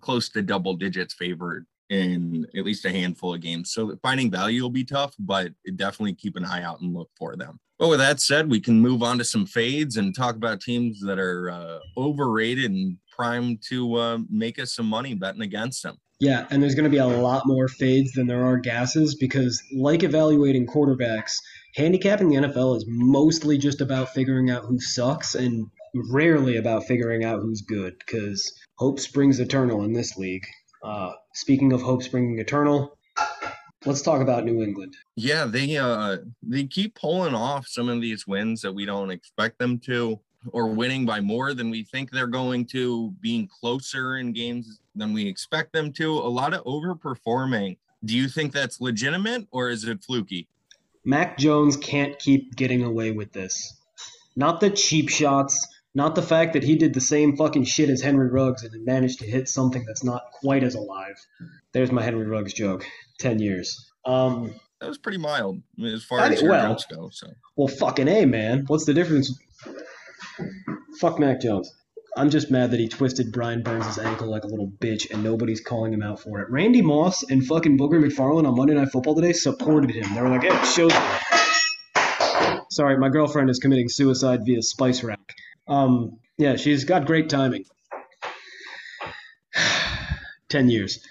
close 0.00 0.28
to 0.30 0.42
double 0.42 0.74
digits 0.74 1.14
favored 1.14 1.66
in 1.88 2.46
at 2.56 2.64
least 2.64 2.84
a 2.84 2.90
handful 2.90 3.34
of 3.34 3.40
games. 3.40 3.72
So 3.72 3.96
finding 4.02 4.30
value 4.30 4.62
will 4.62 4.70
be 4.70 4.84
tough, 4.84 5.14
but 5.18 5.52
definitely 5.74 6.14
keep 6.14 6.36
an 6.36 6.44
eye 6.44 6.62
out 6.62 6.80
and 6.80 6.94
look 6.94 7.10
for 7.18 7.34
them. 7.36 7.58
But 7.80 7.88
with 7.88 7.98
that 7.98 8.20
said, 8.20 8.50
we 8.50 8.60
can 8.60 8.78
move 8.78 9.02
on 9.02 9.18
to 9.18 9.24
some 9.24 9.46
fades 9.46 9.96
and 9.96 10.14
talk 10.14 10.36
about 10.36 10.60
teams 10.60 11.00
that 11.00 11.18
are 11.18 11.50
uh, 11.50 11.78
overrated 11.96 12.70
and 12.70 12.98
primed 13.16 13.62
to 13.70 13.94
uh, 13.96 14.18
make 14.30 14.58
us 14.58 14.74
some 14.74 14.86
money 14.86 15.14
betting 15.14 15.42
against 15.42 15.82
them. 15.82 15.96
Yeah, 16.20 16.46
and 16.50 16.62
there's 16.62 16.74
going 16.74 16.84
to 16.84 16.90
be 16.90 16.98
a 16.98 17.06
lot 17.06 17.46
more 17.46 17.66
fades 17.66 18.12
than 18.12 18.26
there 18.26 18.44
are 18.44 18.58
gasses 18.58 19.14
because, 19.14 19.62
like 19.74 20.02
evaluating 20.02 20.66
quarterbacks, 20.66 21.32
handicapping 21.74 22.28
the 22.28 22.36
NFL 22.36 22.76
is 22.76 22.84
mostly 22.86 23.56
just 23.56 23.80
about 23.80 24.10
figuring 24.10 24.50
out 24.50 24.64
who 24.64 24.78
sucks 24.78 25.34
and 25.34 25.66
rarely 26.12 26.58
about 26.58 26.84
figuring 26.84 27.24
out 27.24 27.40
who's 27.40 27.62
good 27.62 27.94
because 27.98 28.52
hope 28.80 28.98
springs 28.98 29.38
eternal 29.38 29.84
in 29.84 29.92
this 29.92 30.16
league. 30.16 30.46
Uh, 30.82 31.12
speaking 31.34 31.72
of 31.74 31.82
hope 31.82 32.02
springing 32.02 32.38
eternal, 32.38 32.96
Let's 33.86 34.02
talk 34.02 34.20
about 34.20 34.44
New 34.44 34.62
England. 34.62 34.94
Yeah, 35.16 35.46
they 35.46 35.78
uh 35.78 36.18
they 36.42 36.64
keep 36.64 36.94
pulling 36.94 37.34
off 37.34 37.66
some 37.66 37.88
of 37.88 38.02
these 38.02 38.26
wins 38.26 38.60
that 38.60 38.74
we 38.74 38.84
don't 38.84 39.10
expect 39.10 39.58
them 39.58 39.78
to, 39.86 40.20
or 40.52 40.66
winning 40.66 41.06
by 41.06 41.20
more 41.20 41.54
than 41.54 41.70
we 41.70 41.84
think 41.84 42.10
they're 42.10 42.26
going 42.26 42.66
to, 42.66 43.10
being 43.22 43.48
closer 43.48 44.18
in 44.18 44.34
games 44.34 44.80
than 44.94 45.14
we 45.14 45.26
expect 45.26 45.72
them 45.72 45.94
to. 45.94 46.12
A 46.12 46.28
lot 46.28 46.52
of 46.52 46.62
overperforming. 46.64 47.78
Do 48.04 48.14
you 48.14 48.28
think 48.28 48.52
that's 48.52 48.82
legitimate 48.82 49.46
or 49.50 49.70
is 49.70 49.84
it 49.84 50.04
fluky? 50.04 50.46
Mac 51.06 51.38
Jones 51.38 51.78
can't 51.78 52.18
keep 52.18 52.56
getting 52.56 52.84
away 52.84 53.12
with 53.12 53.32
this. 53.32 53.78
Not 54.36 54.60
the 54.60 54.68
cheap 54.68 55.08
shots, 55.08 55.66
not 55.94 56.14
the 56.14 56.22
fact 56.22 56.52
that 56.52 56.62
he 56.62 56.76
did 56.76 56.94
the 56.94 57.00
same 57.00 57.36
fucking 57.36 57.64
shit 57.64 57.88
as 57.90 58.00
Henry 58.00 58.28
Ruggs 58.30 58.62
and 58.62 58.84
managed 58.84 59.18
to 59.20 59.26
hit 59.26 59.48
something 59.48 59.84
that's 59.86 60.04
not 60.04 60.22
quite 60.32 60.62
as 60.62 60.74
alive. 60.74 61.16
There's 61.72 61.90
my 61.90 62.02
Henry 62.02 62.26
Ruggs 62.26 62.52
joke. 62.52 62.84
10 63.18 63.38
years. 63.40 63.90
Um, 64.06 64.54
That 64.80 64.88
was 64.88 64.98
pretty 64.98 65.18
mild 65.18 65.60
I 65.78 65.82
mean, 65.82 65.94
as 65.94 66.04
far 66.04 66.20
I- 66.20 66.28
as 66.30 66.40
your 66.40 66.50
well- 66.52 66.68
jokes 66.72 66.86
go. 66.86 67.10
So 67.12 67.26
well, 67.56 67.68
fucking 67.68 68.08
A, 68.08 68.24
man. 68.24 68.64
What's 68.66 68.84
the 68.86 68.94
difference? 68.94 69.36
Fuck 71.00 71.18
Mac 71.18 71.40
Jones. 71.40 71.70
I'm 72.16 72.30
just 72.30 72.50
mad 72.50 72.72
that 72.72 72.80
he 72.80 72.88
twisted 72.88 73.30
Brian 73.32 73.62
Burns' 73.62 73.98
ankle 73.98 74.28
like 74.28 74.42
a 74.44 74.48
little 74.48 74.70
bitch 74.80 75.10
and 75.12 75.22
nobody's 75.22 75.60
calling 75.60 75.92
him 75.92 76.02
out 76.02 76.18
for 76.20 76.40
it. 76.40 76.48
Randy 76.50 76.82
Moss 76.82 77.22
and 77.30 77.46
fucking 77.46 77.78
Booger 77.78 78.02
McFarland 78.04 78.48
on 78.48 78.56
Monday 78.56 78.74
Night 78.74 78.88
Football 78.90 79.14
today 79.14 79.32
supported 79.32 79.90
him. 79.90 80.12
They 80.14 80.20
were 80.20 80.28
like, 80.28 80.42
hey, 80.42 80.64
shows. 80.64 80.92
Sorry, 82.72 82.96
my 82.98 83.08
girlfriend 83.10 83.50
is 83.50 83.58
committing 83.58 83.88
suicide 83.88 84.40
via 84.44 84.62
spice 84.62 85.02
rack. 85.04 85.20
Um, 85.70 86.18
yeah, 86.36 86.56
she's 86.56 86.84
got 86.84 87.06
great 87.06 87.30
timing. 87.30 87.64
10 90.48 90.68
years. 90.68 91.06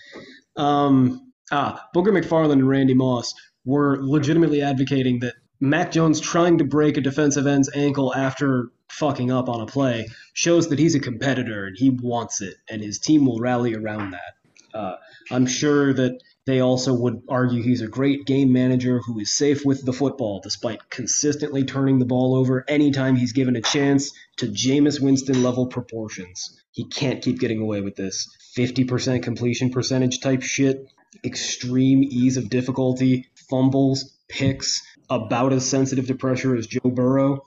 Um, 0.57 1.31
ah, 1.51 1.87
McFarland 1.95 2.53
and 2.53 2.67
Randy 2.67 2.93
Moss 2.93 3.33
were 3.65 3.97
legitimately 4.01 4.61
advocating 4.61 5.19
that 5.19 5.35
Mac 5.61 5.91
Jones 5.91 6.19
trying 6.19 6.57
to 6.57 6.65
break 6.65 6.97
a 6.97 7.01
defensive 7.01 7.47
end's 7.47 7.69
ankle 7.73 8.13
after 8.13 8.71
fucking 8.89 9.31
up 9.31 9.49
on 9.49 9.61
a 9.61 9.65
play 9.65 10.07
shows 10.33 10.69
that 10.69 10.79
he's 10.79 10.95
a 10.95 10.99
competitor 10.99 11.65
and 11.65 11.77
he 11.77 11.89
wants 11.89 12.41
it, 12.41 12.55
and 12.69 12.81
his 12.81 12.99
team 12.99 13.25
will 13.25 13.39
rally 13.39 13.75
around 13.75 14.11
that. 14.11 14.77
Uh, 14.77 14.95
I'm 15.31 15.45
sure 15.45 15.93
that 15.93 16.21
they 16.49 16.61
also 16.61 16.93
would 16.93 17.21
argue 17.29 17.61
he's 17.61 17.81
a 17.81 17.87
great 17.87 18.25
game 18.25 18.51
manager 18.51 18.99
who 18.99 19.19
is 19.19 19.37
safe 19.37 19.63
with 19.63 19.85
the 19.85 19.93
football 19.93 20.39
despite 20.41 20.89
consistently 20.89 21.63
turning 21.63 21.99
the 21.99 22.05
ball 22.05 22.35
over 22.35 22.65
anytime 22.67 23.15
he's 23.15 23.33
given 23.33 23.55
a 23.55 23.61
chance 23.61 24.11
to 24.37 24.47
Jameis 24.47 24.99
Winston 24.99 25.43
level 25.43 25.67
proportions. 25.67 26.59
He 26.71 26.85
can't 26.85 27.21
keep 27.21 27.39
getting 27.39 27.61
away 27.61 27.81
with 27.81 27.95
this 27.95 28.27
50% 28.57 29.21
completion 29.21 29.69
percentage 29.69 30.21
type 30.21 30.41
shit, 30.41 30.87
extreme 31.23 32.03
ease 32.03 32.37
of 32.37 32.49
difficulty, 32.49 33.27
fumbles, 33.49 34.17
picks, 34.27 34.81
about 35.09 35.53
as 35.53 35.69
sensitive 35.69 36.07
to 36.07 36.15
pressure 36.15 36.55
as 36.55 36.65
Joe 36.65 36.89
Burrow. 36.89 37.45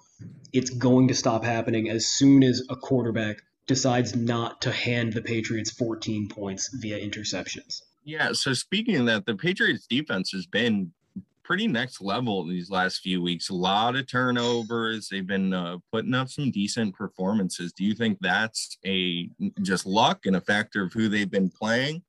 It's 0.52 0.70
going 0.70 1.08
to 1.08 1.14
stop 1.14 1.44
happening 1.44 1.88
as 1.88 2.06
soon 2.06 2.44
as 2.44 2.62
a 2.68 2.76
quarterback 2.76 3.42
decides 3.66 4.14
not 4.14 4.62
to 4.62 4.70
hand 4.70 5.12
the 5.12 5.22
Patriots 5.22 5.70
14 5.72 6.28
points 6.28 6.70
via 6.72 6.98
interceptions. 6.98 7.82
Yeah. 8.04 8.32
So 8.32 8.52
speaking 8.52 8.96
of 8.96 9.06
that, 9.06 9.26
the 9.26 9.34
Patriots 9.34 9.86
defense 9.86 10.30
has 10.32 10.46
been 10.46 10.92
pretty 11.44 11.66
next 11.66 12.00
level 12.00 12.46
these 12.46 12.70
last 12.70 13.00
few 13.00 13.20
weeks. 13.20 13.50
A 13.50 13.54
lot 13.54 13.96
of 13.96 14.06
turnovers. 14.06 15.08
They've 15.08 15.26
been 15.26 15.52
uh, 15.52 15.78
putting 15.92 16.14
up 16.14 16.28
some 16.28 16.50
decent 16.50 16.94
performances. 16.94 17.72
Do 17.72 17.84
you 17.84 17.94
think 17.94 18.18
that's 18.20 18.78
a 18.86 19.28
just 19.60 19.86
luck 19.86 20.26
and 20.26 20.36
a 20.36 20.40
factor 20.40 20.84
of 20.84 20.92
who 20.92 21.08
they've 21.08 21.30
been 21.30 21.50
playing? 21.50 22.02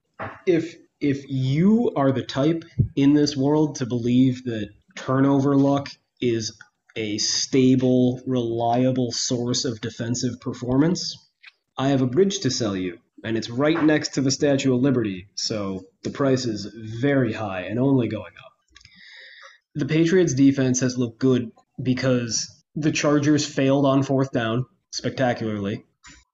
if 0.46 0.76
if 1.00 1.26
you 1.28 1.91
are 1.96 2.12
the 2.12 2.24
type 2.24 2.64
in 2.96 3.14
this 3.14 3.36
world 3.36 3.76
to 3.76 3.86
believe 3.86 4.44
that 4.46 4.70
turnover 4.96 5.56
luck 5.56 5.89
is 6.22 6.58
a 6.96 7.18
stable, 7.18 8.22
reliable 8.26 9.12
source 9.12 9.66
of 9.66 9.82
defensive 9.82 10.39
performance, 10.39 11.30
I 11.78 11.89
have 11.89 12.02
a 12.02 12.08
bridge 12.08 12.39
to 12.41 12.52
sell 12.52 12.76
you, 12.76 13.00
and 13.24 13.38
it's 13.38 13.50
right 13.50 13.82
next 13.82 14.16
to 14.16 14.22
the 14.22 14.32
Statue 14.32 14.76
of 14.76 14.82
Liberty, 14.82 15.28
so 15.36 15.86
the 16.04 16.10
price 16.10 16.46
is 16.46 16.66
very 17.02 17.34
high 17.34 17.62
and 17.62 17.80
only 17.80 18.08
going 18.08 18.34
up. 18.38 18.52
The 19.76 19.86
Patriots 19.86 20.34
defense 20.34 20.82
has 20.82 20.98
looked 20.98 21.20
good 21.20 21.52
because 21.82 22.64
the 22.76 22.92
Chargers 22.92 23.46
failed 23.46 23.86
on 23.86 24.04
fourth 24.04 24.32
down 24.32 24.66
spectacularly. 24.92 25.84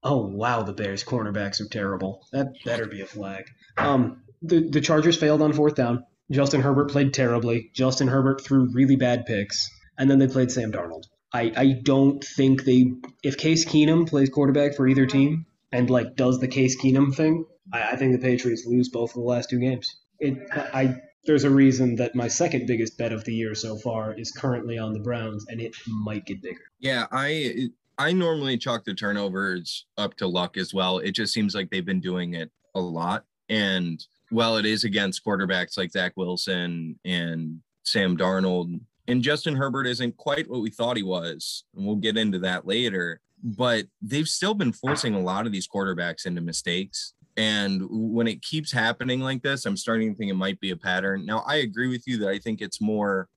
Oh 0.04 0.26
wow, 0.26 0.64
the 0.64 0.74
Bears 0.74 1.04
cornerbacks 1.04 1.62
are 1.62 1.70
terrible. 1.70 2.26
That 2.32 2.48
better 2.66 2.86
be 2.86 3.02
a 3.02 3.06
flag. 3.06 3.46
Um, 3.78 4.24
the 4.42 4.70
the 4.70 4.82
Chargers 4.82 5.18
failed 5.18 5.42
on 5.42 5.54
fourth 5.54 5.76
down. 5.76 6.06
Justin 6.32 6.62
Herbert 6.62 6.92
played 6.92 7.14
terribly. 7.14 7.72
Justin 7.74 8.08
Herbert 8.08 8.42
threw 8.42 8.72
really 8.72 8.96
bad 8.96 9.26
picks, 9.26 9.70
and 9.98 10.10
then 10.10 10.20
they 10.20 10.28
played 10.28 10.52
Sam 10.52 10.72
Darnold. 10.72 11.04
I, 11.32 11.52
I 11.56 11.76
don't 11.84 12.24
think 12.24 12.64
they 12.64 12.94
if 13.24 13.38
Case 13.38 13.66
Keenum 13.66 14.08
plays 14.08 14.30
quarterback 14.30 14.76
for 14.76 14.88
either 14.88 15.06
team 15.06 15.46
and 15.72 15.90
like 15.90 16.16
does 16.16 16.40
the 16.40 16.48
Case 16.48 16.80
Keenum 16.82 17.16
thing, 17.16 17.46
I, 17.74 17.92
I 17.92 17.96
think 17.96 18.14
the 18.14 18.26
Patriots 18.26 18.66
lose 18.66 18.90
both 18.90 19.12
of 19.12 19.16
the 19.16 19.22
last 19.22 19.50
two 19.50 19.60
games. 19.60 19.98
It 20.20 20.38
I 20.54 20.96
there's 21.26 21.44
a 21.44 21.50
reason 21.50 21.96
that 21.96 22.16
my 22.16 22.28
second 22.28 22.66
biggest 22.66 22.98
bet 22.98 23.12
of 23.12 23.24
the 23.26 23.34
year 23.34 23.54
so 23.54 23.78
far 23.78 24.14
is 24.14 24.32
currently 24.32 24.78
on 24.78 24.94
the 24.94 25.00
Browns, 25.00 25.46
and 25.48 25.60
it 25.62 25.76
might 25.88 26.26
get 26.26 26.42
bigger. 26.42 26.62
Yeah, 26.80 27.08
I 27.12 27.70
I 27.98 28.14
normally 28.14 28.58
chalk 28.58 28.86
the 28.86 28.94
turnovers 28.94 29.86
up 29.98 30.16
to 30.16 30.28
luck 30.28 30.58
as 30.58 30.74
well. 30.74 31.00
It 31.00 31.12
just 31.12 31.34
seems 31.34 31.54
like 31.54 31.70
they've 31.70 31.86
been 31.86 32.00
doing 32.00 32.34
it 32.34 32.52
a 32.74 32.80
lot. 32.80 33.26
And 33.50 34.04
while 34.30 34.58
it 34.58 34.66
is 34.66 34.84
against 34.84 35.26
quarterbacks 35.26 35.78
like 35.78 35.92
Zach 35.92 36.14
Wilson 36.16 37.00
and 37.04 37.60
Sam 37.84 38.16
Darnold, 38.16 38.80
and 39.08 39.24
Justin 39.24 39.56
Herbert 39.56 39.88
isn't 39.88 40.18
quite 40.18 40.50
what 40.50 40.62
we 40.62 40.70
thought 40.70 40.96
he 40.96 41.04
was, 41.04 41.64
and 41.76 41.86
we'll 41.86 41.96
get 41.96 42.16
into 42.16 42.40
that 42.40 42.68
later. 42.68 43.22
But 43.44 43.86
they've 44.02 44.28
still 44.28 44.54
been 44.54 44.74
forcing 44.74 45.16
a 45.16 45.20
lot 45.20 45.46
of 45.46 45.52
these 45.52 45.68
quarterbacks 45.68 46.26
into 46.26 46.42
mistakes. 46.42 47.14
And 47.38 47.84
when 47.90 48.28
it 48.28 48.42
keeps 48.42 48.72
happening 48.72 49.22
like 49.22 49.42
this, 49.42 49.66
I'm 49.66 49.78
starting 49.78 50.12
to 50.12 50.18
think 50.18 50.30
it 50.30 50.36
might 50.36 50.60
be 50.60 50.72
a 50.72 50.76
pattern. 50.76 51.26
Now, 51.26 51.44
I 51.48 51.58
agree 51.58 51.88
with 51.88 52.06
you 52.06 52.18
that 52.18 52.30
I 52.30 52.38
think 52.38 52.62
it's 52.62 52.82
more 52.82 53.30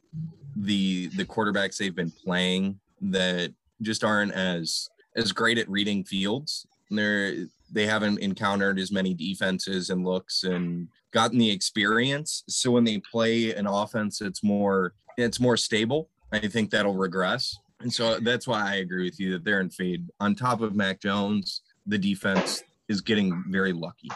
the 0.57 1.07
the 1.17 1.25
quarterbacks 1.25 1.77
they've 1.77 1.95
been 1.95 2.11
playing 2.11 2.81
that 3.01 3.53
just 3.81 4.05
aren't 4.05 4.33
as 4.33 4.89
as 5.17 5.33
great 5.33 5.59
at 5.59 5.69
reading 5.69 6.05
fields. 6.05 6.67
They're 6.91 7.47
they 7.71 7.87
haven't 7.87 8.19
encountered 8.19 8.79
as 8.79 8.93
many 8.93 9.15
defenses 9.15 9.91
and 9.91 10.05
looks 10.05 10.45
and 10.45 10.89
gotten 11.13 11.39
the 11.39 11.51
experience. 11.51 12.45
So 12.49 12.71
when 12.71 12.85
they 12.85 13.01
play 13.11 13.55
an 13.55 13.67
offense 13.67 14.21
it's 14.21 14.43
more 14.43 14.95
it's 15.17 15.41
more 15.41 15.57
stable, 15.57 16.09
I 16.33 16.41
think 16.49 16.71
that'll 16.71 16.95
regress. 16.95 17.57
And 17.83 17.93
so 17.93 18.19
that's 18.21 18.47
why 18.47 18.73
I 18.73 18.77
agree 18.77 19.05
with 19.05 19.19
you 19.19 19.33
that 19.33 19.45
they're 19.45 19.61
in 19.61 19.71
fade. 19.71 20.09
On 20.21 20.35
top 20.35 20.61
of 20.61 20.75
Mac 20.75 21.01
Jones, 21.01 21.63
the 21.87 21.99
defense 21.99 22.63
is 22.89 23.01
getting 23.01 23.45
very 23.49 23.73
lucky. 23.73 24.09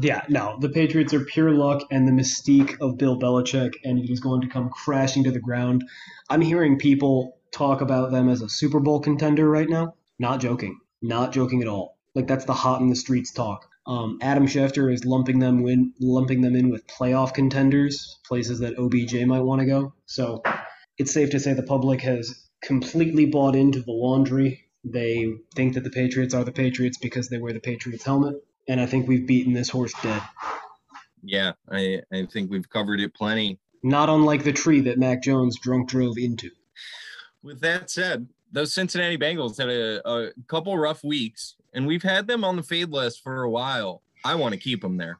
Yeah, 0.00 0.22
no, 0.28 0.56
the 0.60 0.68
Patriots 0.68 1.12
are 1.12 1.24
pure 1.24 1.50
luck 1.50 1.82
and 1.90 2.08
the 2.08 2.12
mystique 2.12 2.80
of 2.80 2.96
Bill 2.96 3.18
Belichick, 3.18 3.72
and 3.84 4.08
is 4.08 4.20
going 4.20 4.40
to 4.40 4.48
come 4.48 4.70
crashing 4.70 5.24
to 5.24 5.30
the 5.30 5.40
ground. 5.40 5.84
I'm 6.30 6.40
hearing 6.40 6.78
people 6.78 7.36
talk 7.52 7.80
about 7.82 8.10
them 8.10 8.28
as 8.28 8.40
a 8.40 8.48
Super 8.48 8.80
Bowl 8.80 9.00
contender 9.00 9.48
right 9.48 9.68
now. 9.68 9.94
Not 10.18 10.40
joking. 10.40 10.78
Not 11.02 11.32
joking 11.32 11.62
at 11.62 11.68
all. 11.68 11.98
Like 12.14 12.26
that's 12.26 12.44
the 12.44 12.54
hot 12.54 12.80
in 12.80 12.88
the 12.88 12.96
streets 12.96 13.32
talk. 13.32 13.66
Um, 13.86 14.18
Adam 14.22 14.46
Schefter 14.46 14.92
is 14.92 15.04
lumping 15.04 15.40
them 15.40 15.66
in, 15.66 15.92
lumping 16.00 16.40
them 16.40 16.54
in 16.54 16.70
with 16.70 16.86
playoff 16.86 17.34
contenders, 17.34 18.18
places 18.26 18.60
that 18.60 18.78
OBJ 18.78 19.26
might 19.26 19.40
want 19.40 19.60
to 19.60 19.66
go. 19.66 19.92
So 20.06 20.42
it's 20.98 21.12
safe 21.12 21.30
to 21.30 21.40
say 21.40 21.52
the 21.52 21.64
public 21.64 22.00
has 22.02 22.42
completely 22.62 23.26
bought 23.26 23.56
into 23.56 23.80
the 23.82 23.92
laundry. 23.92 24.64
They 24.84 25.32
think 25.54 25.74
that 25.74 25.84
the 25.84 25.90
Patriots 25.90 26.34
are 26.34 26.44
the 26.44 26.52
Patriots 26.52 26.98
because 26.98 27.28
they 27.28 27.38
wear 27.38 27.52
the 27.52 27.60
Patriots 27.60 28.04
helmet 28.04 28.36
and 28.68 28.80
I 28.80 28.86
think 28.86 29.08
we've 29.08 29.26
beaten 29.26 29.52
this 29.52 29.68
horse 29.68 29.92
dead. 30.02 30.22
Yeah, 31.22 31.52
I, 31.70 32.00
I 32.12 32.26
think 32.26 32.50
we've 32.50 32.68
covered 32.68 33.00
it 33.00 33.14
plenty. 33.14 33.58
Not 33.82 34.08
unlike 34.08 34.44
the 34.44 34.52
tree 34.52 34.80
that 34.82 34.98
Mac 34.98 35.22
Jones 35.22 35.58
drunk 35.58 35.88
drove 35.88 36.18
into. 36.18 36.50
With 37.42 37.60
that 37.60 37.90
said, 37.90 38.28
those 38.50 38.72
Cincinnati 38.72 39.18
Bengals 39.18 39.58
had 39.58 39.68
a, 39.68 40.08
a 40.08 40.30
couple 40.46 40.76
rough 40.78 41.02
weeks, 41.02 41.56
and 41.72 41.86
we've 41.86 42.02
had 42.02 42.26
them 42.26 42.44
on 42.44 42.56
the 42.56 42.62
fade 42.62 42.90
list 42.90 43.22
for 43.22 43.42
a 43.42 43.50
while. 43.50 44.02
I 44.24 44.36
want 44.36 44.54
to 44.54 44.60
keep 44.60 44.82
them 44.82 44.98
there. 44.98 45.18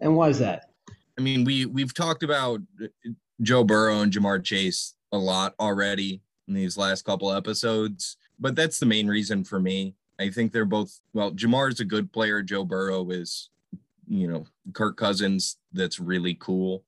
And 0.00 0.16
why 0.16 0.28
is 0.28 0.38
that? 0.40 0.70
I 1.18 1.22
mean, 1.22 1.44
we 1.44 1.66
we've 1.66 1.94
talked 1.94 2.22
about 2.22 2.60
Joe 3.42 3.62
Burrow 3.62 4.00
and 4.00 4.12
Ja'Marr 4.12 4.42
Chase 4.42 4.94
a 5.12 5.18
lot 5.18 5.54
already 5.60 6.22
in 6.50 6.54
these 6.54 6.76
last 6.76 7.04
couple 7.06 7.32
episodes, 7.32 8.18
but 8.38 8.54
that's 8.54 8.78
the 8.78 8.86
main 8.86 9.08
reason 9.08 9.44
for 9.44 9.58
me. 9.58 9.94
I 10.18 10.28
think 10.28 10.52
they're 10.52 10.66
both 10.66 11.00
well. 11.14 11.30
Ja'Marr 11.32 11.72
is 11.72 11.80
a 11.80 11.84
good 11.86 12.12
player. 12.12 12.42
Joe 12.42 12.64
Burrow 12.64 13.08
is, 13.08 13.48
you 14.06 14.28
know, 14.28 14.44
Kirk 14.74 14.98
Cousins. 14.98 15.56
That's 15.72 15.98
really 15.98 16.34
cool. 16.34 16.84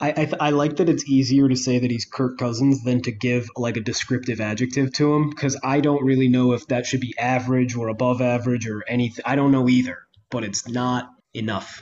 I 0.00 0.10
I, 0.10 0.48
I 0.48 0.50
like 0.50 0.76
that 0.76 0.88
it's 0.88 1.08
easier 1.08 1.48
to 1.48 1.54
say 1.54 1.78
that 1.78 1.90
he's 1.90 2.04
Kirk 2.04 2.36
Cousins 2.38 2.82
than 2.82 3.02
to 3.02 3.12
give 3.12 3.48
like 3.56 3.76
a 3.76 3.80
descriptive 3.80 4.40
adjective 4.40 4.92
to 4.94 5.14
him 5.14 5.30
because 5.30 5.58
I 5.62 5.80
don't 5.80 6.04
really 6.04 6.28
know 6.28 6.52
if 6.52 6.66
that 6.66 6.86
should 6.86 7.00
be 7.00 7.14
average 7.16 7.76
or 7.76 7.88
above 7.88 8.20
average 8.20 8.66
or 8.66 8.82
anything. 8.88 9.24
I 9.24 9.36
don't 9.36 9.52
know 9.52 9.68
either, 9.68 9.98
but 10.30 10.42
it's 10.42 10.66
not 10.66 11.10
enough. 11.34 11.80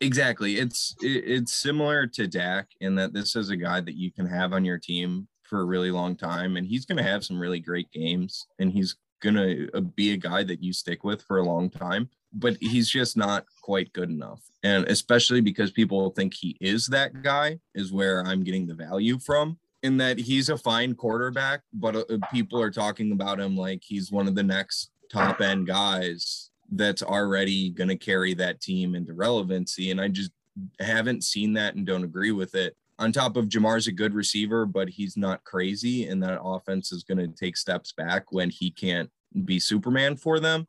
Exactly. 0.00 0.56
It's 0.56 0.96
it, 1.02 1.24
it's 1.26 1.52
similar 1.52 2.06
to 2.08 2.26
Dak 2.26 2.68
in 2.80 2.96
that 2.96 3.12
this 3.12 3.36
is 3.36 3.50
a 3.50 3.56
guy 3.56 3.80
that 3.80 3.94
you 3.94 4.10
can 4.10 4.26
have 4.26 4.52
on 4.52 4.64
your 4.64 4.78
team 4.78 5.28
for 5.50 5.60
a 5.60 5.66
really 5.66 5.90
long 5.90 6.16
time, 6.16 6.56
and 6.56 6.66
he's 6.66 6.86
going 6.86 6.96
to 6.96 7.10
have 7.10 7.24
some 7.24 7.38
really 7.38 7.60
great 7.60 7.90
games, 7.90 8.46
and 8.58 8.72
he's 8.72 8.96
going 9.20 9.34
to 9.34 9.80
be 9.82 10.12
a 10.12 10.16
guy 10.16 10.44
that 10.44 10.62
you 10.62 10.72
stick 10.72 11.04
with 11.04 11.22
for 11.22 11.38
a 11.38 11.44
long 11.44 11.68
time. 11.68 12.08
But 12.32 12.56
he's 12.60 12.88
just 12.88 13.16
not 13.16 13.44
quite 13.60 13.92
good 13.92 14.08
enough, 14.08 14.40
and 14.62 14.86
especially 14.86 15.40
because 15.40 15.72
people 15.72 16.10
think 16.10 16.32
he 16.32 16.56
is 16.60 16.86
that 16.86 17.22
guy, 17.22 17.58
is 17.74 17.92
where 17.92 18.24
I'm 18.24 18.44
getting 18.44 18.66
the 18.66 18.74
value 18.74 19.18
from. 19.18 19.58
In 19.82 19.96
that 19.96 20.18
he's 20.18 20.50
a 20.50 20.58
fine 20.58 20.94
quarterback, 20.94 21.62
but 21.72 21.96
uh, 21.96 22.18
people 22.30 22.60
are 22.60 22.70
talking 22.70 23.12
about 23.12 23.40
him 23.40 23.56
like 23.56 23.82
he's 23.82 24.12
one 24.12 24.28
of 24.28 24.34
the 24.34 24.42
next 24.42 24.90
top 25.10 25.40
end 25.40 25.66
guys 25.66 26.50
that's 26.72 27.02
already 27.02 27.70
going 27.70 27.88
to 27.88 27.96
carry 27.96 28.34
that 28.34 28.60
team 28.60 28.94
into 28.94 29.14
relevancy. 29.14 29.90
And 29.90 30.00
I 30.00 30.08
just 30.08 30.30
haven't 30.78 31.24
seen 31.24 31.54
that 31.54 31.74
and 31.74 31.86
don't 31.86 32.04
agree 32.04 32.30
with 32.30 32.54
it. 32.54 32.76
On 33.00 33.10
top 33.12 33.36
of 33.36 33.46
Ja'Marr's 33.46 33.86
a 33.86 33.92
good 33.92 34.14
receiver, 34.14 34.66
but 34.66 34.90
he's 34.90 35.16
not 35.16 35.42
crazy. 35.44 36.06
And 36.06 36.22
that 36.22 36.38
offense 36.42 36.92
is 36.92 37.02
going 37.02 37.18
to 37.18 37.28
take 37.28 37.56
steps 37.56 37.92
back 37.92 38.30
when 38.30 38.50
he 38.50 38.70
can't 38.70 39.10
be 39.44 39.58
Superman 39.58 40.16
for 40.16 40.38
them. 40.38 40.66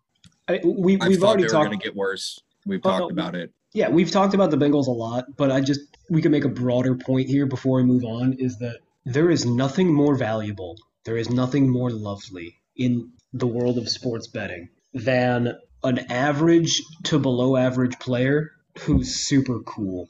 I, 0.48 0.60
we, 0.64 0.96
we've 0.98 1.20
thought 1.20 1.30
already 1.30 1.44
talked. 1.44 1.68
going 1.68 1.78
to 1.80 1.84
get 1.84 1.96
worse. 1.96 2.40
We've 2.66 2.80
Oh, 2.84 2.90
talked 2.90 3.02
oh, 3.04 3.08
no. 3.08 3.14
about 3.14 3.36
it. 3.36 3.52
Yeah, 3.74 3.90
we've 3.90 4.12
talked 4.12 4.34
about 4.34 4.50
the 4.52 4.58
Bengals 4.58 4.88
a 4.88 4.92
lot, 4.92 5.26
but 5.38 5.52
I 5.52 5.62
just 5.62 5.82
we 6.10 6.22
can 6.22 6.32
make 6.32 6.44
a 6.44 6.50
broader 6.50 6.96
point 6.96 7.28
here 7.30 7.46
before 7.46 7.78
we 7.78 7.84
move 7.84 8.04
on 8.04 8.34
is 8.34 8.58
that 8.60 8.80
there 9.06 9.30
is 9.30 9.46
nothing 9.46 9.94
more 9.94 10.16
valuable, 10.16 10.78
there 11.06 11.18
is 11.18 11.30
nothing 11.30 11.70
more 11.70 11.90
lovely 11.90 12.56
in 12.76 13.12
the 13.34 13.48
world 13.48 13.78
of 13.78 13.88
sports 13.90 14.28
betting 14.28 14.70
than 14.94 15.58
an 15.84 16.00
average 16.12 16.82
to 17.04 17.18
below 17.18 17.56
average 17.56 17.98
player 18.00 18.52
who's 18.80 19.16
super 19.16 19.60
cool. 19.62 20.10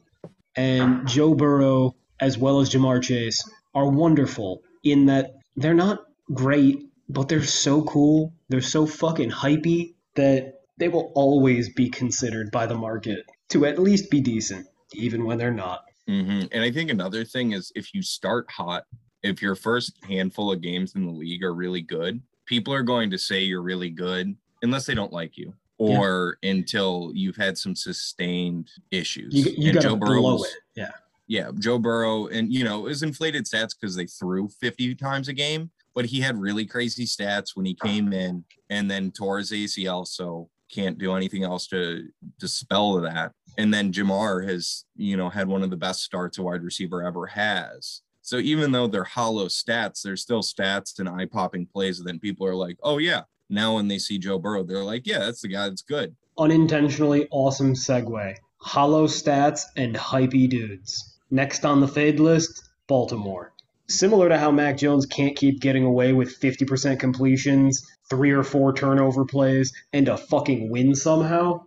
And 0.55 1.07
Joe 1.07 1.33
Burrow 1.35 1.95
as 2.21 2.37
well 2.37 2.59
as 2.59 2.69
Ja'Marr 2.69 3.01
Chase 3.01 3.43
are 3.73 3.89
wonderful 3.89 4.61
in 4.83 5.07
that 5.07 5.39
they're 5.55 5.73
not 5.73 6.05
great, 6.33 6.87
but 7.09 7.27
they're 7.27 7.43
so 7.43 7.81
cool, 7.83 8.33
they're 8.49 8.61
so 8.61 8.85
fucking 8.85 9.31
hypey 9.31 9.95
that 10.15 10.61
they 10.77 10.87
will 10.87 11.11
always 11.15 11.69
be 11.69 11.89
considered 11.89 12.51
by 12.51 12.65
the 12.65 12.77
market 12.77 13.25
to 13.49 13.65
at 13.65 13.79
least 13.79 14.09
be 14.09 14.21
decent, 14.21 14.65
even 14.93 15.25
when 15.25 15.37
they're 15.37 15.51
not. 15.51 15.83
hmm 16.07 16.43
And 16.51 16.63
I 16.63 16.71
think 16.71 16.89
another 16.89 17.25
thing 17.25 17.51
is 17.51 17.71
if 17.75 17.93
you 17.93 18.01
start 18.01 18.49
hot, 18.49 18.83
if 19.23 19.41
your 19.41 19.55
first 19.55 19.93
handful 20.07 20.51
of 20.51 20.61
games 20.61 20.95
in 20.95 21.05
the 21.05 21.11
league 21.11 21.43
are 21.43 21.53
really 21.53 21.81
good, 21.81 22.21
people 22.45 22.73
are 22.73 22.83
going 22.83 23.11
to 23.11 23.17
say 23.17 23.41
you're 23.41 23.61
really 23.61 23.89
good 23.89 24.35
unless 24.61 24.85
they 24.85 24.95
don't 24.95 25.13
like 25.13 25.37
you 25.37 25.53
or 25.77 26.37
until 26.43 27.11
you've 27.15 27.35
had 27.35 27.57
some 27.57 27.75
sustained 27.75 28.69
issues. 28.91 29.33
You, 29.33 29.51
you 29.57 29.69
And 29.69 29.73
gotta 29.75 29.89
Joe 29.89 29.95
blow 29.95 30.43
it. 30.43 30.51
Yeah. 30.75 30.91
Yeah, 31.31 31.51
Joe 31.57 31.79
Burrow, 31.79 32.27
and 32.27 32.51
you 32.51 32.65
know, 32.65 32.81
was 32.81 33.03
inflated 33.03 33.45
stats 33.45 33.69
because 33.79 33.95
they 33.95 34.05
threw 34.05 34.49
50 34.49 34.95
times 34.95 35.29
a 35.29 35.33
game, 35.33 35.71
but 35.95 36.03
he 36.03 36.19
had 36.19 36.37
really 36.37 36.65
crazy 36.65 37.05
stats 37.05 37.55
when 37.55 37.65
he 37.65 37.73
came 37.73 38.11
in 38.11 38.43
and 38.69 38.91
then 38.91 39.11
tore 39.11 39.37
his 39.37 39.53
ACL, 39.53 40.05
so 40.05 40.49
can't 40.69 40.97
do 40.97 41.13
anything 41.15 41.45
else 41.45 41.67
to 41.67 42.05
dispel 42.37 42.99
that. 42.99 43.31
And 43.57 43.73
then 43.73 43.93
Ja'Marr 43.93 44.45
has, 44.45 44.83
you 44.97 45.15
know, 45.15 45.29
had 45.29 45.47
one 45.47 45.63
of 45.63 45.69
the 45.69 45.77
best 45.77 46.03
starts 46.03 46.37
a 46.37 46.43
wide 46.43 46.63
receiver 46.63 47.01
ever 47.01 47.27
has. 47.27 48.01
So 48.21 48.35
even 48.35 48.73
though 48.73 48.87
they're 48.87 49.05
hollow 49.05 49.45
stats, 49.45 50.01
they're 50.01 50.17
still 50.17 50.41
stats 50.41 50.99
and 50.99 51.07
eye 51.07 51.27
popping 51.27 51.65
plays. 51.65 51.99
And 51.99 52.07
then 52.09 52.19
people 52.19 52.45
are 52.45 52.55
like, 52.55 52.75
oh, 52.83 52.97
yeah. 52.97 53.21
Now 53.49 53.75
when 53.75 53.87
they 53.87 53.99
see 53.99 54.17
Joe 54.17 54.37
Burrow, 54.37 54.65
they're 54.65 54.83
like, 54.83 55.07
yeah, 55.07 55.19
that's 55.19 55.39
the 55.39 55.47
guy 55.47 55.69
that's 55.69 55.81
good. 55.81 56.13
Unintentionally 56.37 57.29
awesome 57.31 57.73
segue. 57.73 58.35
Hollow 58.57 59.07
stats 59.07 59.63
and 59.77 59.95
hypey 59.95 60.49
dudes. 60.49 61.07
Next 61.31 61.65
on 61.65 61.79
the 61.79 61.87
fade 61.87 62.19
list, 62.19 62.69
Baltimore. 62.87 63.53
Similar 63.87 64.29
to 64.29 64.37
how 64.37 64.51
Mac 64.51 64.77
Jones 64.77 65.05
can't 65.05 65.35
keep 65.35 65.61
getting 65.61 65.85
away 65.85 66.13
with 66.13 66.39
50% 66.39 66.99
completions, 66.99 67.89
three 68.09 68.31
or 68.31 68.43
four 68.43 68.73
turnover 68.73 69.25
plays, 69.25 69.73
and 69.93 70.07
a 70.07 70.17
fucking 70.17 70.69
win 70.69 70.93
somehow, 70.93 71.65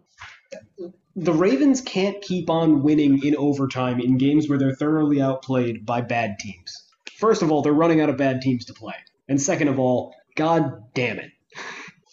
the 1.16 1.32
Ravens 1.32 1.80
can't 1.80 2.20
keep 2.20 2.50
on 2.50 2.82
winning 2.82 3.24
in 3.24 3.36
overtime 3.36 4.00
in 4.00 4.18
games 4.18 4.48
where 4.48 4.58
they're 4.58 4.74
thoroughly 4.74 5.20
outplayed 5.20 5.86
by 5.86 6.00
bad 6.00 6.38
teams. 6.38 6.84
First 7.18 7.42
of 7.42 7.52
all, 7.52 7.62
they're 7.62 7.72
running 7.72 8.00
out 8.00 8.10
of 8.10 8.16
bad 8.16 8.42
teams 8.42 8.64
to 8.66 8.74
play. 8.74 8.94
And 9.28 9.40
second 9.40 9.68
of 9.68 9.78
all, 9.78 10.14
god 10.34 10.92
damn 10.94 11.18
it. 11.18 11.30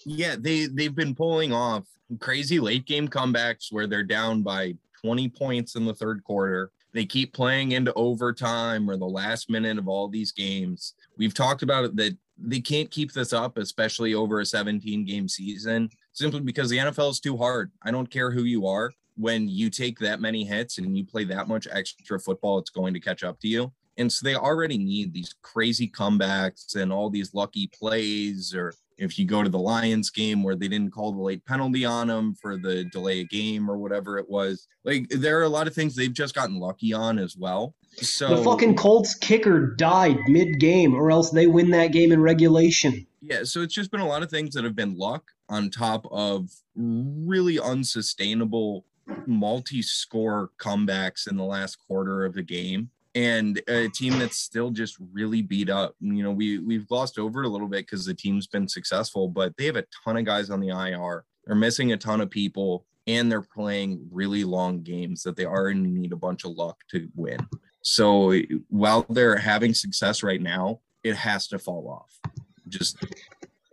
Yeah, 0.06 0.36
they 0.40 0.68
they've 0.68 0.96
been 0.96 1.16
pulling 1.16 1.52
off 1.52 1.86
crazy 2.20 2.60
late 2.60 2.86
game 2.86 3.08
comebacks 3.08 3.72
where 3.72 3.88
they're 3.88 4.04
down 4.04 4.44
by 4.44 4.76
20 5.04 5.30
points 5.30 5.76
in 5.76 5.86
the 5.86 5.94
third 5.94 6.24
quarter. 6.24 6.72
They 6.94 7.06
keep 7.06 7.34
playing 7.34 7.72
into 7.72 7.94
overtime 7.94 8.90
or 8.90 8.98
the 8.98 9.06
last 9.06 9.50
minute 9.50 9.78
of 9.78 9.88
all 9.88 10.08
these 10.08 10.32
games. 10.32 10.94
We've 11.18 11.34
talked 11.34 11.64
about 11.64 11.86
it 11.86 11.96
that 11.96 12.18
they 12.38 12.60
can't 12.60 12.92
keep 12.92 13.14
this 13.14 13.34
up, 13.34 13.58
especially 13.58 14.14
over 14.14 14.40
a 14.40 14.46
17 14.46 15.06
game 15.06 15.28
season, 15.28 15.90
simply 16.12 16.42
because 16.42 16.70
the 16.70 16.78
NFL 16.78 17.12
is 17.12 17.20
too 17.20 17.38
hard. 17.38 17.72
I 17.84 17.92
don't 17.92 18.10
care 18.10 18.32
who 18.32 18.44
you 18.44 18.68
are. 18.68 18.92
When 19.16 19.48
you 19.48 19.70
take 19.70 20.00
that 20.00 20.22
many 20.22 20.44
hits 20.44 20.78
and 20.78 20.98
you 20.98 21.06
play 21.06 21.24
that 21.26 21.48
much 21.48 21.68
extra 21.72 22.20
football, 22.20 22.58
it's 22.60 22.70
going 22.70 22.94
to 22.94 23.00
catch 23.00 23.24
up 23.24 23.40
to 23.42 23.48
you. 23.48 23.72
And 23.98 24.12
so 24.12 24.24
they 24.24 24.36
already 24.36 24.78
need 24.78 25.14
these 25.14 25.36
crazy 25.42 25.88
comebacks 25.88 26.76
and 26.76 26.92
all 26.92 27.10
these 27.10 27.34
lucky 27.34 27.68
plays. 27.68 28.56
Or 28.56 28.74
if 28.98 29.18
you 29.18 29.26
go 29.26 29.44
to 29.44 29.50
the 29.50 29.60
Lions 29.60 30.10
game 30.10 30.44
where 30.44 30.56
they 30.56 30.68
didn't 30.68 30.92
call 30.92 31.12
the 31.12 31.22
late 31.22 31.46
penalty 31.46 31.86
on 31.86 32.08
them 32.08 32.36
for 32.36 32.58
the 32.58 32.84
delay 32.86 33.22
of 33.22 33.30
game 33.30 33.70
or 33.70 33.78
whatever 33.78 34.18
it 34.18 34.30
was, 34.30 34.68
like 34.84 35.10
there 35.10 35.40
are 35.40 35.44
a 35.44 35.50
lot 35.50 35.68
of 35.68 35.74
things 35.74 35.96
they've 35.96 36.14
just 36.14 36.36
gotten 36.36 36.60
lucky 36.60 36.94
on 36.94 37.20
as 37.20 37.36
well. 37.36 37.76
So 37.98 38.36
The 38.36 38.44
fucking 38.44 38.76
Colts 38.76 39.16
kicker 39.16 39.76
died 39.76 40.18
mid 40.28 40.60
game, 40.60 40.94
or 40.94 41.12
else 41.12 41.32
they 41.32 41.48
win 41.48 41.72
that 41.72 41.92
game 41.92 42.12
in 42.12 42.22
regulation. 42.22 43.06
Yeah, 43.22 43.44
so 43.44 43.62
it's 43.62 43.74
just 43.74 43.92
been 43.92 44.02
a 44.02 44.08
lot 44.08 44.24
of 44.24 44.30
things 44.30 44.54
that 44.56 44.64
have 44.64 44.76
been 44.76 44.98
luck 44.98 45.32
on 45.50 45.70
top 45.70 46.06
of 46.12 46.50
really 46.76 47.60
unsustainable 47.60 48.86
multi-score 49.28 50.52
comebacks 50.58 51.30
in 51.30 51.38
the 51.38 51.44
last 51.44 51.78
quarter 51.88 52.24
of 52.26 52.34
the 52.34 52.44
game 52.44 52.90
and 53.16 53.62
a 53.68 53.90
team 53.90 54.20
that's 54.20 54.38
still 54.38 54.70
just 54.72 54.98
really 55.12 55.42
beat 55.42 55.70
up. 55.70 55.96
You 56.00 56.24
know, 56.24 56.32
we 56.32 56.60
we've 56.60 56.88
glossed 56.88 57.20
over 57.20 57.44
it 57.44 57.46
a 57.46 57.50
little 57.50 57.68
bit 57.68 57.86
because 57.86 58.06
the 58.06 58.14
team's 58.14 58.48
been 58.48 58.68
successful, 58.68 59.28
but 59.28 59.56
they 59.58 59.66
have 59.66 59.76
a 59.76 59.86
ton 60.04 60.18
of 60.18 60.26
guys 60.26 60.50
on 60.50 60.60
the 60.60 60.70
IR. 60.70 61.26
They're 61.46 61.56
missing 61.56 61.92
a 61.92 61.98
ton 61.98 62.22
of 62.22 62.30
people 62.30 62.86
and 63.08 63.32
they're 63.32 63.42
playing 63.42 64.08
really 64.12 64.44
long 64.44 64.84
games 64.84 65.24
that 65.24 65.36
they 65.36 65.46
already 65.46 65.80
need 65.80 66.14
a 66.14 66.18
bunch 66.18 66.46
of 66.46 66.52
luck 66.52 66.78
to 66.92 67.10
win. 67.16 67.48
So 67.82 68.34
while 68.70 69.06
they're 69.10 69.38
having 69.38 69.74
success 69.74 70.22
right 70.24 70.42
now, 70.42 70.82
it 71.04 71.16
has 71.16 71.48
to 71.48 71.60
fall 71.60 71.90
off. 71.90 72.32
Just 72.68 73.04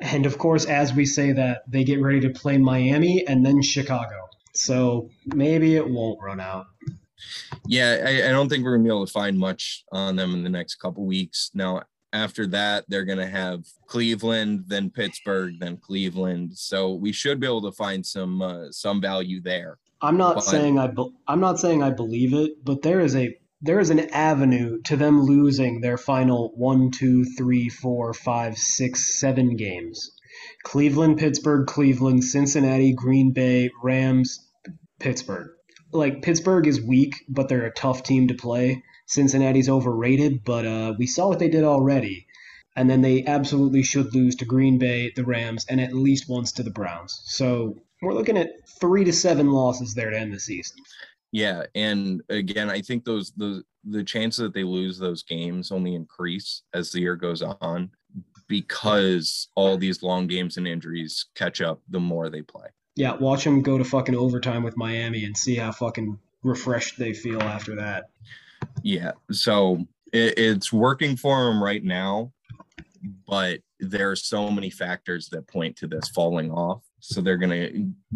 And 0.00 0.26
of 0.26 0.38
course, 0.38 0.64
as 0.64 0.94
we 0.94 1.04
say 1.04 1.32
that, 1.32 1.62
they 1.68 1.84
get 1.84 2.00
ready 2.00 2.20
to 2.20 2.30
play 2.30 2.56
Miami 2.56 3.26
and 3.26 3.44
then 3.44 3.62
Chicago. 3.62 4.28
So 4.54 5.10
maybe 5.26 5.76
it 5.76 5.88
won't 5.88 6.20
run 6.22 6.40
out. 6.40 6.66
Yeah, 7.66 8.04
I, 8.06 8.28
I 8.28 8.30
don't 8.32 8.48
think 8.48 8.64
we're 8.64 8.76
gonna 8.76 8.84
be 8.88 8.90
able 8.94 9.06
to 9.06 9.12
find 9.12 9.38
much 9.38 9.84
on 9.92 10.16
them 10.16 10.34
in 10.34 10.42
the 10.42 10.50
next 10.50 10.76
couple 10.76 11.04
weeks. 11.06 11.50
Now, 11.54 11.82
after 12.12 12.46
that, 12.48 12.84
they're 12.88 13.04
gonna 13.04 13.26
have 13.26 13.64
Cleveland, 13.86 14.64
then 14.68 14.90
Pittsburgh, 14.90 15.54
then 15.60 15.76
Cleveland. 15.76 16.56
So 16.56 16.94
we 16.94 17.12
should 17.12 17.40
be 17.40 17.46
able 17.46 17.62
to 17.62 17.72
find 17.72 18.04
some 18.04 18.40
uh, 18.42 18.70
some 18.70 19.00
value 19.00 19.40
there. 19.42 19.78
I'm 20.00 20.16
not 20.16 20.36
But- 20.36 20.44
saying 20.44 20.78
I 20.78 20.86
be- 20.88 21.12
I'm 21.26 21.40
not 21.40 21.58
saying 21.58 21.82
I 21.82 21.90
believe 21.90 22.32
it, 22.32 22.64
but 22.64 22.82
there 22.82 23.00
is 23.00 23.14
a 23.16 23.36
there 23.60 23.80
is 23.80 23.90
an 23.90 24.08
avenue 24.10 24.80
to 24.82 24.96
them 24.96 25.22
losing 25.22 25.80
their 25.80 25.98
final 25.98 26.52
one, 26.54 26.92
two, 26.92 27.24
three, 27.36 27.68
four, 27.68 28.14
five, 28.14 28.56
six, 28.56 29.18
seven 29.18 29.56
games. 29.56 30.12
Cleveland, 30.62 31.18
Pittsburgh, 31.18 31.66
Cleveland, 31.66 32.22
Cincinnati, 32.22 32.92
Green 32.92 33.32
Bay, 33.32 33.70
Rams, 33.82 34.38
Pittsburgh. 35.00 35.50
Like 35.92 36.22
Pittsburgh 36.22 36.66
is 36.66 36.80
weak, 36.80 37.14
but 37.28 37.48
they're 37.48 37.66
a 37.66 37.72
tough 37.72 38.02
team 38.02 38.28
to 38.28 38.34
play. 38.34 38.82
Cincinnati's 39.06 39.68
overrated, 39.68 40.44
but 40.44 40.66
uh, 40.66 40.94
we 40.98 41.06
saw 41.06 41.28
what 41.28 41.38
they 41.38 41.48
did 41.48 41.64
already. 41.64 42.26
And 42.76 42.88
then 42.88 43.00
they 43.00 43.24
absolutely 43.24 43.82
should 43.82 44.14
lose 44.14 44.36
to 44.36 44.44
Green 44.44 44.78
Bay, 44.78 45.12
the 45.16 45.24
Rams, 45.24 45.64
and 45.68 45.80
at 45.80 45.94
least 45.94 46.28
once 46.28 46.52
to 46.52 46.62
the 46.62 46.70
Browns. 46.70 47.20
So 47.24 47.76
we're 48.02 48.14
looking 48.14 48.38
at 48.38 48.68
three 48.80 49.04
to 49.04 49.12
seven 49.12 49.50
losses 49.50 49.94
there 49.94 50.10
to 50.10 50.18
end 50.18 50.32
the 50.32 50.38
season. 50.38 50.76
Yeah, 51.32 51.64
and 51.74 52.22
again, 52.28 52.70
I 52.70 52.80
think 52.80 53.04
those 53.04 53.32
the 53.36 53.62
the 53.84 54.04
chances 54.04 54.42
that 54.42 54.54
they 54.54 54.64
lose 54.64 54.98
those 54.98 55.22
games 55.22 55.70
only 55.70 55.94
increase 55.94 56.62
as 56.72 56.92
the 56.92 57.00
year 57.00 57.16
goes 57.16 57.42
on 57.42 57.90
because 58.48 59.48
all 59.54 59.76
these 59.76 60.02
long 60.02 60.26
games 60.26 60.56
and 60.56 60.66
injuries 60.66 61.26
catch 61.34 61.60
up 61.60 61.82
the 61.88 62.00
more 62.00 62.30
they 62.30 62.42
play. 62.42 62.68
Yeah, 62.98 63.14
watch 63.14 63.44
them 63.44 63.62
go 63.62 63.78
to 63.78 63.84
fucking 63.84 64.16
overtime 64.16 64.64
with 64.64 64.76
Miami 64.76 65.24
and 65.24 65.36
see 65.36 65.54
how 65.54 65.70
fucking 65.70 66.18
refreshed 66.42 66.98
they 66.98 67.12
feel 67.12 67.40
after 67.40 67.76
that. 67.76 68.10
Yeah, 68.82 69.12
so 69.30 69.86
it, 70.12 70.36
it's 70.36 70.72
working 70.72 71.16
for 71.16 71.44
them 71.44 71.62
right 71.62 71.84
now, 71.84 72.32
but 73.24 73.60
there 73.78 74.10
are 74.10 74.16
so 74.16 74.50
many 74.50 74.68
factors 74.68 75.28
that 75.28 75.46
point 75.46 75.76
to 75.76 75.86
this 75.86 76.08
falling 76.08 76.50
off. 76.50 76.82
So 76.98 77.20
they're 77.20 77.36
gonna 77.36 77.68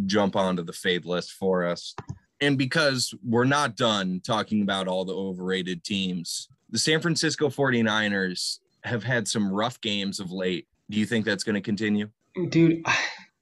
jump 0.06 0.34
onto 0.34 0.64
the 0.64 0.72
fade 0.72 1.04
list 1.04 1.30
for 1.30 1.64
us, 1.64 1.94
And 2.40 2.58
because 2.58 3.14
we're 3.24 3.44
not 3.44 3.76
done 3.76 4.20
talking 4.26 4.62
about 4.62 4.88
all 4.88 5.04
the 5.04 5.14
overrated 5.14 5.84
teams, 5.84 6.48
the 6.70 6.78
San 6.80 7.00
Francisco 7.00 7.50
49ers 7.50 8.58
have 8.82 9.04
had 9.04 9.28
some 9.28 9.52
rough 9.52 9.80
games 9.80 10.18
of 10.18 10.32
late. 10.32 10.66
Do 10.90 10.98
you 10.98 11.06
think 11.06 11.24
that's 11.24 11.44
going 11.44 11.54
to 11.54 11.60
continue? 11.60 12.10
Dude, 12.48 12.84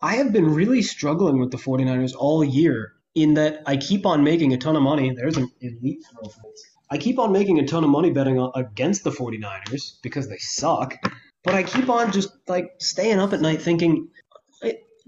I 0.02 0.16
have 0.16 0.32
been 0.32 0.54
really 0.54 0.82
struggling 0.82 1.38
with 1.38 1.50
the 1.50 1.58
49ers 1.58 2.14
all 2.16 2.42
year 2.42 2.92
in 3.14 3.34
that 3.34 3.62
I 3.66 3.76
keep 3.76 4.06
on 4.06 4.24
making 4.24 4.52
a 4.52 4.58
ton 4.58 4.76
of 4.76 4.82
money. 4.82 5.12
There's 5.14 5.36
an 5.36 5.50
elite. 5.60 6.04
I 6.90 6.98
keep 6.98 7.18
on 7.18 7.32
making 7.32 7.58
a 7.58 7.66
ton 7.66 7.84
of 7.84 7.90
money 7.90 8.10
betting 8.10 8.50
against 8.54 9.04
the 9.04 9.10
49ers 9.10 10.00
because 10.02 10.28
they 10.28 10.38
suck. 10.38 10.96
But 11.44 11.54
I 11.54 11.62
keep 11.62 11.88
on 11.88 12.12
just 12.12 12.30
like 12.48 12.70
staying 12.78 13.18
up 13.18 13.32
at 13.32 13.40
night 13.40 13.62
thinking 13.62 14.08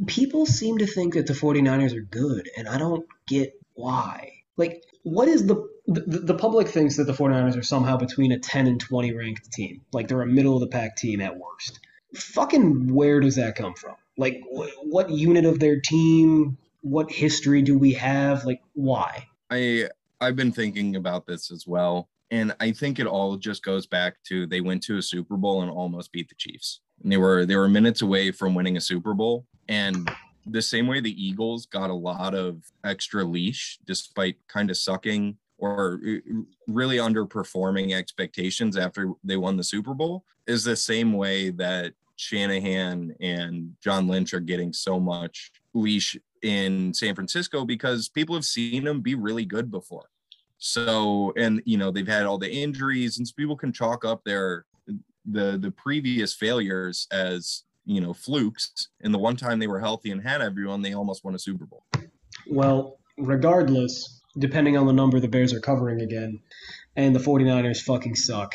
people 0.06 0.46
seem 0.46 0.78
to 0.78 0.86
think 0.86 1.14
that 1.14 1.26
the 1.26 1.32
49ers 1.32 1.96
are 1.96 2.02
good 2.02 2.50
and 2.56 2.68
I 2.68 2.78
don't 2.78 3.06
get 3.26 3.52
why. 3.74 4.32
Like 4.56 4.82
what 5.02 5.28
is 5.28 5.46
the 5.46 5.68
the, 5.86 6.00
the 6.00 6.34
public 6.34 6.68
thinks 6.68 6.96
that 6.96 7.04
the 7.04 7.12
49ers 7.12 7.56
are 7.56 7.62
somehow 7.62 7.96
between 7.96 8.30
a 8.30 8.38
10 8.38 8.68
and 8.68 8.80
20 8.80 9.12
ranked 9.14 9.50
team. 9.52 9.80
Like 9.92 10.06
they're 10.06 10.22
a 10.22 10.26
middle 10.26 10.54
of 10.54 10.60
the 10.60 10.68
pack 10.68 10.96
team 10.96 11.20
at 11.20 11.36
worst. 11.36 11.80
Fucking 12.14 12.94
where 12.94 13.18
does 13.18 13.36
that 13.36 13.56
come 13.56 13.74
from? 13.74 13.96
Like 14.16 14.42
wh- 14.54 14.84
what 14.84 15.10
unit 15.10 15.44
of 15.44 15.58
their 15.58 15.80
team? 15.80 16.58
What 16.82 17.10
history 17.10 17.62
do 17.62 17.78
we 17.78 17.92
have? 17.94 18.44
Like 18.44 18.60
why? 18.74 19.26
I 19.50 19.88
I've 20.20 20.36
been 20.36 20.52
thinking 20.52 20.96
about 20.96 21.26
this 21.26 21.50
as 21.50 21.66
well. 21.66 22.08
And 22.30 22.54
I 22.60 22.72
think 22.72 22.98
it 22.98 23.06
all 23.06 23.36
just 23.36 23.62
goes 23.62 23.86
back 23.86 24.16
to 24.28 24.46
they 24.46 24.62
went 24.62 24.82
to 24.84 24.96
a 24.96 25.02
Super 25.02 25.36
Bowl 25.36 25.62
and 25.62 25.70
almost 25.70 26.12
beat 26.12 26.28
the 26.28 26.34
Chiefs. 26.34 26.80
And 27.02 27.12
they 27.12 27.18
were 27.18 27.44
they 27.44 27.56
were 27.56 27.68
minutes 27.68 28.02
away 28.02 28.30
from 28.30 28.54
winning 28.54 28.76
a 28.76 28.80
Super 28.80 29.14
Bowl. 29.14 29.46
And 29.68 30.10
the 30.46 30.62
same 30.62 30.86
way 30.86 31.00
the 31.00 31.24
Eagles 31.24 31.66
got 31.66 31.90
a 31.90 31.94
lot 31.94 32.34
of 32.34 32.62
extra 32.84 33.24
leash 33.24 33.78
despite 33.86 34.36
kind 34.48 34.70
of 34.70 34.76
sucking 34.76 35.36
or 35.58 36.00
uh, 36.04 36.42
really 36.66 36.96
underperforming 36.96 37.94
expectations 37.94 38.76
after 38.76 39.12
they 39.22 39.36
won 39.36 39.56
the 39.56 39.64
Super 39.64 39.94
Bowl 39.94 40.24
is 40.46 40.64
the 40.64 40.74
same 40.74 41.12
way 41.12 41.50
that 41.50 41.94
Shanahan 42.16 43.14
and 43.20 43.74
John 43.82 44.06
Lynch 44.06 44.34
are 44.34 44.40
getting 44.40 44.72
so 44.72 45.00
much 45.00 45.50
leash 45.74 46.16
in 46.42 46.92
San 46.92 47.14
Francisco 47.14 47.64
because 47.64 48.08
people 48.08 48.34
have 48.34 48.44
seen 48.44 48.84
them 48.84 49.00
be 49.00 49.14
really 49.14 49.44
good 49.44 49.70
before. 49.70 50.08
So, 50.58 51.32
and 51.36 51.60
you 51.64 51.76
know, 51.76 51.90
they've 51.90 52.06
had 52.06 52.24
all 52.24 52.38
the 52.38 52.50
injuries, 52.50 53.18
and 53.18 53.26
so 53.26 53.32
people 53.36 53.56
can 53.56 53.72
chalk 53.72 54.04
up 54.04 54.22
their 54.24 54.64
the 55.24 55.58
the 55.58 55.72
previous 55.72 56.34
failures 56.34 57.06
as 57.10 57.64
you 57.84 58.00
know 58.00 58.12
flukes. 58.12 58.88
And 59.00 59.12
the 59.12 59.18
one 59.18 59.36
time 59.36 59.58
they 59.58 59.66
were 59.66 59.80
healthy 59.80 60.10
and 60.10 60.22
had 60.22 60.40
everyone, 60.40 60.82
they 60.82 60.94
almost 60.94 61.24
won 61.24 61.34
a 61.34 61.38
Super 61.38 61.66
Bowl. 61.66 61.84
Well, 62.48 62.98
regardless, 63.18 64.20
depending 64.38 64.76
on 64.76 64.86
the 64.86 64.92
number 64.92 65.18
the 65.18 65.28
Bears 65.28 65.52
are 65.52 65.60
covering 65.60 66.00
again, 66.00 66.40
and 66.96 67.14
the 67.14 67.20
49ers 67.20 67.82
fucking 67.82 68.14
suck. 68.14 68.54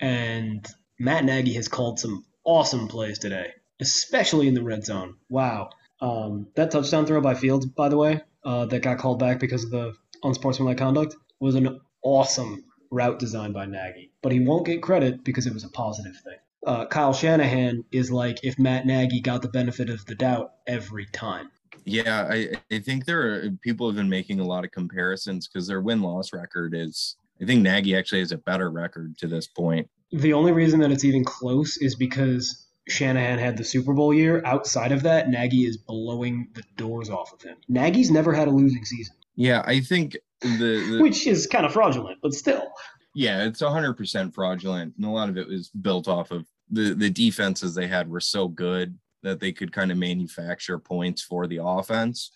And 0.00 0.66
Matt 0.98 1.24
Nagy 1.24 1.52
has 1.54 1.68
called 1.68 1.98
some 1.98 2.24
awesome 2.44 2.88
plays 2.88 3.18
today, 3.18 3.52
especially 3.80 4.48
in 4.48 4.54
the 4.54 4.62
red 4.62 4.84
zone. 4.84 5.16
Wow. 5.28 5.70
Um, 6.00 6.48
that 6.56 6.70
touchdown 6.70 7.06
throw 7.06 7.20
by 7.20 7.34
Fields, 7.34 7.66
by 7.66 7.88
the 7.88 7.96
way, 7.96 8.20
uh, 8.44 8.66
that 8.66 8.82
got 8.82 8.98
called 8.98 9.18
back 9.18 9.38
because 9.38 9.64
of 9.64 9.70
the 9.70 9.94
unsportsmanlike 10.22 10.78
conduct, 10.78 11.16
was 11.40 11.54
an 11.54 11.80
awesome 12.02 12.64
route 12.90 13.18
design 13.18 13.52
by 13.52 13.66
Nagy. 13.66 14.12
But 14.22 14.32
he 14.32 14.40
won't 14.40 14.66
get 14.66 14.82
credit 14.82 15.24
because 15.24 15.46
it 15.46 15.54
was 15.54 15.64
a 15.64 15.68
positive 15.70 16.16
thing. 16.24 16.38
Uh, 16.64 16.86
Kyle 16.86 17.12
Shanahan 17.12 17.84
is 17.90 18.10
like 18.12 18.38
if 18.44 18.58
Matt 18.58 18.86
Nagy 18.86 19.20
got 19.20 19.42
the 19.42 19.48
benefit 19.48 19.90
of 19.90 20.04
the 20.06 20.14
doubt 20.14 20.52
every 20.66 21.06
time. 21.06 21.50
Yeah, 21.84 22.28
I, 22.30 22.50
I 22.70 22.78
think 22.78 23.06
there 23.06 23.22
are 23.22 23.50
people 23.62 23.88
have 23.88 23.96
been 23.96 24.08
making 24.08 24.38
a 24.38 24.46
lot 24.46 24.64
of 24.64 24.70
comparisons 24.70 25.48
because 25.48 25.66
their 25.66 25.80
win 25.80 26.02
loss 26.02 26.32
record 26.32 26.74
is. 26.74 27.16
I 27.40 27.44
think 27.44 27.62
Nagy 27.62 27.96
actually 27.96 28.20
has 28.20 28.30
a 28.30 28.38
better 28.38 28.70
record 28.70 29.18
to 29.18 29.26
this 29.26 29.48
point. 29.48 29.90
The 30.12 30.32
only 30.32 30.52
reason 30.52 30.80
that 30.80 30.90
it's 30.92 31.04
even 31.04 31.24
close 31.24 31.78
is 31.78 31.94
because 31.94 32.66
Shanahan 32.88 33.38
had 33.38 33.56
the 33.56 33.64
Super 33.64 33.92
Bowl 33.94 34.12
year. 34.12 34.42
Outside 34.44 34.92
of 34.92 35.02
that, 35.04 35.30
Nagy 35.30 35.66
is 35.66 35.76
blowing 35.78 36.48
the 36.54 36.62
doors 36.76 37.08
off 37.10 37.32
of 37.32 37.40
him. 37.42 37.56
Nagy's 37.68 38.10
never 38.10 38.32
had 38.32 38.48
a 38.48 38.50
losing 38.50 38.84
season, 38.84 39.14
Yeah, 39.36 39.62
I 39.64 39.80
think 39.80 40.16
the, 40.40 40.48
the 40.58 40.98
which 41.00 41.26
is 41.26 41.46
kind 41.46 41.64
of 41.64 41.72
fraudulent, 41.72 42.18
but 42.22 42.34
still. 42.34 42.72
yeah, 43.14 43.44
it's 43.44 43.60
hundred 43.60 43.94
percent 43.94 44.34
fraudulent, 44.34 44.94
and 44.96 45.06
a 45.06 45.10
lot 45.10 45.28
of 45.28 45.38
it 45.38 45.46
was 45.48 45.70
built 45.70 46.08
off 46.08 46.30
of 46.30 46.46
the 46.70 46.94
the 46.94 47.10
defenses 47.10 47.74
they 47.74 47.86
had 47.86 48.08
were 48.08 48.20
so 48.20 48.48
good 48.48 48.98
that 49.22 49.38
they 49.38 49.52
could 49.52 49.72
kind 49.72 49.92
of 49.92 49.98
manufacture 49.98 50.78
points 50.78 51.22
for 51.22 51.46
the 51.46 51.60
offense. 51.62 52.32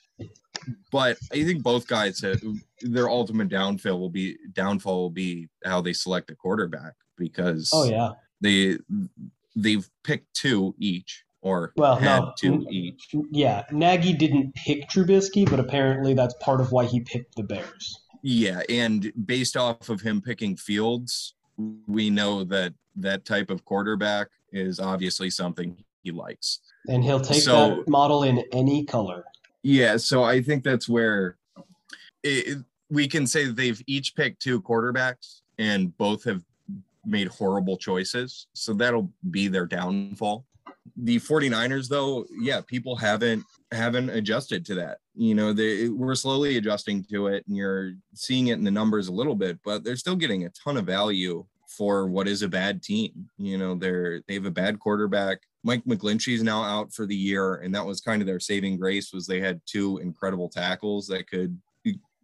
But 0.91 1.19
I 1.33 1.45
think 1.45 1.63
both 1.63 1.87
guys 1.87 2.21
have 2.21 2.41
their 2.81 3.11
ultimate 3.11 3.49
downfall 3.49 3.99
will 3.99 4.09
be 4.11 4.37
downfall 4.53 5.03
will 5.03 5.11
be 5.11 5.49
how 5.65 5.81
they 5.81 5.93
select 5.93 6.31
a 6.31 6.35
quarterback 6.37 6.95
because 7.17 7.71
Oh 7.73 7.85
yeah. 7.85 8.11
they 8.41 8.79
they've 9.55 9.89
picked 10.05 10.33
two 10.35 10.75
each 10.79 11.25
or 11.43 11.73
Well, 11.77 11.97
had 11.97 12.21
no. 12.21 12.33
two 12.39 12.67
each. 12.71 13.09
Yeah, 13.31 13.65
Nagy 13.71 14.13
didn't 14.13 14.55
pick 14.55 14.89
Trubisky, 14.89 15.49
but 15.49 15.61
apparently 15.61 16.15
that's 16.15 16.35
part 16.41 16.61
of 16.61 16.73
why 16.73 16.85
he 16.87 17.01
picked 17.01 17.37
the 17.37 17.43
Bears. 17.45 18.01
Yeah, 18.23 18.63
and 18.69 19.13
based 19.27 19.57
off 19.57 19.89
of 19.89 20.01
him 20.01 20.21
picking 20.21 20.57
Fields, 20.57 21.35
we 21.87 22.11
know 22.11 22.43
that 22.45 22.75
that 22.97 23.25
type 23.25 23.51
of 23.51 23.65
quarterback 23.65 24.29
is 24.53 24.81
obviously 24.81 25.31
something 25.31 25.77
he 26.03 26.11
likes. 26.11 26.61
And 26.89 27.05
he'll 27.05 27.21
take 27.21 27.43
So- 27.43 27.77
that 27.77 27.89
model 27.89 28.23
in 28.25 28.39
any 28.53 28.85
color. 28.85 29.25
Yeah, 29.63 29.97
so 29.97 30.23
I 30.23 30.43
think 30.43 30.65
that's 30.65 30.89
where 30.89 31.37
it, 32.23 32.59
we 32.91 33.07
can 33.09 33.27
say 33.27 33.47
they've 33.47 33.81
each 33.87 34.15
picked 34.15 34.41
two 34.43 34.61
quarterbacks 34.63 35.41
and 35.59 35.97
both 35.97 36.25
have 36.25 36.43
made 37.07 37.29
horrible 37.29 37.77
choices. 37.77 38.49
So 38.53 38.73
that'll 38.75 39.11
be 39.31 39.49
their 39.49 39.67
downfall. 39.67 40.45
The 40.97 41.19
49ers 41.19 41.89
though, 41.89 42.27
yeah, 42.41 42.61
people 42.61 42.97
haven't 42.97 43.45
haven't 43.73 44.11
adjusted 44.11 44.65
to 44.67 44.75
that. 44.77 44.99
You 45.15 45.35
know, 45.35 45.53
they 45.53 45.89
we're 45.89 46.15
slowly 46.15 46.57
adjusting 46.57 47.05
to 47.11 47.29
it 47.29 47.45
and 47.47 47.57
you're 47.57 47.93
seeing 48.15 48.49
it 48.49 48.55
in 48.55 48.65
the 48.65 48.71
numbers 48.71 49.09
a 49.09 49.13
little 49.13 49.35
bit, 49.35 49.59
but 49.65 49.85
they're 49.85 49.97
still 49.97 50.17
getting 50.17 50.45
a 50.45 50.51
ton 50.51 50.77
of 50.77 50.87
value 50.87 51.45
for 51.67 52.07
what 52.07 52.29
is 52.29 52.43
a 52.43 52.49
bad 52.49 52.83
team. 52.83 53.29
You 53.37 53.59
know, 53.59 53.75
they're 53.75 54.23
they 54.29 54.35
have 54.35 54.47
a 54.47 54.51
bad 54.51 54.79
quarterback. 54.79 55.41
Mike 55.65 55.85
McGlinchey 55.85 56.35
is 56.35 56.45
now 56.45 56.63
out 56.63 56.93
for 56.93 57.07
the 57.07 57.17
year, 57.17 57.57
and 57.57 57.75
that 57.75 57.85
was 57.85 58.01
kind 58.01 58.23
of 58.23 58.27
their 58.27 58.39
saving 58.39 58.79
grace 58.79 59.13
was 59.13 59.27
they 59.27 59.41
had 59.41 59.61
two 59.67 59.99
incredible 59.99 60.49
tackles 60.49 61.09
that 61.09 61.29
could 61.29 61.59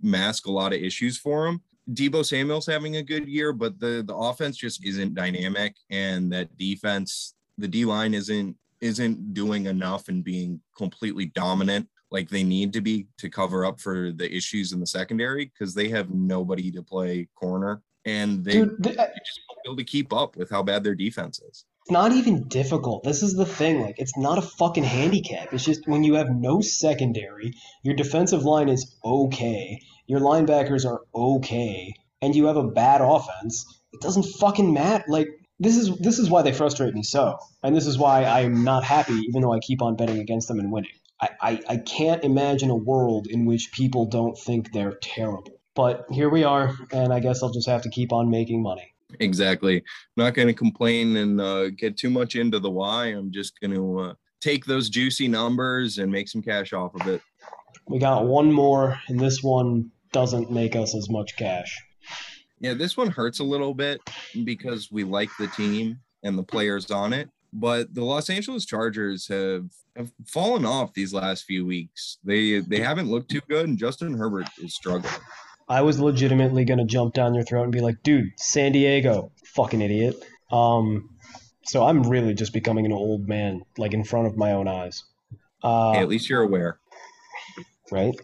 mask 0.03 0.47
a 0.47 0.53
lot 0.53 0.73
of 0.73 0.81
issues 0.81 1.17
for 1.17 1.47
them. 1.47 1.63
Deebo 1.91 2.25
Samuel's 2.25 2.67
having 2.67 2.97
a 2.97 3.03
good 3.03 3.27
year, 3.27 3.53
but 3.53 3.79
the 3.81 4.05
the 4.07 4.15
offense 4.15 4.57
just 4.57 4.85
isn't 4.85 5.15
dynamic, 5.15 5.75
and 5.91 6.33
that 6.33 6.57
defense, 6.57 7.35
the 7.59 7.69
D 7.69 7.85
line 7.85 8.15
isn't 8.15 8.57
isn't 8.81 9.33
doing 9.35 9.67
enough 9.67 10.09
and 10.09 10.25
being 10.25 10.61
completely 10.77 11.27
dominant 11.27 11.89
like 12.11 12.29
they 12.29 12.43
need 12.43 12.73
to 12.73 12.81
be 12.81 13.07
to 13.17 13.31
cover 13.31 13.65
up 13.65 13.81
for 13.81 14.13
the 14.13 14.31
issues 14.35 14.73
in 14.73 14.81
the 14.81 14.87
secondary 14.87 15.47
because 15.47 15.73
they 15.73 15.89
have 15.89 16.11
nobody 16.11 16.71
to 16.71 16.83
play 16.83 17.29
corner 17.35 17.81
and 18.05 18.45
they, 18.45 18.53
Dude, 18.53 18.83
th- 18.83 18.97
they 18.97 19.03
uh 19.03 19.07
just 19.25 19.41
won't 19.49 19.63
be 19.63 19.69
able 19.69 19.77
to 19.77 19.85
keep 19.85 20.13
up 20.13 20.37
with 20.37 20.51
how 20.51 20.63
bad 20.63 20.83
their 20.85 20.95
defense 20.95 21.41
is. 21.41 21.65
It's 21.83 21.91
not 21.91 22.13
even 22.13 22.47
difficult. 22.47 23.03
This 23.03 23.25
is 23.25 23.35
the 23.35 23.45
thing. 23.45 23.81
Like, 23.81 23.97
it's 23.99 24.17
not 24.17 24.39
a 24.39 24.43
fucking 24.43 24.85
handicap. 24.85 25.53
It's 25.53 25.65
just 25.65 25.89
when 25.89 26.05
you 26.05 26.15
have 26.15 26.31
no 26.31 26.61
secondary, 26.61 27.55
your 27.83 27.97
defensive 27.97 28.45
line 28.45 28.69
is 28.69 28.97
okay, 29.05 29.81
your 30.07 30.21
linebackers 30.21 30.87
are 30.87 31.01
okay, 31.13 31.93
and 32.21 32.37
you 32.37 32.47
have 32.47 32.57
a 32.57 32.69
bad 32.69 33.01
offense. 33.01 33.67
It 33.93 34.01
doesn't 34.01 34.23
fucking 34.39 34.73
matter. 34.73 35.05
Like, 35.09 35.27
this 35.59 35.77
is 35.77 35.97
this 35.99 36.21
is 36.21 36.31
why 36.31 36.43
they 36.43 36.53
frustrate 36.53 36.95
me 36.95 37.03
so, 37.03 37.39
and 37.65 37.75
this 37.75 37.87
is 37.87 37.99
why 37.99 38.25
I'm 38.25 38.63
not 38.63 38.85
happy, 38.85 39.15
even 39.29 39.43
though 39.43 39.53
I 39.53 39.59
keep 39.59 39.83
on 39.83 39.97
betting 39.97 40.19
against 40.21 40.47
them 40.47 40.61
and 40.61 40.71
winning. 40.71 40.93
I, 41.21 41.29
I, 41.41 41.61
I 41.69 41.77
can't 41.79 42.23
imagine 42.23 42.71
a 42.71 42.77
world 42.77 43.27
in 43.29 43.45
which 43.45 43.73
people 43.73 44.07
don't 44.07 44.39
think 44.39 44.73
they're 44.73 44.99
terrible. 45.03 45.61
But 45.75 46.07
here 46.11 46.29
we 46.31 46.45
are, 46.45 46.75
and 46.93 47.13
I 47.13 47.21
guess 47.21 47.43
I'll 47.43 47.53
just 47.53 47.69
have 47.69 47.83
to 47.83 47.91
keep 47.91 48.13
on 48.13 48.31
making 48.31 48.63
money. 48.63 48.92
Exactly. 49.21 49.83
not 50.17 50.35
going 50.35 50.49
to 50.49 50.55
complain 50.55 51.17
and 51.17 51.41
uh, 51.41 51.71
get 51.71 51.97
too 51.97 52.11
much 52.11 52.37
into 52.37 52.59
the 52.59 52.71
why. 52.71 53.07
I'm 53.07 53.31
just 53.31 53.61
going 53.61 53.75
to 53.75 53.99
uh, 54.01 54.15
take 54.41 54.65
those 54.65 54.89
juicy 54.89 55.29
numbers 55.29 55.99
and 55.99 56.11
make 56.11 56.29
some 56.29 56.43
cash 56.43 56.73
off 56.73 56.95
of 57.01 57.07
it. 57.07 57.23
We 57.89 57.99
got 57.99 58.27
one 58.27 58.53
more, 58.53 58.99
and 59.09 59.19
this 59.19 59.43
one 59.43 59.91
doesn't 60.13 60.51
make 60.51 60.77
us 60.77 60.95
as 60.95 61.09
much 61.09 61.37
cash. 61.37 61.77
Yeah, 62.61 62.75
this 62.75 62.97
one 62.97 63.09
hurts 63.09 63.41
a 63.41 63.45
little 63.45 63.75
bit 63.75 64.01
because 64.45 64.91
we 64.93 65.05
like 65.05 65.31
the 65.39 65.49
team 65.49 65.99
and 66.23 66.39
the 66.39 66.45
players 66.45 66.91
on 66.91 67.13
it. 67.13 67.29
But 67.53 67.93
the 67.93 68.05
Los 68.05 68.31
Angeles 68.31 68.65
Chargers 68.65 69.27
have, 69.29 69.67
have 69.97 70.11
fallen 70.27 70.65
off 70.65 70.95
these 70.95 71.13
last 71.13 71.45
few 71.45 71.67
weeks. 71.67 72.19
They 72.25 72.61
they 72.61 72.81
haven't 72.81 73.11
looked 73.11 73.31
too 73.31 73.43
good, 73.49 73.69
and 73.69 73.77
Justin 73.77 74.17
Herbert 74.17 74.49
is 74.63 74.75
struggling. 74.75 75.13
I 75.73 75.81
was 75.81 75.99
legitimately 75.99 76.67
gonna 76.67 76.85
jump 76.85 77.15
down 77.15 77.33
your 77.35 77.45
throat 77.45 77.63
and 77.63 77.73
be 77.73 77.81
like, 77.81 78.03
"Dude, 78.03 78.31
San 78.37 78.73
Diego, 78.73 79.33
fucking 79.45 79.81
idiot." 79.81 80.17
Um, 80.51 81.09
so 81.65 81.83
I'm 81.87 82.03
really 82.03 82.35
just 82.35 82.53
becoming 82.53 82.85
an 82.85 82.93
old 82.93 83.27
man, 83.27 83.63
like 83.79 83.95
in 83.95 84.05
front 84.05 84.27
of 84.27 84.37
my 84.37 84.53
own 84.53 84.69
eyes. 84.69 85.03
Uh, 85.63 85.93
Hey, 85.95 86.01
at 86.01 86.09
least 86.09 86.29
you're 86.29 86.43
aware. 86.43 86.79
right? 87.91 88.15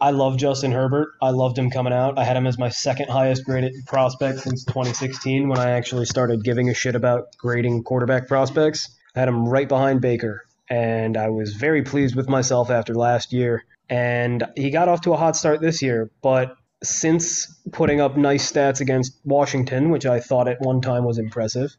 I 0.00 0.10
love 0.12 0.36
Justin 0.36 0.70
Herbert. 0.70 1.08
I 1.20 1.30
loved 1.30 1.58
him 1.58 1.70
coming 1.70 1.92
out. 1.92 2.16
I 2.18 2.22
had 2.24 2.36
him 2.36 2.46
as 2.46 2.58
my 2.58 2.68
second 2.68 3.10
highest 3.10 3.44
graded 3.44 3.72
prospect 3.86 4.38
since 4.40 4.64
2016 4.64 5.48
when 5.48 5.58
I 5.58 5.70
actually 5.70 6.04
started 6.06 6.44
giving 6.44 6.68
a 6.68 6.74
shit 6.74 6.94
about 6.94 7.36
grading 7.38 7.82
quarterback 7.82 8.28
prospects. 8.28 8.88
I 9.16 9.20
had 9.20 9.28
him 9.28 9.48
right 9.48 9.68
behind 9.68 10.00
Baker, 10.00 10.44
and 10.70 11.16
I 11.16 11.30
was 11.30 11.54
very 11.54 11.82
pleased 11.82 12.14
with 12.14 12.28
myself 12.28 12.70
after 12.70 12.94
last 12.94 13.32
year. 13.32 13.64
And 13.88 14.44
he 14.56 14.70
got 14.70 14.88
off 14.88 15.00
to 15.02 15.12
a 15.12 15.16
hot 15.16 15.36
start 15.36 15.60
this 15.60 15.80
year, 15.82 16.10
but 16.22 16.54
since 16.82 17.46
putting 17.72 18.00
up 18.00 18.16
nice 18.16 18.50
stats 18.50 18.80
against 18.80 19.18
Washington, 19.24 19.90
which 19.90 20.06
I 20.06 20.20
thought 20.20 20.48
at 20.48 20.60
one 20.60 20.80
time 20.80 21.04
was 21.04 21.18
impressive, 21.18 21.74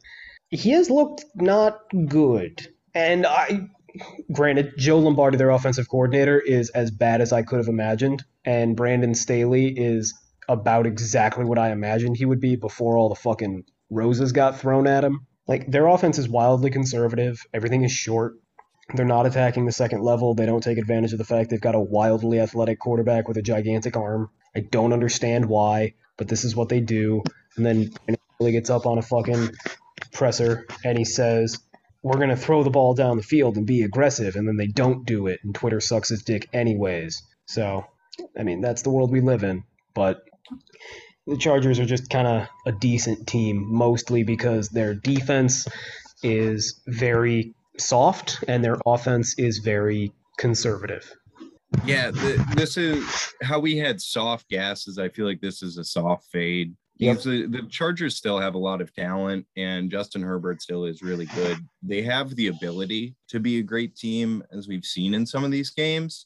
he 0.50 0.72
has 0.72 0.90
looked 0.90 1.26
not 1.36 1.80
good. 2.08 2.68
And 2.94 3.26
I, 3.26 3.70
granted, 4.32 4.74
Joe 4.78 5.00
Lombardi, 5.00 5.38
their 5.38 5.52
offensive 5.52 5.88
coordinator, 5.90 6.40
is 6.40 6.70
as 6.72 6.92
bad 6.92 7.22
as 7.22 7.32
I 7.32 7.44
could 7.44 7.60
have 7.60 7.68
imagined, 7.68 8.24
and 8.44 8.76
Brandon 8.76 9.14
Staley 9.14 9.68
is 9.68 10.14
about 10.48 10.88
exactly 10.88 11.46
what 11.46 11.60
I 11.60 11.72
imagined 11.72 12.18
he 12.18 12.26
would 12.26 12.42
be 12.42 12.56
before 12.56 12.98
all 12.98 13.10
the 13.10 13.16
fucking 13.16 13.66
roses 13.92 14.32
got 14.32 14.60
thrown 14.60 14.88
at 14.88 15.04
him. 15.04 15.28
Like 15.48 15.72
their 15.72 15.88
offense 15.88 16.18
is 16.18 16.28
wildly 16.28 16.72
conservative. 16.72 17.46
Everything 17.54 17.84
is 17.84 17.92
short. 17.92 18.34
They're 18.94 19.06
not 19.06 19.26
attacking 19.26 19.66
the 19.66 19.72
second 19.72 20.02
level. 20.02 20.34
They 20.34 20.46
don't 20.46 20.64
take 20.64 20.78
advantage 20.78 21.12
of 21.12 21.20
the 21.20 21.26
fact 21.26 21.50
they've 21.50 21.62
got 21.62 21.76
a 21.76 21.80
wildly 21.80 22.40
athletic 22.40 22.80
quarterback 22.80 23.28
with 23.28 23.38
a 23.38 23.42
gigantic 23.42 23.96
arm. 23.96 24.30
I 24.56 24.62
don't 24.62 24.94
understand 24.94 25.46
why, 25.46 25.94
but 26.18 26.28
this 26.28 26.44
is 26.44 26.56
what 26.56 26.70
they 26.70 26.80
do. 26.80 27.24
And 27.56 27.66
then 27.66 27.92
Billy 28.40 28.52
gets 28.52 28.70
up 28.70 28.86
on 28.86 28.98
a 28.98 29.04
fucking 29.04 29.52
presser 30.12 30.66
and 30.84 30.98
he 30.98 31.06
says, 31.06 31.60
We're 32.02 32.18
going 32.18 32.30
to 32.30 32.36
throw 32.36 32.64
the 32.64 32.72
ball 32.72 32.96
down 32.96 33.18
the 33.18 33.24
field 33.24 33.58
and 33.58 33.68
be 33.68 33.84
aggressive. 33.84 34.36
And 34.36 34.48
then 34.48 34.58
they 34.58 34.68
don't 34.68 35.06
do 35.06 35.28
it. 35.28 35.40
And 35.44 35.54
Twitter 35.54 35.80
sucks 35.80 36.10
his 36.10 36.24
dick 36.24 36.50
anyways. 36.52 37.22
So, 37.46 37.86
I 38.38 38.44
mean, 38.44 38.62
that's 38.62 38.82
the 38.82 38.90
world 38.90 39.12
we 39.12 39.22
live 39.22 39.44
in. 39.44 39.64
But 39.94 40.24
the 41.28 41.38
Chargers 41.38 41.80
are 41.80 41.86
just 41.86 42.10
kind 42.10 42.28
of 42.28 42.48
a 42.66 42.72
decent 42.72 43.28
team, 43.28 43.66
mostly 43.68 44.24
because 44.24 44.70
their 44.70 44.96
defense 44.96 45.68
is 46.24 46.82
very 46.88 47.54
soft 47.80 48.44
and 48.48 48.64
their 48.64 48.78
offense 48.86 49.38
is 49.38 49.60
very 49.60 50.12
conservative. 50.38 51.12
Yeah, 51.86 52.12
the, 52.12 52.44
this 52.56 52.78
is 52.78 53.34
how 53.44 53.60
we 53.60 53.78
had 53.78 54.02
soft 54.02 54.50
gases. 54.50 54.98
I 54.98 55.10
feel 55.10 55.26
like 55.26 55.42
this 55.42 55.62
is 55.62 55.78
a 55.78 55.84
soft 55.84 56.26
fade. 56.32 56.76
Yep. 56.98 57.22
The, 57.22 57.46
the 57.46 57.62
Chargers 57.70 58.18
still 58.18 58.40
have 58.40 58.56
a 58.56 58.60
lot 58.60 58.82
of 58.82 58.94
talent, 58.94 59.46
and 59.56 59.90
Justin 59.90 60.22
Herbert 60.22 60.62
still 60.62 60.84
is 60.84 61.02
really 61.02 61.28
good. 61.28 61.58
They 61.82 62.02
have 62.02 62.36
the 62.36 62.48
ability 62.48 63.16
to 63.30 63.40
be 63.40 63.60
a 63.60 63.64
great 63.64 63.96
team, 63.96 64.44
as 64.52 64.68
we've 64.68 64.84
seen 64.84 65.14
in 65.14 65.26
some 65.26 65.46
of 65.46 65.52
these 65.52 65.70
games, 65.70 66.26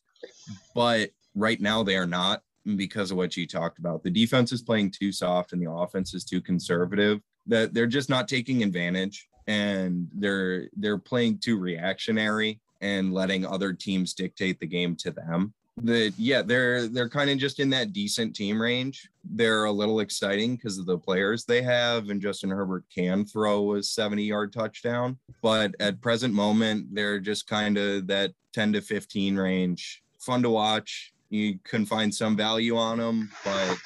but 0.73 1.11
right 1.35 1.61
now 1.61 1.83
they 1.83 1.95
are 1.95 2.07
not 2.07 2.41
because 2.75 3.11
of 3.11 3.17
what 3.17 3.37
you 3.37 3.45
talked 3.45 3.77
about. 3.77 4.01
The 4.01 4.09
defense 4.09 4.51
is 4.51 4.63
playing 4.63 4.91
too 4.91 5.11
soft, 5.11 5.53
and 5.53 5.61
the 5.61 5.69
offense 5.69 6.15
is 6.15 6.23
too 6.23 6.41
conservative. 6.41 7.19
That 7.45 7.73
they're 7.73 7.85
just 7.85 8.09
not 8.09 8.27
taking 8.27 8.63
advantage, 8.63 9.27
and 9.47 10.07
they're 10.13 10.69
they're 10.75 10.97
playing 10.97 11.39
too 11.39 11.57
reactionary 11.57 12.59
and 12.81 13.13
letting 13.13 13.45
other 13.45 13.73
teams 13.73 14.13
dictate 14.13 14.59
the 14.59 14.67
game 14.67 14.95
to 14.97 15.11
them. 15.11 15.53
that 15.77 16.13
yeah, 16.17 16.41
they're 16.41 16.87
they're 16.87 17.09
kind 17.09 17.29
of 17.29 17.37
just 17.37 17.59
in 17.59 17.69
that 17.71 17.93
decent 17.93 18.35
team 18.35 18.61
range. 18.61 19.09
They're 19.23 19.65
a 19.65 19.71
little 19.71 20.01
exciting 20.01 20.55
because 20.55 20.77
of 20.77 20.85
the 20.85 20.97
players 20.97 21.45
they 21.45 21.61
have, 21.61 22.09
and 22.09 22.21
Justin 22.21 22.51
Herbert 22.51 22.83
can 22.93 23.25
throw 23.25 23.75
a 23.75 23.79
70-yard 23.79 24.53
touchdown. 24.53 25.17
But 25.41 25.75
at 25.79 26.01
present 26.01 26.33
moment, 26.33 26.93
they're 26.93 27.19
just 27.19 27.47
kind 27.47 27.77
of 27.77 28.07
that 28.07 28.33
10 28.53 28.73
to 28.73 28.81
15 28.81 29.35
range. 29.35 30.03
Fun 30.19 30.43
to 30.43 30.49
watch. 30.49 31.13
You 31.29 31.57
can 31.63 31.85
find 31.85 32.13
some 32.13 32.37
value 32.37 32.77
on 32.77 32.99
them, 32.99 33.31
but 33.43 33.77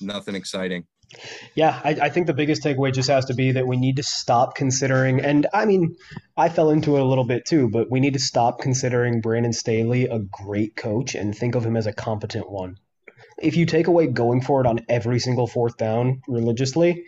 nothing 0.00 0.36
exciting. 0.36 0.86
Yeah, 1.54 1.80
I, 1.82 1.90
I, 1.90 2.08
think 2.10 2.26
the 2.26 2.34
biggest 2.34 2.62
takeaway 2.62 2.92
just 2.92 3.08
has 3.08 3.26
to 3.26 3.34
be 3.34 3.52
that 3.52 3.66
we 3.66 3.76
need 3.76 3.96
to 3.96 4.02
stop 4.02 4.54
considering, 4.54 5.20
and 5.20 5.46
I 5.54 5.64
mean, 5.64 5.96
I 6.36 6.50
fell 6.50 6.70
into 6.70 6.96
it 6.96 7.00
a 7.00 7.04
little 7.04 7.24
bit 7.24 7.46
too, 7.46 7.68
but 7.70 7.90
we 7.90 8.00
need 8.00 8.12
to 8.12 8.18
stop 8.18 8.60
considering 8.60 9.20
Brandon 9.20 9.52
Staley 9.52 10.04
a 10.04 10.18
great 10.18 10.76
coach 10.76 11.14
and 11.14 11.34
think 11.34 11.54
of 11.54 11.64
him 11.64 11.76
as 11.76 11.86
a 11.86 11.92
competent 11.92 12.50
one. 12.50 12.76
If 13.38 13.56
you 13.56 13.66
take 13.66 13.86
away 13.86 14.06
going 14.08 14.42
for 14.42 14.60
it 14.60 14.66
on 14.66 14.80
every 14.88 15.18
single 15.18 15.46
fourth 15.46 15.76
down 15.78 16.20
religiously, 16.28 17.04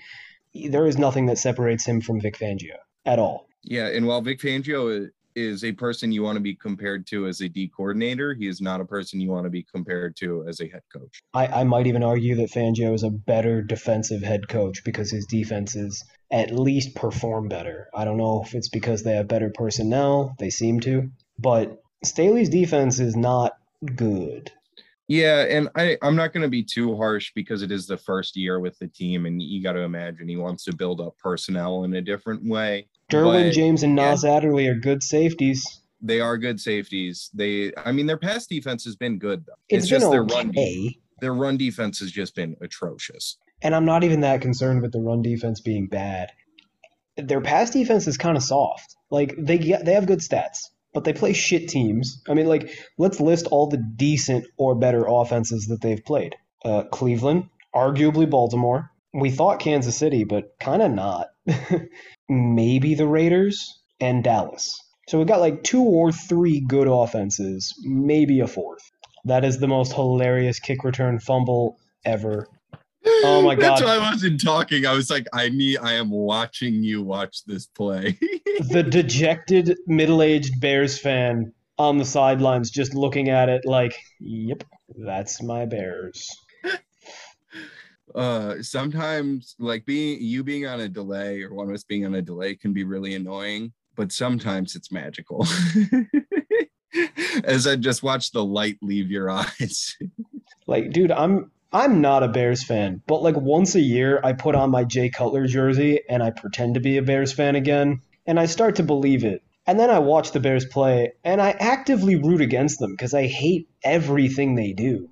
there 0.55 0.87
is 0.87 0.97
nothing 0.97 1.27
that 1.27 1.39
separates 1.39 1.85
him 1.85 2.01
from 2.01 2.21
Vic 2.21 2.39
Fangio 2.39 2.77
at 3.05 3.19
all. 3.19 3.49
Yeah, 3.63 3.89
and 3.89 4.07
while 4.07 4.23
Vic 4.23 4.41
Fangio 4.41 5.11
is 5.35 5.65
a 5.65 5.73
person 5.73 6.13
you 6.13 6.23
want 6.23 6.37
to 6.37 6.41
be 6.41 6.55
compared 6.55 7.07
to 7.09 7.27
as 7.27 7.41
a 7.41 7.49
D 7.49 7.71
coordinator. 7.75 8.35
He 8.35 8.47
is 8.47 8.61
not 8.61 8.81
a 8.81 8.85
person 8.85 9.21
you 9.21 9.31
want 9.31 9.45
to 9.45 9.51
be 9.51 9.63
compared 9.63 10.17
to 10.17 10.45
as 10.49 10.61
a 10.61 10.69
head 10.69 10.83
coach. 10.93 11.23
I, 11.35 11.47
I 11.47 11.65
might 11.65 11.87
even 11.87 12.03
argue 12.03 12.37
that 12.37 12.51
Fangio 12.51 12.95
is 12.95 13.03
a 13.03 13.11
better 13.11 13.63
defensive 13.63 14.23
head 14.23 14.49
coach 14.49 14.85
because 14.85 15.11
his 15.11 15.27
defenses 15.27 16.05
at 16.31 16.53
least 16.53 16.95
perform 16.95 17.49
better. 17.49 17.89
I 17.95 18.05
don't 18.05 18.19
know 18.19 18.43
if 18.45 18.55
it's 18.55 18.69
because 18.69 19.03
they 19.03 19.17
have 19.17 19.29
better 19.29 19.51
personnel, 19.55 20.35
they 20.39 20.51
seem 20.51 20.81
to, 20.81 21.11
but 21.39 21.83
Staley's 22.05 22.49
defense 22.49 23.01
is 23.01 23.17
not 23.17 23.53
good. 23.97 24.53
Yeah, 25.09 25.41
and 25.41 25.69
I, 25.75 25.99
I'm 26.03 26.15
not 26.15 26.33
going 26.33 26.45
to 26.45 26.49
be 26.49 26.63
too 26.63 26.97
harsh 26.97 27.33
because 27.35 27.63
it 27.63 27.73
is 27.73 27.89
the 27.89 27.97
first 27.97 28.37
year 28.37 28.61
with 28.61 28.79
the 28.79 28.87
team, 28.87 29.27
and 29.27 29.43
you 29.43 29.61
got 29.61 29.73
to 29.73 29.81
imagine 29.81 30.29
he 30.29 30.37
wants 30.37 30.63
to 30.67 30.77
build 30.77 31.01
up 31.01 31.19
personnel 31.19 31.83
in 31.83 31.93
a 31.95 32.01
different 32.01 32.45
way. 32.45 32.87
Derwin 33.11 33.49
but, 33.49 33.53
James 33.53 33.83
and 33.83 33.95
Nas 33.95 34.25
yeah, 34.25 34.37
Adderley 34.37 34.67
are 34.69 34.75
good 34.75 35.03
safeties. 35.03 35.65
They 36.01 36.21
are 36.21 36.39
good 36.39 36.61
safeties. 36.61 37.31
They, 37.35 37.73
I 37.77 37.93
mean, 37.93 38.07
their 38.07 38.17
pass 38.17 38.47
defense 38.47 38.85
has 38.85 38.97
been 38.97 39.19
good 39.19 39.45
though. 39.47 39.53
It's, 39.69 39.85
it's 39.85 39.91
just 39.91 40.07
okay. 40.07 40.13
their 40.13 40.25
run. 40.25 40.53
Their 41.21 41.35
run 41.35 41.59
defense 41.59 41.99
has 42.01 42.11
just 42.11 42.35
been 42.35 42.57
atrocious. 42.63 43.37
And 43.61 43.75
I'm 43.75 43.85
not 43.85 44.05
even 44.05 44.21
that 44.21 44.41
concerned 44.41 44.81
with 44.81 44.93
the 44.93 45.01
run 45.01 45.21
defense 45.21 45.61
being 45.61 45.87
bad. 45.87 46.33
Their 47.19 47.43
pass 47.43 47.71
defense 47.71 48.07
is 48.07 48.17
kind 48.17 48.39
of 48.39 48.43
soft. 48.43 48.97
Like 49.11 49.35
they 49.37 49.59
get, 49.59 49.85
they 49.85 49.93
have 49.93 50.07
good 50.07 50.21
stats 50.21 50.69
but 50.93 51.05
they 51.05 51.13
play 51.13 51.33
shit 51.33 51.69
teams. 51.69 52.23
I 52.29 52.35
mean, 52.35 52.47
like, 52.47 52.71
let's 52.99 53.21
list 53.21 53.47
all 53.47 53.69
the 53.69 53.77
decent 53.77 54.47
or 54.57 54.75
better 54.75 55.05
offenses 55.07 55.67
that 55.67 55.81
they've 55.81 56.05
played. 56.05 56.37
Uh, 56.65 56.85
Cleveland, 56.85 57.49
arguably 57.75 58.29
Baltimore. 58.29 58.91
We 59.13 59.31
thought 59.31 59.61
Kansas 59.61 59.97
City, 59.97 60.25
but 60.25 60.59
kind 60.61 60.83
of 60.83 60.91
not. 60.91 61.29
Maybe 62.29 62.95
the 62.95 63.07
Raiders 63.07 63.81
and 64.01 64.25
Dallas. 64.25 64.79
So 65.09 65.19
we've 65.19 65.27
got 65.27 65.41
like 65.41 65.63
two 65.65 65.83
or 65.83 66.13
three 66.13 66.61
good 66.61 66.87
offenses, 66.87 67.75
maybe 67.83 68.41
a 68.41 68.47
fourth. 68.47 68.83
That 69.25 69.45
is 69.45 69.59
the 69.59 69.67
most 69.67 69.93
hilarious 69.93 70.61
kick 70.61 70.85
return 70.85 71.19
fumble 71.19 71.79
ever. 72.05 72.47
Oh 73.05 73.43
my 73.43 73.55
god! 73.57 73.63
That's 73.63 73.83
why 73.83 73.97
I 73.97 74.13
wasn't 74.13 74.41
talking. 74.41 74.87
I 74.87 74.95
was 74.95 75.11
like, 75.11 75.27
I 75.33 75.49
need. 75.49 75.79
I 75.79 75.95
am 75.95 76.11
watching 76.11 76.85
you 76.85 77.03
watch 77.03 77.45
this 77.45 77.67
play. 77.67 78.19
the 78.71 78.83
dejected 78.83 79.77
middle-aged 79.87 80.61
Bears 80.61 80.99
fan 80.99 81.53
on 81.77 81.99
the 81.99 82.05
sidelines, 82.05 82.71
just 82.71 82.95
looking 82.95 83.31
at 83.31 83.49
it 83.49 83.63
like, 83.65 83.97
"Yep, 84.21 84.65
that's 85.05 85.43
my 85.43 85.67
Bears." 85.67 86.29
Uh, 88.15 88.63
sometimes, 88.63 89.55
like 89.59 89.85
being 89.85 90.21
you 90.21 90.43
being 90.43 90.67
on 90.67 90.81
a 90.81 90.89
delay 90.89 91.43
or 91.43 91.55
one 91.55 91.69
of 91.69 91.75
us 91.75 91.85
being 91.85 92.05
on 92.07 92.15
a 92.15 92.23
delay 92.23 92.55
can 92.55 92.73
be 92.73 92.85
really 92.85 93.15
annoying, 93.15 93.73
but 93.97 94.13
sometimes 94.13 94.75
it's 94.75 94.91
magical. 94.91 95.47
As 97.45 97.67
I 97.67 97.77
just 97.77 98.03
watch 98.03 98.33
the 98.33 98.45
light 98.45 98.79
leave 98.83 99.11
your 99.11 99.31
eyes. 99.31 99.97
like, 100.67 100.91
dude, 100.91 101.13
I'm 101.13 101.51
I'm 101.73 102.01
not 102.01 102.25
a 102.25 102.29
Bears 102.29 102.65
fan, 102.65 103.01
but 103.07 103.23
like 103.23 103.37
once 103.37 103.77
a 103.77 103.81
year, 103.81 104.21
I 104.25 104.33
put 104.33 104.57
on 104.57 104.71
my 104.71 104.83
Jay 104.83 105.09
Cutler 105.09 105.47
jersey 105.47 106.01
and 106.09 106.23
I 106.23 106.31
pretend 106.31 106.75
to 106.75 106.81
be 106.81 106.97
a 106.97 107.03
Bears 107.03 107.33
fan 107.33 107.55
again, 107.55 108.01
and 108.27 108.41
I 108.41 108.47
start 108.47 108.77
to 108.77 108.83
believe 108.83 109.25
it. 109.25 109.43
And 109.67 109.79
then 109.79 109.91
I 109.91 110.01
watch 110.01 110.33
the 110.33 110.41
Bears 110.41 110.65
play, 110.65 111.13
and 111.23 111.41
I 111.41 111.51
actively 111.51 112.17
root 112.17 112.41
against 112.41 112.81
them 112.81 112.93
because 112.93 113.15
I 113.15 113.27
hate 113.27 113.69
everything 113.85 114.55
they 114.55 114.73
do. 114.73 115.11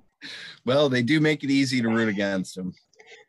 Well, 0.65 0.89
they 0.89 1.01
do 1.01 1.21
make 1.21 1.43
it 1.43 1.51
easy 1.51 1.81
to 1.81 1.87
root 1.87 2.09
against 2.09 2.55
them. 2.55 2.73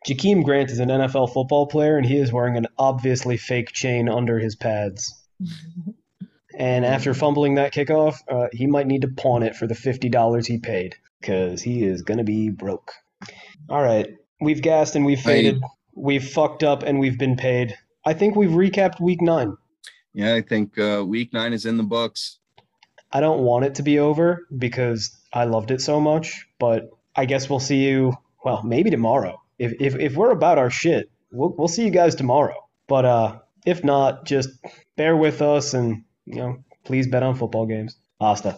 Jakeem 0.07 0.43
Grant 0.43 0.71
is 0.71 0.79
an 0.79 0.89
NFL 0.89 1.31
football 1.31 1.67
player, 1.67 1.97
and 1.97 2.05
he 2.05 2.17
is 2.17 2.31
wearing 2.31 2.57
an 2.57 2.67
obviously 2.77 3.37
fake 3.37 3.71
chain 3.71 4.09
under 4.09 4.39
his 4.39 4.55
pads. 4.55 5.13
and 6.57 6.85
after 6.85 7.13
fumbling 7.13 7.55
that 7.55 7.73
kickoff, 7.73 8.17
uh, 8.29 8.47
he 8.51 8.65
might 8.65 8.87
need 8.87 9.01
to 9.01 9.07
pawn 9.07 9.43
it 9.43 9.55
for 9.55 9.67
the 9.67 9.75
$50 9.75 10.45
he 10.45 10.57
paid 10.57 10.95
because 11.19 11.61
he 11.61 11.83
is 11.83 12.01
going 12.01 12.17
to 12.17 12.23
be 12.23 12.49
broke. 12.49 12.91
All 13.69 13.81
right. 13.81 14.07
We've 14.39 14.61
gassed 14.61 14.95
and 14.95 15.05
we've 15.05 15.19
faded. 15.19 15.61
We've 15.93 16.27
fucked 16.27 16.63
up 16.63 16.81
and 16.81 16.99
we've 16.99 17.19
been 17.19 17.37
paid. 17.37 17.77
I 18.03 18.13
think 18.13 18.35
we've 18.35 18.49
recapped 18.49 18.99
week 18.99 19.21
nine. 19.21 19.55
Yeah, 20.13 20.33
I 20.33 20.41
think 20.41 20.77
uh, 20.79 21.03
week 21.05 21.31
nine 21.31 21.53
is 21.53 21.65
in 21.65 21.77
the 21.77 21.83
books. 21.83 22.39
I 23.11 23.19
don't 23.19 23.41
want 23.41 23.65
it 23.65 23.75
to 23.75 23.83
be 23.83 23.99
over 23.99 24.47
because 24.57 25.15
I 25.31 25.43
loved 25.43 25.69
it 25.69 25.81
so 25.81 25.99
much, 25.99 26.47
but 26.59 26.89
I 27.15 27.25
guess 27.25 27.49
we'll 27.49 27.59
see 27.59 27.83
you, 27.87 28.13
well, 28.43 28.63
maybe 28.63 28.89
tomorrow. 28.89 29.40
If, 29.61 29.73
if, 29.79 29.95
if 29.95 30.15
we're 30.15 30.31
about 30.31 30.57
our 30.57 30.71
shit, 30.71 31.11
we'll, 31.31 31.53
we'll 31.55 31.67
see 31.67 31.85
you 31.85 31.91
guys 31.91 32.15
tomorrow. 32.15 32.55
But 32.87 33.05
uh, 33.05 33.39
if 33.63 33.83
not, 33.83 34.25
just 34.25 34.49
bear 34.97 35.15
with 35.15 35.43
us 35.43 35.75
and, 35.75 36.03
you 36.25 36.35
know, 36.35 36.63
please 36.83 37.07
bet 37.07 37.21
on 37.21 37.35
football 37.35 37.67
games. 37.67 37.95
Hasta. 38.19 38.57